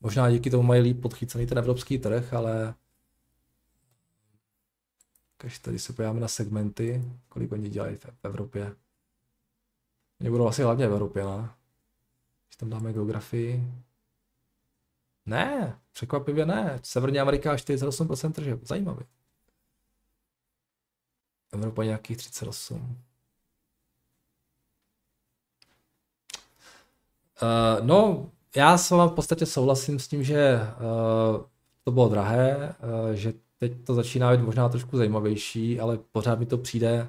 možná 0.00 0.30
díky 0.30 0.50
tomu 0.50 0.62
mají 0.62 0.82
líp 0.82 1.02
podchycený 1.02 1.46
ten 1.46 1.58
evropský 1.58 1.98
trh, 1.98 2.34
ale 2.34 2.74
když 5.42 5.58
tady 5.58 5.78
se 5.78 5.92
podíváme 5.92 6.20
na 6.20 6.28
segmenty, 6.28 7.04
kolik 7.28 7.52
oni 7.52 7.68
dělají 7.68 7.96
v, 7.96 8.06
Evropě. 8.22 8.76
Oni 10.20 10.30
budou 10.30 10.46
asi 10.46 10.62
hlavně 10.62 10.88
v 10.88 10.92
Evropě, 10.92 11.24
ne? 11.24 11.50
Když 12.48 12.56
tam 12.56 12.70
dáme 12.70 12.92
geografii. 12.92 13.72
Ne, 15.26 15.78
překvapivě 15.92 16.46
ne. 16.46 16.80
Severní 16.82 17.20
Amerika 17.20 17.54
48% 17.54 18.32
tržeb. 18.32 18.64
Zajímavý. 18.64 19.04
Evropa 21.52 21.84
nějakých 21.84 22.16
38. 22.16 23.02
Uh, 27.42 27.86
no, 27.86 28.30
já 28.56 28.78
s 28.78 28.90
vámi 28.90 29.10
v 29.10 29.14
podstatě 29.14 29.46
souhlasím 29.46 29.98
s 29.98 30.08
tím, 30.08 30.24
že 30.24 30.60
uh, 30.60 31.42
to 31.84 31.90
bylo 31.92 32.08
drahé, 32.08 32.74
uh, 32.82 33.12
že 33.12 33.32
teď 33.58 33.72
to 33.84 33.94
začíná 33.94 34.36
být 34.36 34.42
možná 34.42 34.68
trošku 34.68 34.96
zajímavější, 34.96 35.80
ale 35.80 35.98
pořád 36.12 36.38
mi 36.38 36.46
to 36.46 36.58
přijde 36.58 37.08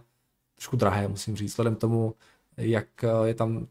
trošku 0.56 0.76
drahé, 0.76 1.08
musím 1.08 1.36
říct, 1.36 1.52
vzhledem 1.52 1.76
tomu, 1.76 2.16
jak 2.58 2.88
je 3.24 3.34
tam 3.34 3.68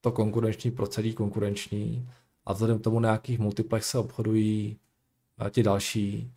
to 0.00 0.12
konkurenční 0.12 0.70
prostředí 0.70 1.14
konkurenční 1.14 2.08
a 2.44 2.52
vzhledem 2.52 2.78
tomu, 2.78 3.00
na 3.00 3.12
jakých 3.12 3.38
multiplech 3.38 3.84
se 3.84 3.98
obchodují 3.98 4.76
ti 5.50 5.62
další, 5.62 6.32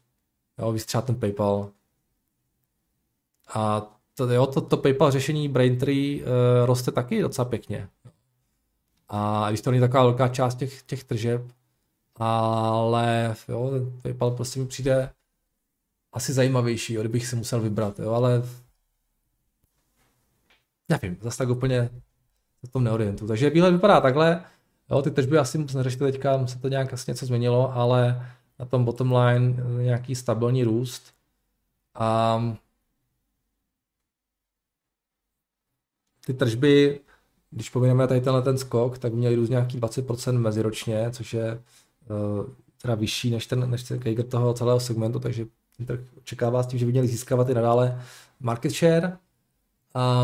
jo, 0.59 0.73
třeba 0.85 1.01
ten 1.01 1.15
PayPal. 1.15 1.69
A 3.53 3.91
to, 4.15 4.29
jo, 4.33 4.45
to, 4.45 4.61
to 4.61 4.77
PayPal 4.77 5.11
řešení 5.11 5.47
Braintree 5.47 6.21
uh, 6.21 6.27
roste 6.65 6.91
taky 6.91 7.21
docela 7.21 7.45
pěkně. 7.45 7.89
A 9.09 9.49
když 9.49 9.61
to 9.61 9.71
není 9.71 9.81
taková 9.81 10.03
velká 10.03 10.27
část 10.27 10.55
těch, 10.55 10.83
těch 10.83 11.03
tržeb, 11.03 11.41
ale 12.15 13.35
jo, 13.49 13.69
ten 13.71 14.01
PayPal 14.01 14.31
prostě 14.31 14.59
mi 14.59 14.65
přijde 14.65 15.09
asi 16.13 16.33
zajímavější, 16.33 16.93
jo, 16.93 17.01
kdybych 17.01 17.27
si 17.27 17.35
musel 17.35 17.61
vybrat, 17.61 17.99
jo, 17.99 18.11
ale 18.11 18.41
nevím, 20.89 21.17
zase 21.21 21.37
tak 21.37 21.49
úplně 21.49 21.89
v 22.63 22.69
tom 22.69 22.83
neorientu. 22.83 23.27
Takže 23.27 23.49
výhled 23.49 23.71
vypadá 23.71 24.01
takhle, 24.01 24.45
jo, 24.91 25.01
ty 25.01 25.11
tržby 25.11 25.37
asi 25.37 25.57
moc 25.57 25.73
neřešíte 25.73 26.11
teďka, 26.11 26.47
se 26.47 26.59
to 26.59 26.67
nějak 26.67 26.93
asi 26.93 27.11
něco 27.11 27.25
změnilo, 27.25 27.73
ale 27.75 28.27
na 28.59 28.65
tom 28.65 28.85
bottom 28.85 29.13
line 29.13 29.63
nějaký 29.83 30.15
stabilní 30.15 30.63
růst. 30.63 31.13
A 31.95 32.41
ty 36.25 36.33
tržby, 36.33 36.99
když 37.51 37.69
pomineme 37.69 38.07
tady 38.07 38.21
tenhle 38.21 38.41
ten 38.41 38.57
skok, 38.57 38.97
tak 38.97 39.13
měli 39.13 39.35
růst 39.35 39.49
nějaký 39.49 39.79
20% 39.79 40.37
meziročně, 40.37 41.07
což 41.11 41.33
je 41.33 41.61
uh, 42.09 42.45
teda 42.81 42.95
vyšší 42.95 43.31
než 43.31 43.47
ten, 43.47 43.69
než 43.71 43.83
ten 43.83 43.99
Kager 43.99 44.25
toho 44.25 44.53
celého 44.53 44.79
segmentu, 44.79 45.19
takže 45.19 45.45
ten 45.77 45.85
trh 45.85 45.99
očekává 46.17 46.63
s 46.63 46.67
tím, 46.67 46.79
že 46.79 46.85
by 46.85 46.91
měli 46.91 47.07
získávat 47.07 47.49
i 47.49 47.53
nadále 47.53 48.01
market 48.39 48.71
share. 48.71 49.17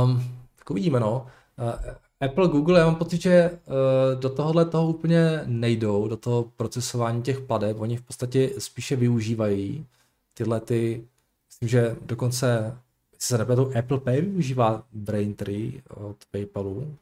Um, 0.04 0.24
tak 0.56 0.70
uvidíme, 0.72 1.00
no. 1.00 1.28
Uh, 1.58 1.94
Apple, 2.20 2.48
Google, 2.48 2.80
já 2.80 2.86
mám 2.86 2.96
pocit, 2.96 3.22
že 3.22 3.52
uh, 3.52 4.20
do 4.20 4.30
tohohle 4.30 4.66
toho 4.66 4.88
úplně 4.88 5.42
nejdou, 5.46 6.08
do 6.08 6.18
toho 6.18 6.52
procesování 6.58 7.22
těch 7.22 7.40
pladeb. 7.40 7.80
Oni 7.80 7.98
v 7.98 8.02
podstatě 8.02 8.50
spíše 8.58 8.96
využívají 8.96 9.86
tyhle 10.34 10.60
ty, 10.60 11.08
myslím, 11.50 11.70
že 11.70 11.96
dokonce, 12.02 12.78
se 13.20 13.38
nepletu, 13.38 13.72
Apple 13.80 14.00
Pay 14.00 14.22
využívá 14.22 14.84
Braintree 14.94 15.82
od 15.90 16.18
PayPalu. 16.32 16.98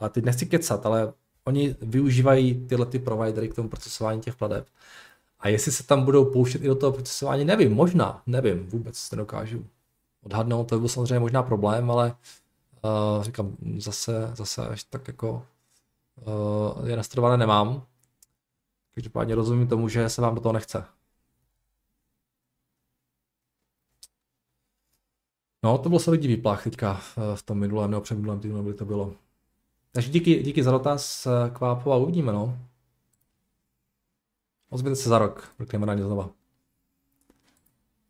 A 0.00 0.08
teď 0.08 0.24
nechci 0.24 0.46
kecat, 0.46 0.86
ale 0.86 1.12
oni 1.44 1.76
využívají 1.80 2.66
tyhle 2.66 2.86
ty 2.86 2.98
providery 2.98 3.48
k 3.48 3.54
tomu 3.54 3.68
procesování 3.68 4.20
těch 4.20 4.36
pladeb. 4.36 4.68
A 5.40 5.48
jestli 5.48 5.72
se 5.72 5.86
tam 5.86 6.04
budou 6.04 6.24
pouštět 6.24 6.62
i 6.62 6.66
do 6.66 6.74
toho 6.74 6.92
procesování, 6.92 7.44
nevím, 7.44 7.74
možná, 7.74 8.22
nevím, 8.26 8.66
vůbec 8.66 9.10
nedokážu 9.10 9.66
odhadnout, 10.22 10.68
to 10.68 10.74
by 10.74 10.80
byl 10.80 10.88
samozřejmě 10.88 11.18
možná 11.18 11.42
problém, 11.42 11.90
ale 11.90 12.16
uh, 13.16 13.24
říkám, 13.24 13.56
zase, 13.78 14.30
zase 14.34 14.68
až 14.68 14.84
tak 14.84 15.08
jako 15.08 15.46
uh, 16.78 16.88
je 16.88 16.96
nastudované 16.96 17.36
nemám. 17.36 17.86
Každopádně 18.94 19.34
rozumím 19.34 19.68
tomu, 19.68 19.88
že 19.88 20.08
se 20.08 20.22
vám 20.22 20.34
do 20.34 20.40
toho 20.40 20.52
nechce. 20.52 20.84
No, 25.62 25.78
to 25.78 25.88
byl 25.88 25.98
solidní 25.98 26.28
výplach 26.28 26.64
teďka 26.64 27.00
v 27.34 27.42
tom 27.42 27.58
minulém 27.58 27.90
nebo 27.90 28.00
předminulém 28.00 28.40
týdnu, 28.40 28.62
kdy 28.62 28.74
to 28.74 28.84
bylo. 28.84 29.14
Takže 29.96 30.10
díky, 30.10 30.42
díky 30.42 30.62
za 30.62 30.70
dotaz, 30.70 31.28
Kvápo, 31.52 31.92
a 31.92 31.96
uvidíme, 31.96 32.32
no. 32.32 32.58
Ozvěte 34.70 34.96
se 34.96 35.08
za 35.08 35.18
rok, 35.18 35.48
mrkneme 35.58 35.86
na 35.86 35.94
ně 35.94 36.02
znova. 36.02 36.30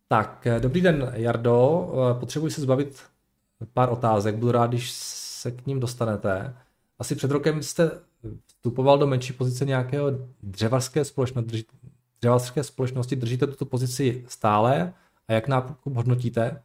Tak, 0.07 0.47
eh, 0.47 0.59
dobrý 0.59 0.81
den, 0.81 1.11
Jardo. 1.13 1.89
Eh, 1.93 2.19
potřebuji 2.19 2.51
se 2.51 2.61
zbavit 2.61 3.03
pár 3.73 3.89
otázek. 3.89 4.35
Budu 4.35 4.51
rád, 4.51 4.67
když 4.67 4.91
se 4.91 5.51
k 5.51 5.65
ním 5.65 5.79
dostanete. 5.79 6.57
Asi 6.99 7.15
před 7.15 7.31
rokem 7.31 7.63
jste 7.63 7.91
vstupoval 8.45 8.97
do 8.97 9.07
menší 9.07 9.33
pozice 9.33 9.65
nějakého 9.65 10.11
dřevařské 10.43 11.05
společnosti. 11.05 11.65
Dřevařské 12.21 12.63
společnosti 12.63 13.15
držíte 13.15 13.47
tuto 13.47 13.65
pozici 13.65 14.25
stále 14.27 14.93
a 15.27 15.33
jak 15.33 15.47
nákup 15.47 15.95
hodnotíte? 15.95 16.63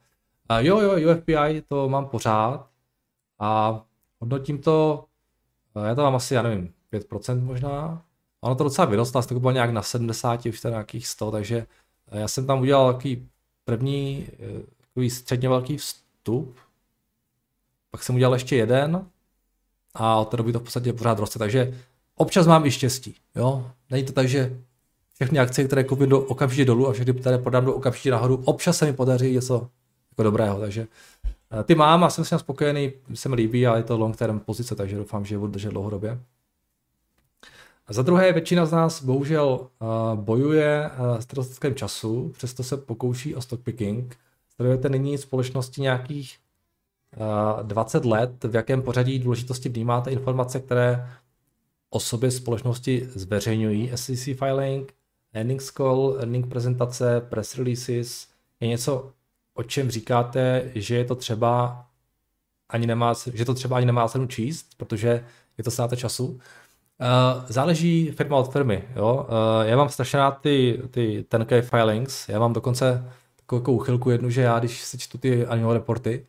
Jo, 0.58 0.80
jo, 0.80 1.12
UFPI 1.12 1.62
to 1.68 1.88
mám 1.88 2.06
pořád 2.08 2.70
a 3.38 3.82
hodnotím 4.20 4.58
to, 4.58 5.04
eh, 5.04 5.11
já 5.84 5.94
to 5.94 6.02
mám 6.02 6.14
asi, 6.14 6.34
já 6.34 6.42
nevím, 6.42 6.72
5% 6.92 7.44
možná, 7.44 8.02
Ono 8.42 8.54
to 8.54 8.64
docela 8.64 8.86
vyrostlo, 8.86 9.22
to 9.22 9.40
bylo 9.40 9.52
nějak 9.52 9.70
na 9.70 9.82
70, 9.82 10.46
už 10.46 10.60
to 10.60 10.68
nějakých 10.68 11.06
100, 11.06 11.30
takže 11.30 11.66
eh, 12.10 12.20
já 12.20 12.28
jsem 12.28 12.46
tam 12.46 12.60
udělal 12.60 12.92
takový 12.92 13.28
první 13.64 14.28
eh, 14.32 14.62
takový 14.80 15.10
středně 15.10 15.48
velký 15.48 15.76
vstup, 15.76 16.56
pak 17.90 18.02
jsem 18.02 18.14
udělal 18.14 18.34
ještě 18.34 18.56
jeden 18.56 19.06
a 19.94 20.16
od 20.16 20.24
té 20.24 20.36
doby 20.36 20.52
to 20.52 20.58
v 20.58 20.62
podstatě 20.62 20.92
pořád 20.92 21.18
roste, 21.18 21.38
takže 21.38 21.80
občas 22.14 22.46
mám 22.46 22.66
i 22.66 22.70
štěstí, 22.70 23.14
jo. 23.34 23.70
Není 23.90 24.04
to 24.04 24.12
tak, 24.12 24.28
že 24.28 24.60
všechny 25.14 25.38
akcie, 25.38 25.66
které 25.66 25.84
koupím 25.84 26.08
do 26.08 26.20
okamžitě 26.20 26.64
dolů 26.64 26.88
a 26.88 26.92
všechny, 26.92 27.14
které 27.14 27.38
podám 27.38 27.64
do 27.64 27.74
okamžitě 27.74 28.10
nahoru, 28.10 28.42
občas 28.44 28.76
se 28.76 28.86
mi 28.86 28.92
podaří 28.92 29.32
něco 29.32 29.68
jako 30.10 30.22
dobrého, 30.22 30.60
takže 30.60 30.86
ty 31.64 31.74
mám 31.74 32.04
a 32.04 32.10
jsem 32.10 32.24
s 32.24 32.28
tím 32.28 32.38
spokojený, 32.38 32.92
se 33.14 33.28
mi 33.28 33.34
líbí, 33.34 33.66
ale 33.66 33.78
je 33.78 33.82
to 33.82 33.98
long 33.98 34.16
term 34.16 34.40
pozice, 34.40 34.74
takže 34.74 34.96
doufám, 34.96 35.24
že 35.24 35.38
budu 35.38 35.52
držet 35.52 35.70
dlouhodobě. 35.70 36.20
A 37.86 37.92
za 37.92 38.02
druhé, 38.02 38.32
většina 38.32 38.66
z 38.66 38.72
nás 38.72 39.02
bohužel 39.02 39.68
uh, 39.80 40.20
bojuje 40.20 40.90
uh, 40.98 41.18
s 41.18 41.28
nedostatkem 41.28 41.74
času, 41.74 42.32
přesto 42.36 42.62
se 42.62 42.76
pokouší 42.76 43.34
o 43.34 43.40
stockpicking. 43.40 44.16
Sledujete 44.56 44.88
nyní 44.88 45.18
společnosti 45.18 45.80
nějakých 45.80 46.38
uh, 47.56 47.62
20 47.66 48.04
let, 48.04 48.44
v 48.44 48.54
jakém 48.54 48.82
pořadí 48.82 49.18
důležitosti 49.18 49.68
vnímáte 49.68 50.10
informace, 50.10 50.60
které 50.60 51.08
o 51.90 52.00
sobě 52.00 52.30
společnosti 52.30 53.08
zveřejňují. 53.10 53.90
SEC 53.94 54.24
filing, 54.24 54.94
earnings 55.32 55.70
call, 55.70 56.16
earning 56.18 56.46
prezentace, 56.46 57.20
press 57.20 57.58
releases, 57.58 58.28
je 58.60 58.68
něco, 58.68 59.12
o 59.54 59.62
čem 59.62 59.90
říkáte, 59.90 60.70
že 60.74 60.96
je 60.96 61.04
to 61.04 61.14
třeba 61.14 61.84
ani 62.68 62.86
nemá, 62.86 63.14
že 63.34 63.44
to 63.44 63.54
třeba 63.54 63.76
ani 63.76 63.86
nemá 63.86 64.08
cenu 64.08 64.26
číst, 64.26 64.66
protože 64.76 65.24
je 65.58 65.64
to 65.64 65.70
ztráta 65.70 65.96
času. 65.96 66.26
Uh, 66.26 66.38
záleží 67.48 68.10
firma 68.10 68.36
od 68.36 68.52
firmy. 68.52 68.84
Jo? 68.96 69.26
Uh, 69.28 69.68
já 69.68 69.76
mám 69.76 69.88
strašně 69.88 70.18
rád 70.18 70.30
ty, 70.30 70.82
ty 70.90 71.24
10K 71.30 71.62
filings. 71.62 72.28
Já 72.28 72.38
mám 72.38 72.52
dokonce 72.52 73.12
takovou 73.46 73.76
uchylku 73.76 74.10
jednu, 74.10 74.30
že 74.30 74.40
já, 74.40 74.58
když 74.58 74.82
si 74.82 74.98
čtu 74.98 75.18
ty 75.18 75.46
annual 75.46 75.72
reporty, 75.72 76.26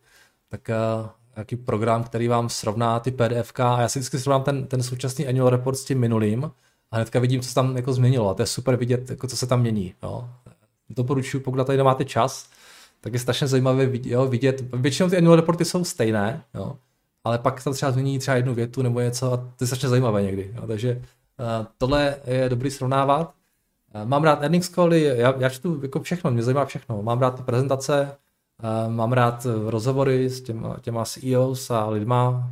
tak 0.48 0.70
uh, 1.00 1.08
nějaký 1.36 1.56
program, 1.56 2.04
který 2.04 2.28
vám 2.28 2.48
srovná 2.48 3.00
ty 3.00 3.10
PDF 3.10 3.60
a 3.60 3.80
já 3.80 3.88
si 3.88 3.98
vždycky 3.98 4.18
srovnám 4.18 4.42
ten, 4.42 4.66
ten 4.66 4.82
současný 4.82 5.26
annual 5.26 5.50
report 5.50 5.78
s 5.78 5.84
tím 5.84 6.00
minulým 6.00 6.50
a 6.90 6.96
hnedka 6.96 7.20
vidím, 7.20 7.40
co 7.40 7.48
se 7.48 7.54
tam 7.54 7.76
jako 7.76 7.92
změnilo 7.92 8.28
a 8.28 8.34
to 8.34 8.42
je 8.42 8.46
super 8.46 8.76
vidět, 8.76 9.10
jako 9.10 9.26
co 9.26 9.36
se 9.36 9.46
tam 9.46 9.60
mění. 9.60 9.94
Jo. 10.02 10.28
Doporučuji, 10.90 11.40
pokud 11.40 11.64
tady 11.66 11.78
nemáte 11.78 12.04
čas, 12.04 12.48
tak 13.04 13.12
je 13.12 13.18
strašně 13.18 13.46
zajímavé 13.46 13.86
vidět, 13.86 14.10
jo, 14.10 14.26
vidět. 14.26 14.62
většinou 14.72 15.08
ty 15.08 15.16
annual 15.16 15.36
reporty 15.36 15.64
jsou 15.64 15.84
stejné, 15.84 16.42
jo, 16.54 16.76
ale 17.24 17.38
pak 17.38 17.64
tam 17.64 17.72
třeba 17.72 17.92
změní 17.92 18.18
třeba 18.18 18.36
jednu 18.36 18.54
větu 18.54 18.82
nebo 18.82 19.00
něco 19.00 19.32
a 19.32 19.36
to 19.36 19.44
je 19.60 19.66
strašně 19.66 19.88
zajímavé 19.88 20.22
někdy. 20.22 20.54
Jo, 20.56 20.66
takže 20.66 20.94
uh, 20.96 21.66
tohle 21.78 22.16
je 22.26 22.48
dobrý 22.48 22.70
srovnávat. 22.70 23.34
Uh, 23.94 24.08
mám 24.08 24.24
rád 24.24 24.42
earnings 24.42 24.68
cally, 24.68 25.02
já, 25.02 25.34
já 25.38 25.48
čtu 25.48 25.80
jako 25.82 26.00
všechno, 26.00 26.30
mě 26.30 26.42
zajímá 26.42 26.64
všechno. 26.64 27.02
Mám 27.02 27.20
rád 27.20 27.30
ty 27.30 27.42
prezentace, 27.42 28.16
uh, 28.62 28.92
mám 28.92 29.12
rád 29.12 29.46
rozhovory 29.66 30.30
s 30.30 30.42
těma, 30.42 30.76
těma 30.80 31.04
CEOs 31.04 31.70
a 31.70 31.88
lidma, 31.88 32.50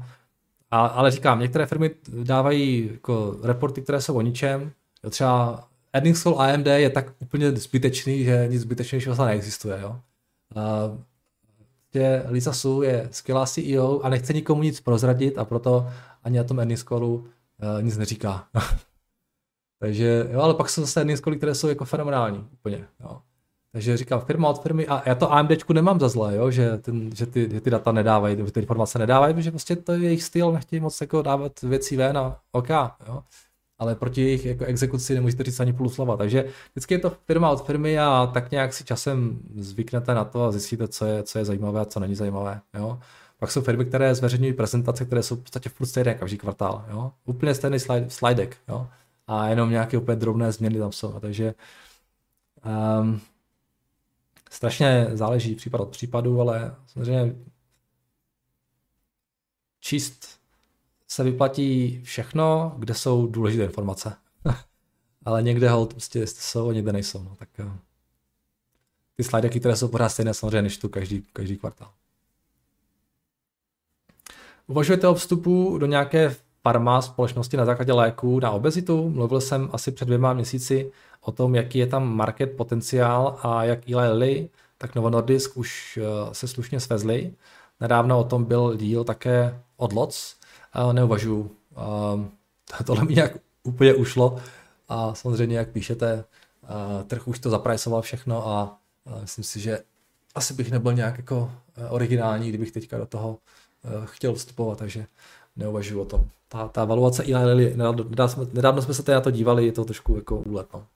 a, 0.70 0.86
ale 0.86 1.10
říkám, 1.10 1.40
některé 1.40 1.66
firmy 1.66 1.90
dávají 2.22 2.90
jako 2.92 3.36
reporty, 3.42 3.82
které 3.82 4.00
jsou 4.00 4.14
o 4.14 4.20
ničem. 4.20 4.72
Jo, 5.04 5.10
třeba 5.10 5.64
earnings 5.92 6.22
call 6.22 6.40
AMD 6.40 6.66
je 6.66 6.90
tak 6.90 7.12
úplně 7.18 7.52
zbytečný, 7.52 8.24
že 8.24 8.46
nic 8.50 8.60
zbytečnějšího 8.60 9.10
vlastně 9.10 9.26
neexistuje. 9.26 9.78
Jo. 9.82 10.00
Že 11.94 12.24
Lisa 12.28 12.52
Su 12.52 12.82
je 12.82 13.08
skvělá 13.10 13.46
CEO 13.46 14.00
a 14.00 14.08
nechce 14.08 14.32
nikomu 14.32 14.62
nic 14.62 14.80
prozradit 14.80 15.38
a 15.38 15.44
proto 15.44 15.88
ani 16.22 16.38
na 16.38 16.44
tom 16.44 16.58
earnings 16.58 16.82
callu 16.82 17.14
uh, 17.14 17.82
nic 17.82 17.96
neříká. 17.96 18.48
Takže, 19.78 20.28
jo, 20.32 20.40
ale 20.40 20.54
pak 20.54 20.70
jsou 20.70 20.80
zase 20.80 21.00
earnings 21.00 21.20
cally, 21.20 21.36
které 21.36 21.54
jsou 21.54 21.68
jako 21.68 21.84
fenomenální 21.84 22.48
úplně. 22.52 22.86
Jo. 23.00 23.20
Takže 23.72 23.96
říkám, 23.96 24.20
firma 24.20 24.48
od 24.48 24.62
firmy, 24.62 24.86
a 24.86 25.08
já 25.08 25.14
to 25.14 25.32
AMDčku 25.32 25.72
nemám 25.72 26.00
za 26.00 26.08
zlé, 26.08 26.36
jo, 26.36 26.50
že, 26.50 26.78
ten, 26.78 27.16
že, 27.16 27.26
ty, 27.26 27.48
že 27.52 27.60
ty 27.60 27.70
data 27.70 27.92
nedávají, 27.92 28.36
ty 28.36 28.60
informace 28.60 28.98
nedávají, 28.98 29.34
protože 29.34 29.50
prostě 29.50 29.76
to 29.76 29.92
je 29.92 29.98
jejich 29.98 30.22
styl, 30.22 30.52
nechtějí 30.52 30.80
moc 30.80 31.00
jako 31.00 31.22
dávat 31.22 31.62
věcí 31.62 31.96
ven 31.96 32.18
a 32.18 32.40
OK, 32.52 32.68
jo. 33.08 33.22
Ale 33.82 33.94
proti 33.94 34.20
jejich 34.20 34.44
jako 34.44 34.64
exekuci 34.64 35.14
nemůžete 35.14 35.42
říct 35.42 35.60
ani 35.60 35.72
půl 35.72 35.88
slova. 35.88 36.16
Takže 36.16 36.44
vždycky 36.72 36.94
je 36.94 36.98
to 36.98 37.10
firma 37.26 37.50
od 37.50 37.66
firmy 37.66 37.98
a 37.98 38.30
tak 38.34 38.50
nějak 38.50 38.72
si 38.72 38.84
časem 38.84 39.38
zvyknete 39.56 40.14
na 40.14 40.24
to 40.24 40.44
a 40.44 40.52
zjistíte, 40.52 40.88
co 40.88 41.04
je, 41.06 41.22
co 41.22 41.38
je 41.38 41.44
zajímavé 41.44 41.80
a 41.80 41.84
co 41.84 42.00
není 42.00 42.14
zajímavé. 42.14 42.60
Jo. 42.74 42.98
Pak 43.38 43.50
jsou 43.50 43.60
firmy, 43.60 43.84
které 43.84 44.14
zveřejňují 44.14 44.52
prezentace, 44.52 45.04
které 45.04 45.22
jsou 45.22 45.36
v 45.36 45.40
podstatě 45.40 45.68
furt 45.68 45.86
stejné 45.86 46.14
každý 46.14 46.38
kvartál. 46.38 46.84
Jo. 46.90 47.12
Úplně 47.24 47.54
stejný 47.54 47.80
slide, 47.80 48.10
slidek. 48.10 48.56
Jo. 48.68 48.88
A 49.26 49.48
jenom 49.48 49.70
nějaké 49.70 49.98
úplně 49.98 50.16
drobné 50.16 50.52
změny 50.52 50.78
tam 50.78 50.92
jsou. 50.92 51.20
Takže 51.20 51.54
um, 53.00 53.20
strašně 54.50 55.06
záleží 55.12 55.54
případ 55.54 55.80
od 55.80 55.90
případu, 55.90 56.40
ale 56.40 56.74
samozřejmě 56.86 57.34
číst 59.80 60.41
se 61.12 61.24
vyplatí 61.24 62.00
všechno, 62.04 62.74
kde 62.78 62.94
jsou 62.94 63.26
důležité 63.26 63.64
informace. 63.64 64.16
ale 65.24 65.42
někde 65.42 65.70
hold 65.70 65.90
prostě 65.94 66.26
jsou 66.26 66.68
a 66.68 66.72
někde 66.72 66.92
nejsou. 66.92 67.22
No, 67.22 67.36
tak 67.38 67.48
eh, 67.58 67.72
ty 69.16 69.24
slajdy, 69.24 69.60
které 69.60 69.76
jsou 69.76 69.88
pořád 69.88 70.08
stejné, 70.08 70.34
samozřejmě 70.34 70.62
než 70.62 70.78
tu 70.78 70.88
každý, 70.88 71.26
každý 71.32 71.56
kvartál. 71.56 71.90
Uvažujete 74.66 75.08
o 75.08 75.14
vstupu 75.14 75.78
do 75.78 75.86
nějaké 75.86 76.36
farma 76.62 77.02
společnosti 77.02 77.56
na 77.56 77.64
základě 77.64 77.92
léků 77.92 78.40
na 78.40 78.50
obezitu? 78.50 79.10
Mluvil 79.10 79.40
jsem 79.40 79.68
asi 79.72 79.92
před 79.92 80.04
dvěma 80.04 80.32
měsíci 80.32 80.92
o 81.20 81.32
tom, 81.32 81.54
jaký 81.54 81.78
je 81.78 81.86
tam 81.86 82.16
market 82.16 82.56
potenciál 82.56 83.38
a 83.42 83.64
jak 83.64 83.90
Eli 83.90 84.08
Lilly 84.08 84.50
tak 84.78 84.94
Novo 84.94 85.10
Nordisk 85.10 85.56
už 85.56 85.98
eh, 86.02 86.34
se 86.34 86.48
slušně 86.48 86.80
svezli. 86.80 87.34
Nedávno 87.80 88.18
o 88.18 88.24
tom 88.24 88.44
byl 88.44 88.76
díl 88.76 89.04
také 89.04 89.60
od 89.76 89.92
Lots. 90.74 90.94
Neuvažuju. 90.94 91.50
Tohle 92.86 93.04
mi 93.04 93.14
nějak 93.14 93.32
úplně 93.62 93.94
ušlo 93.94 94.36
a 94.88 95.14
samozřejmě, 95.14 95.56
jak 95.56 95.68
píšete, 95.68 96.24
trh 97.06 97.28
už 97.28 97.38
to 97.38 97.50
zaprajsoval 97.50 98.02
všechno 98.02 98.48
a 98.48 98.78
myslím 99.20 99.44
si, 99.44 99.60
že 99.60 99.78
asi 100.34 100.54
bych 100.54 100.70
nebyl 100.70 100.92
nějak 100.92 101.16
jako 101.16 101.52
eh, 101.76 101.88
originální, 101.88 102.48
kdybych 102.48 102.72
teďka 102.72 102.98
do 102.98 103.06
toho 103.06 103.38
eh, 103.84 103.88
chtěl 104.04 104.34
vstupovat, 104.34 104.78
takže 104.78 105.06
neuvažuji 105.56 106.00
o 106.00 106.04
tom. 106.04 106.24
Ta, 106.48 106.68
ta 106.68 106.84
valuace 106.84 107.22
Lilly, 107.22 107.76
nedávno, 107.76 108.04
nedávno 108.52 108.82
jsme 108.82 108.94
se 108.94 109.02
tady 109.02 109.14
na 109.14 109.20
to 109.20 109.30
dívali, 109.30 109.66
je 109.66 109.72
to 109.72 109.84
trošku 109.84 110.16
jako 110.16 110.36
úlet. 110.36 110.66
No. 110.74 110.86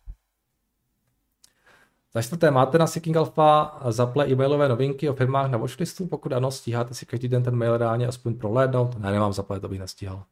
Za 2.17 2.23
čtvrté, 2.23 2.51
máte 2.51 2.79
na 2.79 2.87
Seeking 2.87 3.17
Alpha 3.17 3.81
zaple 3.89 4.29
e-mailové 4.29 4.69
novinky 4.69 5.09
o 5.09 5.15
firmách 5.15 5.51
na 5.51 5.59
watchlistu? 5.59 6.07
Pokud 6.07 6.33
ano, 6.33 6.51
stíháte 6.51 6.95
si 6.95 7.07
každý 7.07 7.29
den 7.29 7.43
ten 7.43 7.57
mail 7.57 7.77
reálně 7.77 8.07
aspoň 8.07 8.35
prohlédnout? 8.35 8.99
Ne, 8.99 9.13
nemám 9.13 9.33
zaple, 9.33 9.61
to 9.61 9.69
bych 9.69 9.79
nestíhal. 9.79 10.25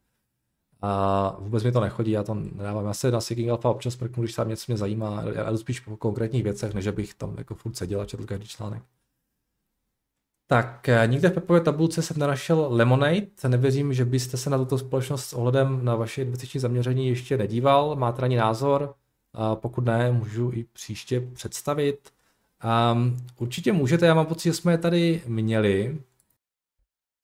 A 0.83 1.37
vůbec 1.39 1.65
mi 1.65 1.73
to 1.73 1.81
nechodí, 1.81 2.11
já 2.11 2.23
to 2.23 2.35
nedávám. 2.35 2.87
Já 2.87 2.95
se 2.95 3.11
na 3.11 3.21
Seeking 3.21 3.51
Alpha 3.51 3.71
občas 3.71 3.97
prknu, 3.97 4.23
když 4.23 4.35
tam 4.35 4.49
něco 4.49 4.65
mě 4.69 4.77
zajímá, 4.77 5.23
já 5.35 5.51
jdu 5.51 5.59
spíš 5.59 5.81
po 5.81 5.97
konkrétních 5.97 6.43
věcech, 6.43 6.75
než 6.75 6.89
bych 6.89 7.15
tam 7.15 7.35
jako 7.39 7.55
furt 7.55 7.77
seděl 7.77 8.01
a 8.01 8.05
četl 8.05 8.27
každý 8.27 8.47
článek. 8.47 8.83
Tak, 10.47 10.89
eh, 10.89 11.07
nikde 11.07 11.29
v 11.29 11.35
Pepové 11.35 11.61
tabulce 11.61 12.03
jsem 12.03 12.19
nenašel 12.19 12.67
Lemonade. 12.71 13.27
Nevěřím, 13.49 13.93
že 13.95 14.05
byste 14.05 14.37
se 14.37 14.51
na 14.51 14.59
tuto 14.59 14.79
společnost 14.79 15.25
s 15.25 15.33
ohledem 15.33 15.85
na 15.85 15.95
vaše 15.95 16.23
investiční 16.23 16.61
zaměření 16.61 17.09
ještě 17.09 17.37
nedíval. 17.37 17.97
Máte 17.97 18.23
ani 18.23 18.37
názor? 18.37 18.95
Pokud 19.55 19.85
ne, 19.85 20.13
můžu 20.13 20.51
i 20.55 20.65
příště 20.73 21.21
představit. 21.21 22.13
Um, 22.93 23.17
určitě 23.37 23.73
můžete, 23.73 24.07
já 24.07 24.15
mám 24.15 24.27
pocit, 24.27 24.49
že 24.49 24.55
jsme 24.55 24.73
je 24.73 24.79
tady 24.79 25.23
měli. 25.27 26.03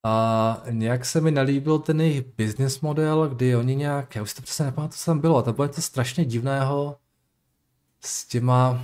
A 0.04 0.62
nějak 0.70 1.04
se 1.04 1.20
mi 1.20 1.30
nelíbil 1.30 1.78
ten 1.78 2.00
jejich 2.00 2.24
business 2.38 2.80
model, 2.80 3.28
kdy 3.28 3.56
oni 3.56 3.76
nějak, 3.76 4.16
já 4.16 4.22
už 4.22 4.30
si 4.30 4.36
to 4.36 4.42
přesně 4.42 4.64
nepamatuji, 4.64 4.98
co 4.98 5.04
tam 5.04 5.18
bylo, 5.18 5.42
to 5.42 5.52
bylo 5.52 5.66
něco 5.66 5.82
strašně 5.82 6.24
divného 6.24 6.96
s 8.00 8.24
těma 8.24 8.80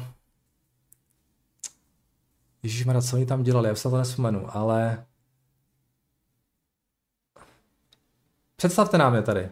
Ježíš 2.66 2.86
co 3.10 3.16
oni 3.16 3.26
tam 3.26 3.42
dělali, 3.42 3.68
já 3.68 3.74
se 3.74 3.90
to 3.90 3.96
nespomenu, 3.96 4.56
ale 4.56 5.06
představte 8.56 8.98
nám 8.98 9.14
je 9.14 9.22
tady. 9.22 9.50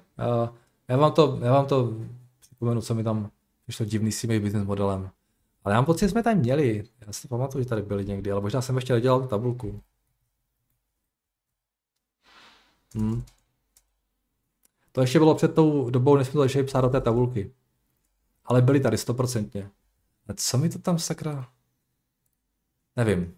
Já 0.89 0.97
vám 0.97 1.13
to, 1.13 1.39
já 1.43 1.53
vám 1.53 1.67
to 1.67 1.93
připomenu, 2.41 2.81
co 2.81 2.95
mi 2.95 3.05
tam 3.05 3.31
když 3.65 3.77
to 3.77 3.85
divný 3.85 4.13
s 4.13 4.21
tím 4.21 4.43
business 4.43 4.67
modelem. 4.67 5.11
Ale 5.65 5.75
já 5.75 5.79
mám 5.79 5.85
pocit, 5.85 6.05
že 6.05 6.09
jsme 6.09 6.23
tady 6.23 6.37
měli. 6.37 6.85
Já 7.07 7.13
si 7.13 7.29
pamatuju, 7.29 7.65
že 7.65 7.69
tady 7.69 7.83
byli 7.83 8.05
někdy, 8.05 8.31
ale 8.31 8.41
možná 8.41 8.63
jsem 8.63 8.77
ještě 8.77 8.93
nedělal 8.93 9.21
tu 9.21 9.27
tabulku. 9.27 9.83
Hmm. 12.95 13.25
To 14.93 15.01
ještě 15.01 15.19
bylo 15.19 15.35
před 15.35 15.55
tou 15.55 15.91
dobou, 15.91 16.17
než 16.17 16.27
jsme 16.27 16.33
to 16.33 16.43
začali 16.43 16.65
psát 16.65 16.81
do 16.81 16.89
té 16.89 17.01
tabulky. 17.01 17.53
Ale 18.45 18.63
byli 18.63 18.81
tady 18.81 18.99
stoprocentně. 18.99 19.71
A 20.29 20.33
co 20.35 20.59
mi 20.59 20.69
to 20.69 20.79
tam 20.79 20.99
sakra? 20.99 21.49
Nevím. 22.97 23.37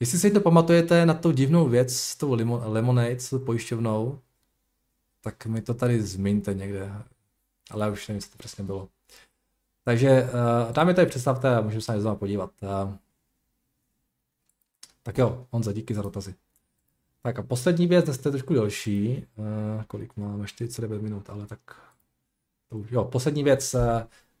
Jestli 0.00 0.18
si 0.18 0.30
to 0.30 0.40
pamatujete 0.40 1.06
na 1.06 1.14
tu 1.14 1.32
divnou 1.32 1.68
věc 1.68 1.96
s 1.96 2.16
tou 2.16 2.36
Lemonade, 2.64 3.20
s 3.20 3.30
tou 3.30 3.38
pojišťovnou, 3.38 4.20
tak 5.20 5.46
mi 5.46 5.62
to 5.62 5.74
tady 5.74 6.02
zmiňte 6.02 6.54
někde. 6.54 6.92
Ale 7.70 7.86
já 7.86 7.92
už 7.92 8.08
nevím, 8.08 8.22
co 8.22 8.30
to 8.30 8.38
přesně 8.38 8.64
bylo. 8.64 8.88
Takže 9.84 10.22
uh, 10.22 10.72
tam 10.72 10.88
je 10.88 10.94
tady 10.94 11.06
představte 11.06 11.56
a 11.56 11.60
můžeme 11.60 11.80
se 11.80 11.92
na 11.92 12.00
znovu 12.00 12.16
podívat. 12.16 12.50
Uh, 12.62 12.94
tak 15.02 15.18
jo, 15.18 15.46
Honza, 15.50 15.72
díky 15.72 15.94
za 15.94 16.02
dotazy. 16.02 16.34
Tak 17.22 17.38
a 17.38 17.42
poslední 17.42 17.86
věc, 17.86 18.04
dnes 18.04 18.24
je 18.24 18.30
trošku 18.30 18.54
delší. 18.54 19.26
Uh, 19.36 19.82
kolik 19.86 20.16
máme? 20.16 20.46
49 20.46 21.02
minut, 21.02 21.30
ale 21.30 21.46
tak... 21.46 21.60
Jo, 22.90 23.04
poslední 23.04 23.44
věc. 23.44 23.74
Uh, 23.74 23.80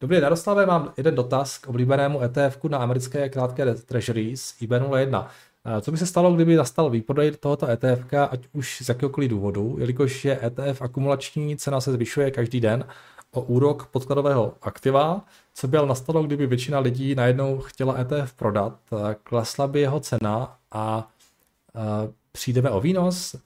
Dobrý, 0.00 0.16
Jaroslave, 0.16 0.66
mám 0.66 0.92
jeden 0.96 1.14
dotaz 1.14 1.58
k 1.58 1.68
oblíbenému 1.68 2.22
ETF 2.22 2.64
na 2.68 2.78
americké 2.78 3.28
krátké 3.28 3.74
treasuries 3.74 4.54
IB01. 4.60 5.26
Co 5.80 5.90
by 5.92 5.98
se 5.98 6.06
stalo, 6.06 6.34
kdyby 6.34 6.56
nastal 6.56 6.90
výprodej 6.90 7.30
tohoto 7.30 7.70
ETF, 7.70 8.14
ať 8.30 8.48
už 8.52 8.82
z 8.82 8.88
jakéhokoliv 8.88 9.30
důvodu, 9.30 9.76
jelikož 9.78 10.24
je 10.24 10.46
ETF 10.46 10.82
akumulační, 10.82 11.56
cena 11.56 11.80
se 11.80 11.92
zvyšuje 11.92 12.30
každý 12.30 12.60
den 12.60 12.84
o 13.32 13.40
úrok 13.40 13.86
podkladového 13.86 14.54
aktiva, 14.62 15.24
co 15.54 15.68
by 15.68 15.76
ale 15.76 15.88
nastalo, 15.88 16.22
kdyby 16.22 16.46
většina 16.46 16.78
lidí 16.78 17.14
najednou 17.14 17.58
chtěla 17.58 17.98
ETF 17.98 18.32
prodat, 18.32 18.78
klesla 19.22 19.66
by 19.66 19.80
jeho 19.80 20.00
cena 20.00 20.58
a 20.72 21.08
přijdeme 22.32 22.70
o 22.70 22.80
výnos, 22.80 23.36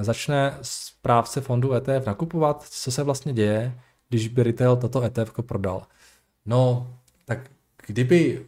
začne 0.00 0.58
správce 0.62 1.40
fondu 1.40 1.74
ETF 1.74 2.06
nakupovat, 2.06 2.64
co 2.70 2.92
se 2.92 3.02
vlastně 3.02 3.32
děje, 3.32 3.80
když 4.08 4.28
by 4.28 4.42
retail 4.42 4.76
toto 4.76 5.02
ETF 5.02 5.32
prodal. 5.46 5.82
No, 6.46 6.90
tak 7.24 7.50
kdyby 7.86 8.46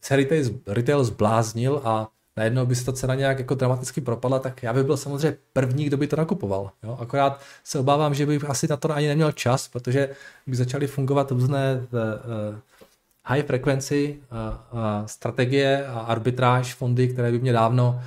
se 0.00 0.16
retail, 0.16 0.44
retail 0.66 1.04
zbláznil 1.04 1.80
a 1.84 2.08
najednou 2.36 2.66
by 2.66 2.74
se 2.74 2.84
ta 2.84 2.92
cena 2.92 3.14
nějak 3.14 3.38
jako 3.38 3.54
dramaticky 3.54 4.00
propadla, 4.00 4.38
tak 4.38 4.62
já 4.62 4.72
bych 4.72 4.84
byl 4.84 4.96
samozřejmě 4.96 5.36
první, 5.52 5.84
kdo 5.84 5.96
by 5.96 6.06
to 6.06 6.16
nakupoval. 6.16 6.70
Jo? 6.82 6.96
Akorát 7.00 7.40
se 7.64 7.78
obávám, 7.78 8.14
že 8.14 8.26
bych 8.26 8.50
asi 8.50 8.68
na 8.68 8.76
to 8.76 8.94
ani 8.94 9.08
neměl 9.08 9.32
čas, 9.32 9.68
protože 9.68 10.08
by 10.46 10.56
začaly 10.56 10.86
fungovat 10.86 11.30
různé 11.30 11.80
uh, 11.80 12.58
high 13.24 13.42
frequency 13.42 14.18
uh, 14.32 15.06
strategie 15.06 15.86
a 15.86 15.98
arbitráž 16.00 16.74
fondy, 16.74 17.08
které 17.08 17.32
by 17.32 17.38
mě 17.38 17.52
dávno 17.52 18.02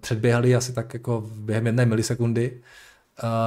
předběhaly 0.00 0.56
asi 0.56 0.72
tak 0.72 0.94
jako 0.94 1.24
během 1.34 1.66
jedné 1.66 1.86
milisekundy, 1.86 2.60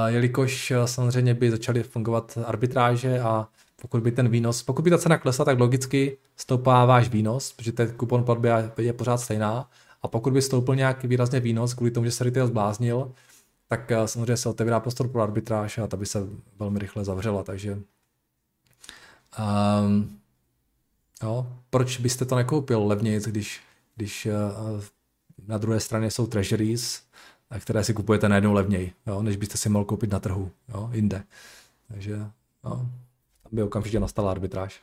jelikož 0.06 0.72
samozřejmě 0.84 1.34
by 1.34 1.50
začaly 1.50 1.82
fungovat 1.82 2.38
arbitráže 2.46 3.20
a 3.20 3.48
pokud 3.80 4.02
by 4.02 4.12
ten 4.12 4.28
výnos, 4.28 4.62
pokud 4.62 4.82
by 4.82 4.90
ta 4.90 4.98
cena 4.98 5.18
klesla, 5.18 5.44
tak 5.44 5.60
logicky 5.60 6.18
stoupá 6.36 6.84
váš 6.84 7.08
výnos, 7.08 7.52
protože 7.52 7.72
ten 7.72 7.92
kupon 7.96 8.24
platby 8.24 8.48
je 8.78 8.92
pořád 8.92 9.16
stejná. 9.18 9.70
A 10.02 10.08
pokud 10.08 10.32
by 10.32 10.42
stoupil 10.42 10.76
nějaký 10.76 11.06
výrazně 11.06 11.40
výnos 11.40 11.74
kvůli 11.74 11.90
tomu, 11.90 12.06
že 12.06 12.12
se 12.12 12.24
retail 12.24 12.46
zbláznil, 12.46 13.12
tak 13.68 13.90
eh, 13.90 14.08
samozřejmě 14.08 14.36
se 14.36 14.48
otevírá 14.48 14.80
prostor 14.80 15.08
pro 15.08 15.22
arbitráž 15.22 15.78
a 15.78 15.86
ta 15.86 15.96
by 15.96 16.06
se 16.06 16.26
velmi 16.58 16.78
rychle 16.78 17.04
zavřela, 17.04 17.42
takže 17.42 17.78
um, 19.38 20.20
jo, 21.22 21.46
proč 21.70 21.98
byste 21.98 22.24
to 22.24 22.36
nekoupil 22.36 22.86
levněji, 22.86 23.20
když, 23.26 23.60
když 23.96 24.26
uh, 24.26 24.82
na 25.46 25.58
druhé 25.58 25.80
straně 25.80 26.10
jsou 26.10 26.26
treasuries, 26.26 27.02
které 27.58 27.84
si 27.84 27.94
kupujete 27.94 28.28
najednou 28.28 28.52
levněji, 28.52 28.92
jo, 29.06 29.22
než 29.22 29.36
byste 29.36 29.58
si 29.58 29.68
mohl 29.68 29.84
koupit 29.84 30.10
na 30.10 30.20
trhu, 30.20 30.50
jo, 30.68 30.90
jinde. 30.92 31.24
Takže 31.88 32.12
jo 32.64 32.86
by 33.52 33.62
okamžitě 33.62 34.00
nastala 34.00 34.30
arbitráž. 34.30 34.80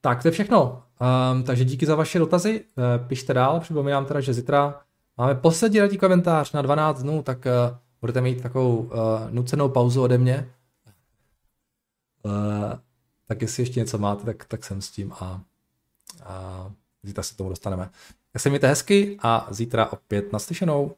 Tak, 0.00 0.22
to 0.22 0.28
je 0.28 0.32
všechno. 0.32 0.82
Um, 1.32 1.42
takže 1.42 1.64
díky 1.64 1.86
za 1.86 1.94
vaše 1.94 2.18
dotazy. 2.18 2.64
Uh, 2.76 3.06
pište 3.08 3.34
dál. 3.34 3.60
Připomínám 3.60 4.06
teda, 4.06 4.20
že 4.20 4.34
zítra 4.34 4.80
máme 5.16 5.34
poslední 5.34 5.80
radí 5.80 5.98
komentář 5.98 6.52
na 6.52 6.62
12 6.62 7.02
dnů, 7.02 7.22
tak 7.22 7.38
uh, 7.38 7.76
budete 8.00 8.20
mít 8.20 8.42
takovou 8.42 8.76
uh, 8.76 8.90
nucenou 9.30 9.68
pauzu 9.68 10.02
ode 10.02 10.18
mě. 10.18 10.50
Uh, 12.22 12.32
tak 13.26 13.42
jestli 13.42 13.62
ještě 13.62 13.80
něco 13.80 13.98
máte, 13.98 14.24
tak, 14.24 14.44
tak 14.44 14.64
jsem 14.64 14.82
s 14.82 14.90
tím 14.90 15.12
a, 15.12 15.40
a 16.24 16.70
zítra 17.02 17.22
se 17.22 17.36
tomu 17.36 17.50
dostaneme. 17.50 17.90
Tak 18.32 18.42
se 18.42 18.48
mějte 18.48 18.68
hezky 18.68 19.16
a 19.22 19.46
zítra 19.50 19.92
opět 19.92 20.32
naslyšenou. 20.32 20.94